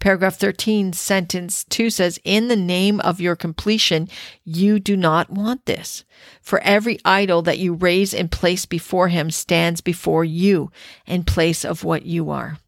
Paragraph 0.00 0.36
13, 0.36 0.92
sentence 0.92 1.64
2 1.64 1.88
says, 1.90 2.18
In 2.24 2.48
the 2.48 2.56
name 2.56 2.98
of 3.00 3.20
your 3.20 3.36
completion, 3.36 4.08
you 4.44 4.80
do 4.80 4.96
not 4.96 5.30
want 5.30 5.66
this. 5.66 6.04
For 6.40 6.60
every 6.60 6.98
idol 7.04 7.42
that 7.42 7.58
you 7.58 7.74
raise 7.74 8.12
and 8.12 8.30
place 8.30 8.66
before 8.66 9.08
him 9.08 9.30
stands 9.30 9.80
before 9.80 10.24
you 10.24 10.72
in 11.06 11.22
place 11.22 11.64
of 11.64 11.84
what 11.84 12.04
you 12.04 12.30
are. 12.30 12.58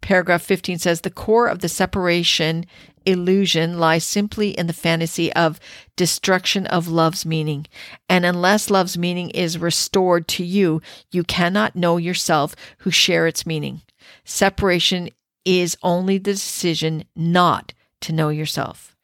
Paragraph 0.00 0.42
15 0.42 0.78
says, 0.78 1.00
The 1.00 1.10
core 1.10 1.48
of 1.48 1.58
the 1.58 1.68
separation 1.68 2.64
illusion 3.04 3.78
lies 3.78 4.04
simply 4.04 4.50
in 4.50 4.66
the 4.66 4.72
fantasy 4.72 5.32
of 5.32 5.58
destruction 5.96 6.66
of 6.66 6.88
love's 6.88 7.24
meaning. 7.24 7.66
And 8.08 8.24
unless 8.24 8.70
love's 8.70 8.98
meaning 8.98 9.30
is 9.30 9.58
restored 9.58 10.28
to 10.28 10.44
you, 10.44 10.82
you 11.10 11.24
cannot 11.24 11.74
know 11.74 11.96
yourself 11.96 12.54
who 12.78 12.90
share 12.90 13.26
its 13.26 13.46
meaning. 13.46 13.82
Separation 14.24 15.08
is 15.48 15.78
only 15.82 16.18
the 16.18 16.32
decision 16.32 17.04
not 17.16 17.72
to 18.02 18.12
know 18.12 18.28
yourself. 18.28 18.94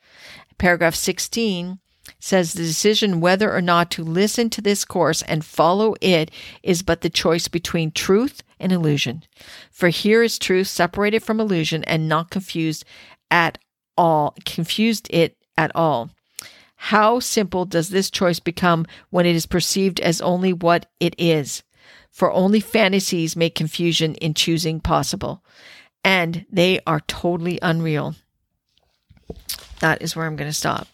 Paragraph 0.59 0.95
16 0.95 1.79
says 2.21 2.53
the 2.53 2.63
decision 2.63 3.23
whether 3.23 3.51
or 3.51 3.63
not 3.63 3.91
to 3.91 4.05
listen 4.05 4.51
to 4.51 4.61
this 4.61 4.85
course 4.85 5.23
and 5.23 5.43
follow 5.43 5.95
it 6.03 6.31
is 6.63 6.83
but 6.83 7.01
the 7.01 7.09
choice 7.09 7.49
between 7.49 7.91
truth 7.91 8.43
and 8.61 8.73
illusion. 8.73 9.23
For 9.71 9.89
here 9.89 10.23
is 10.23 10.39
truth 10.39 10.67
separated 10.67 11.23
from 11.23 11.41
illusion 11.41 11.83
and 11.85 12.11
not 12.11 12.31
confused 12.31 12.85
at 13.31 13.57
all, 13.97 14.37
confused 14.45 15.07
it 15.09 15.39
at 15.57 15.75
all. 15.75 16.11
How 16.77 17.21
simple 17.21 17.65
does 17.65 17.89
this 17.89 18.11
choice 18.11 18.39
become 18.39 18.85
when 19.09 19.25
it 19.25 19.35
is 19.35 19.47
perceived 19.47 19.99
as 20.01 20.21
only 20.21 20.53
what 20.53 20.91
it 21.01 21.15
is? 21.17 21.63
For 22.11 22.31
only 22.31 22.61
fantasies 22.61 23.35
make 23.35 23.55
confusion 23.55 24.15
in 24.17 24.35
choosing 24.35 24.79
possible 24.81 25.43
and 26.05 26.45
they 26.53 26.81
are 26.87 27.01
totally 27.01 27.59
unreal. 27.63 28.15
That 29.81 30.03
is 30.03 30.15
where 30.15 30.27
I'm 30.27 30.37
going 30.37 30.51
to 30.51 30.55
stop. 30.57 30.87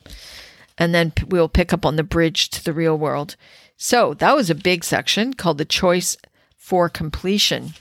And 0.79 0.95
then 0.95 1.13
we'll 1.27 1.49
pick 1.49 1.73
up 1.73 1.85
on 1.85 1.97
the 1.97 2.03
bridge 2.03 2.49
to 2.51 2.65
the 2.65 2.73
real 2.73 2.97
world. 2.97 3.37
So 3.77 4.15
that 4.15 4.35
was 4.35 4.49
a 4.49 4.55
big 4.55 4.85
section 4.85 5.35
called 5.35 5.59
the 5.59 5.65
choice 5.65 6.17
for 6.57 6.89
completion. 6.89 7.75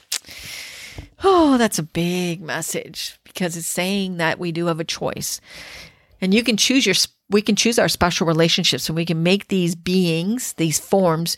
Oh, 1.24 1.58
that's 1.58 1.80
a 1.80 1.84
big 1.84 2.42
message 2.42 3.18
because 3.24 3.56
it's 3.56 3.68
saying 3.68 4.18
that 4.18 4.40
we 4.40 4.52
do 4.52 4.66
have 4.66 4.80
a 4.80 4.86
choice. 4.86 5.40
And 6.20 6.34
you 6.34 6.44
can 6.44 6.58
choose 6.58 6.86
your, 6.86 6.96
we 7.30 7.42
can 7.42 7.56
choose 7.56 7.80
our 7.80 7.88
special 7.88 8.28
relationships 8.28 8.90
and 8.90 8.96
we 8.96 9.06
can 9.06 9.24
make 9.24 9.48
these 9.48 9.76
beings, 9.76 10.54
these 10.54 10.80
forms 10.80 11.38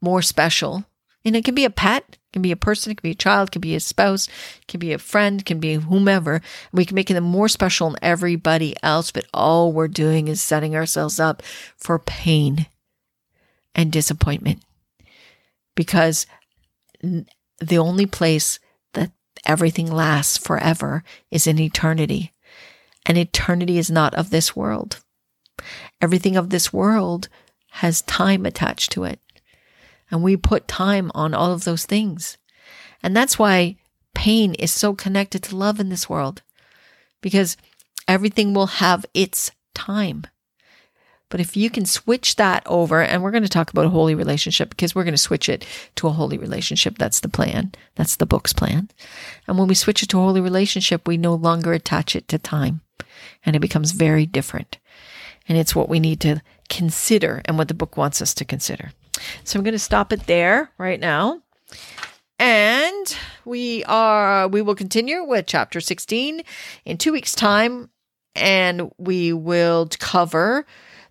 more 0.00 0.22
special. 0.22 0.84
And 1.24 1.36
it 1.36 1.44
can 1.44 1.54
be 1.54 1.64
a 1.64 1.70
pet, 1.70 2.16
can 2.32 2.42
be 2.42 2.52
a 2.52 2.56
person, 2.56 2.92
it 2.92 2.96
can 2.96 3.08
be 3.08 3.12
a 3.12 3.14
child, 3.14 3.48
it 3.48 3.52
can 3.52 3.60
be 3.60 3.74
a 3.74 3.80
spouse, 3.80 4.26
it 4.26 4.66
can 4.68 4.80
be 4.80 4.92
a 4.92 4.98
friend, 4.98 5.40
it 5.40 5.46
can 5.46 5.60
be 5.60 5.74
whomever. 5.74 6.40
We 6.72 6.84
can 6.84 6.94
make 6.94 7.08
them 7.08 7.24
more 7.24 7.48
special 7.48 7.90
than 7.90 7.98
everybody 8.02 8.74
else, 8.82 9.10
but 9.10 9.26
all 9.34 9.72
we're 9.72 9.88
doing 9.88 10.28
is 10.28 10.40
setting 10.40 10.74
ourselves 10.74 11.20
up 11.20 11.42
for 11.76 11.98
pain 11.98 12.66
and 13.74 13.92
disappointment. 13.92 14.62
Because 15.74 16.26
the 17.00 17.78
only 17.78 18.06
place 18.06 18.58
that 18.92 19.10
everything 19.46 19.90
lasts 19.90 20.36
forever 20.36 21.02
is 21.30 21.46
in 21.46 21.58
eternity. 21.58 22.32
And 23.04 23.18
eternity 23.18 23.78
is 23.78 23.90
not 23.90 24.14
of 24.14 24.30
this 24.30 24.54
world. 24.54 25.00
Everything 26.00 26.36
of 26.36 26.50
this 26.50 26.72
world 26.72 27.28
has 27.70 28.02
time 28.02 28.46
attached 28.46 28.92
to 28.92 29.04
it. 29.04 29.18
And 30.12 30.22
we 30.22 30.36
put 30.36 30.68
time 30.68 31.10
on 31.14 31.34
all 31.34 31.52
of 31.52 31.64
those 31.64 31.86
things. 31.86 32.38
And 33.02 33.16
that's 33.16 33.38
why 33.38 33.76
pain 34.14 34.54
is 34.54 34.70
so 34.70 34.94
connected 34.94 35.42
to 35.42 35.56
love 35.56 35.80
in 35.80 35.88
this 35.88 36.08
world 36.08 36.42
because 37.20 37.56
everything 38.06 38.54
will 38.54 38.66
have 38.66 39.04
its 39.14 39.50
time. 39.74 40.26
But 41.30 41.40
if 41.40 41.56
you 41.56 41.70
can 41.70 41.86
switch 41.86 42.36
that 42.36 42.62
over, 42.66 43.00
and 43.00 43.22
we're 43.22 43.30
going 43.30 43.42
to 43.42 43.48
talk 43.48 43.70
about 43.70 43.86
a 43.86 43.88
holy 43.88 44.14
relationship 44.14 44.68
because 44.68 44.94
we're 44.94 45.04
going 45.04 45.14
to 45.14 45.18
switch 45.18 45.48
it 45.48 45.66
to 45.96 46.06
a 46.06 46.12
holy 46.12 46.36
relationship. 46.36 46.98
That's 46.98 47.20
the 47.20 47.30
plan. 47.30 47.72
That's 47.94 48.16
the 48.16 48.26
book's 48.26 48.52
plan. 48.52 48.90
And 49.48 49.58
when 49.58 49.66
we 49.66 49.74
switch 49.74 50.02
it 50.02 50.10
to 50.10 50.18
a 50.18 50.22
holy 50.22 50.42
relationship, 50.42 51.08
we 51.08 51.16
no 51.16 51.34
longer 51.34 51.72
attach 51.72 52.14
it 52.14 52.28
to 52.28 52.38
time 52.38 52.82
and 53.44 53.56
it 53.56 53.60
becomes 53.60 53.92
very 53.92 54.26
different. 54.26 54.78
And 55.48 55.56
it's 55.56 55.74
what 55.74 55.88
we 55.88 56.00
need 56.00 56.20
to 56.20 56.42
consider 56.68 57.40
and 57.46 57.56
what 57.56 57.68
the 57.68 57.74
book 57.74 57.96
wants 57.96 58.20
us 58.22 58.34
to 58.34 58.44
consider. 58.44 58.92
So 59.44 59.58
I'm 59.58 59.64
going 59.64 59.72
to 59.72 59.78
stop 59.78 60.12
it 60.12 60.26
there 60.26 60.70
right 60.78 61.00
now. 61.00 61.42
And 62.38 63.16
we 63.44 63.84
are 63.84 64.48
we 64.48 64.62
will 64.62 64.74
continue 64.74 65.22
with 65.24 65.46
chapter 65.46 65.80
16 65.80 66.42
in 66.84 66.98
2 66.98 67.12
weeks 67.12 67.34
time 67.34 67.90
and 68.34 68.90
we 68.98 69.32
will 69.32 69.88
cover 69.98 70.66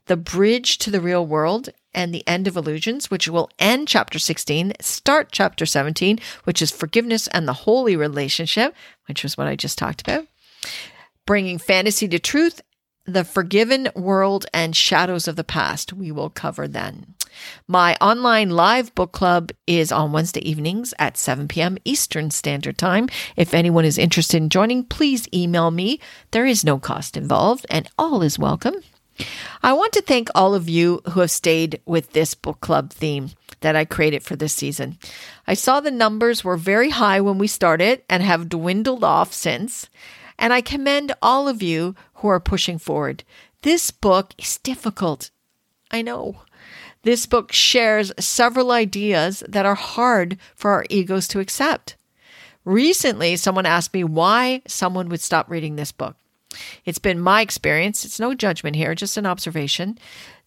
the 0.07 0.17
bridge 0.17 0.77
to 0.79 0.91
the 0.91 0.99
real 0.99 1.25
world 1.25 1.69
and 1.93 2.13
the 2.13 2.27
end 2.27 2.47
of 2.47 2.57
illusions, 2.57 3.11
which 3.11 3.27
will 3.27 3.49
end 3.59 3.87
chapter 3.87 4.17
16, 4.17 4.73
start 4.79 5.29
chapter 5.31 5.65
17, 5.65 6.19
which 6.45 6.61
is 6.61 6.71
forgiveness 6.71 7.27
and 7.27 7.47
the 7.47 7.53
holy 7.53 7.95
relationship, 7.95 8.73
which 9.07 9.23
was 9.23 9.37
what 9.37 9.47
I 9.47 9.55
just 9.55 9.77
talked 9.77 10.01
about, 10.01 10.25
bringing 11.25 11.57
fantasy 11.57 12.07
to 12.07 12.19
truth 12.19 12.61
The 13.05 13.23
Forgiven 13.23 13.89
World 13.95 14.45
and 14.53 14.75
Shadows 14.75 15.27
of 15.27 15.35
the 15.35 15.43
Past, 15.43 15.91
we 15.91 16.11
will 16.11 16.29
cover 16.29 16.67
then. 16.67 17.15
My 17.67 17.97
online 17.99 18.51
live 18.51 18.93
book 18.93 19.11
club 19.11 19.51
is 19.65 19.91
on 19.91 20.11
Wednesday 20.11 20.47
evenings 20.47 20.93
at 20.99 21.17
7 21.17 21.47
p.m. 21.47 21.79
Eastern 21.83 22.29
Standard 22.29 22.77
Time. 22.77 23.09
If 23.35 23.55
anyone 23.55 23.85
is 23.85 23.97
interested 23.97 24.37
in 24.37 24.49
joining, 24.49 24.83
please 24.83 25.27
email 25.33 25.71
me. 25.71 25.99
There 26.29 26.45
is 26.45 26.63
no 26.63 26.77
cost 26.77 27.17
involved, 27.17 27.65
and 27.71 27.89
all 27.97 28.21
is 28.21 28.37
welcome. 28.37 28.75
I 29.63 29.73
want 29.73 29.93
to 29.93 30.01
thank 30.03 30.29
all 30.35 30.53
of 30.53 30.69
you 30.69 31.01
who 31.09 31.21
have 31.21 31.31
stayed 31.31 31.81
with 31.87 32.13
this 32.13 32.35
book 32.35 32.61
club 32.61 32.91
theme 32.91 33.31
that 33.61 33.75
I 33.75 33.83
created 33.83 34.21
for 34.21 34.35
this 34.35 34.53
season. 34.53 34.99
I 35.47 35.55
saw 35.55 35.79
the 35.79 35.89
numbers 35.89 36.43
were 36.43 36.55
very 36.55 36.91
high 36.91 37.19
when 37.19 37.39
we 37.39 37.47
started 37.47 38.03
and 38.07 38.21
have 38.21 38.47
dwindled 38.47 39.03
off 39.03 39.33
since. 39.33 39.89
And 40.41 40.51
I 40.51 40.61
commend 40.61 41.13
all 41.21 41.47
of 41.47 41.61
you 41.61 41.95
who 42.21 42.27
are 42.27 42.39
pushing 42.39 42.77
forward. 42.77 43.23
This 43.63 43.91
book 43.91 44.33
is 44.37 44.57
difficult. 44.59 45.29
I 45.91 46.01
know. 46.01 46.37
This 47.03 47.25
book 47.25 47.51
shares 47.51 48.11
several 48.19 48.71
ideas 48.71 49.43
that 49.47 49.65
are 49.65 49.75
hard 49.75 50.37
for 50.55 50.71
our 50.71 50.85
egos 50.89 51.27
to 51.29 51.39
accept. 51.39 51.95
Recently, 52.63 53.35
someone 53.35 53.65
asked 53.65 53.93
me 53.93 54.03
why 54.03 54.61
someone 54.67 55.09
would 55.09 55.21
stop 55.21 55.49
reading 55.49 55.75
this 55.75 55.91
book. 55.91 56.15
It's 56.85 56.99
been 56.99 57.19
my 57.19 57.41
experience, 57.41 58.05
it's 58.05 58.19
no 58.19 58.33
judgment 58.33 58.75
here, 58.75 58.93
just 58.93 59.17
an 59.17 59.25
observation, 59.25 59.97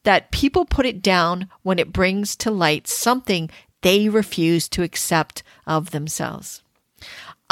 that 0.05 0.31
people 0.31 0.65
put 0.65 0.87
it 0.87 1.03
down 1.03 1.49
when 1.63 1.79
it 1.79 1.93
brings 1.93 2.37
to 2.37 2.51
light 2.51 2.87
something 2.87 3.51
they 3.81 4.09
refuse 4.09 4.69
to 4.69 4.83
accept 4.83 5.43
of 5.67 5.91
themselves. 5.91 6.63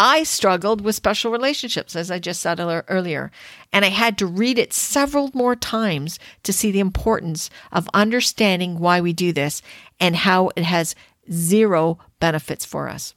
I 0.05 0.25
struggled 0.25 0.81
with 0.81 0.97
special 0.97 1.31
relationships, 1.31 1.95
as 1.95 2.11
I 2.11 2.19
just 2.19 2.41
said 2.41 2.59
earlier, 2.59 3.31
and 3.73 3.85
I 3.85 3.91
had 3.91 4.19
to 4.19 4.27
read 4.27 4.59
it 4.59 4.73
several 4.73 5.31
more 5.33 5.55
times 5.55 6.19
to 6.43 6.53
see 6.53 6.73
the 6.73 6.81
importance 6.81 7.51
of 7.71 7.89
understanding 7.95 8.81
why 8.81 9.01
we 9.01 9.13
do 9.13 9.33
this 9.33 9.63
and 10.01 10.17
how 10.17 10.51
it 10.57 10.65
has 10.65 10.97
zero 11.31 12.01
benefits 12.19 12.65
for 12.65 12.89
us. 12.89 13.15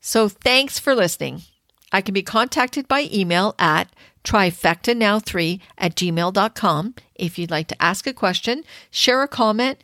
So, 0.00 0.28
thanks 0.28 0.78
for 0.78 0.94
listening. 0.94 1.42
I 1.90 2.00
can 2.00 2.14
be 2.14 2.22
contacted 2.22 2.86
by 2.86 3.08
email 3.12 3.56
at 3.58 3.88
trifectanow3 4.22 5.60
at 5.76 5.96
gmail.com 5.96 6.94
if 7.16 7.40
you'd 7.40 7.50
like 7.50 7.66
to 7.66 7.82
ask 7.82 8.06
a 8.06 8.12
question, 8.12 8.62
share 8.88 9.24
a 9.24 9.26
comment, 9.26 9.82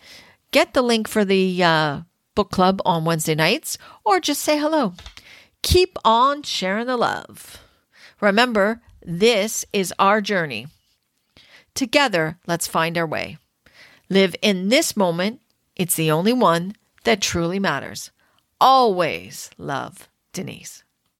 get 0.53 0.74
the 0.74 0.82
link 0.82 1.09
for 1.09 1.24
the 1.24 1.61
uh, 1.61 2.03
book 2.36 2.53
club 2.53 2.80
on 2.84 3.05
Wednesday 3.05 3.34
nights, 3.34 3.78
or 4.05 4.20
just 4.20 4.42
say 4.42 4.57
hello. 4.57 4.94
Keep 5.63 5.99
on 6.05 6.43
sharing 6.43 6.87
the 6.87 6.97
love. 6.97 7.63
Remember, 8.21 8.81
this 9.05 9.65
is 9.73 9.95
our 9.99 10.21
journey. 10.21 10.67
Together, 11.75 12.39
let's 12.47 12.67
find 12.67 12.99
our 12.99 13.07
way. 13.07 13.39
Live 14.09 14.35
in 14.43 14.69
this 14.69 14.97
moment. 14.97 15.41
It's 15.77 15.97
the 15.97 16.11
only 16.11 16.33
one 16.33 16.75
that 17.05 17.23
truly 17.23 17.59
matters. 17.59 18.11
Always 18.61 19.51
love, 19.57 20.09
Denise. 20.33 20.85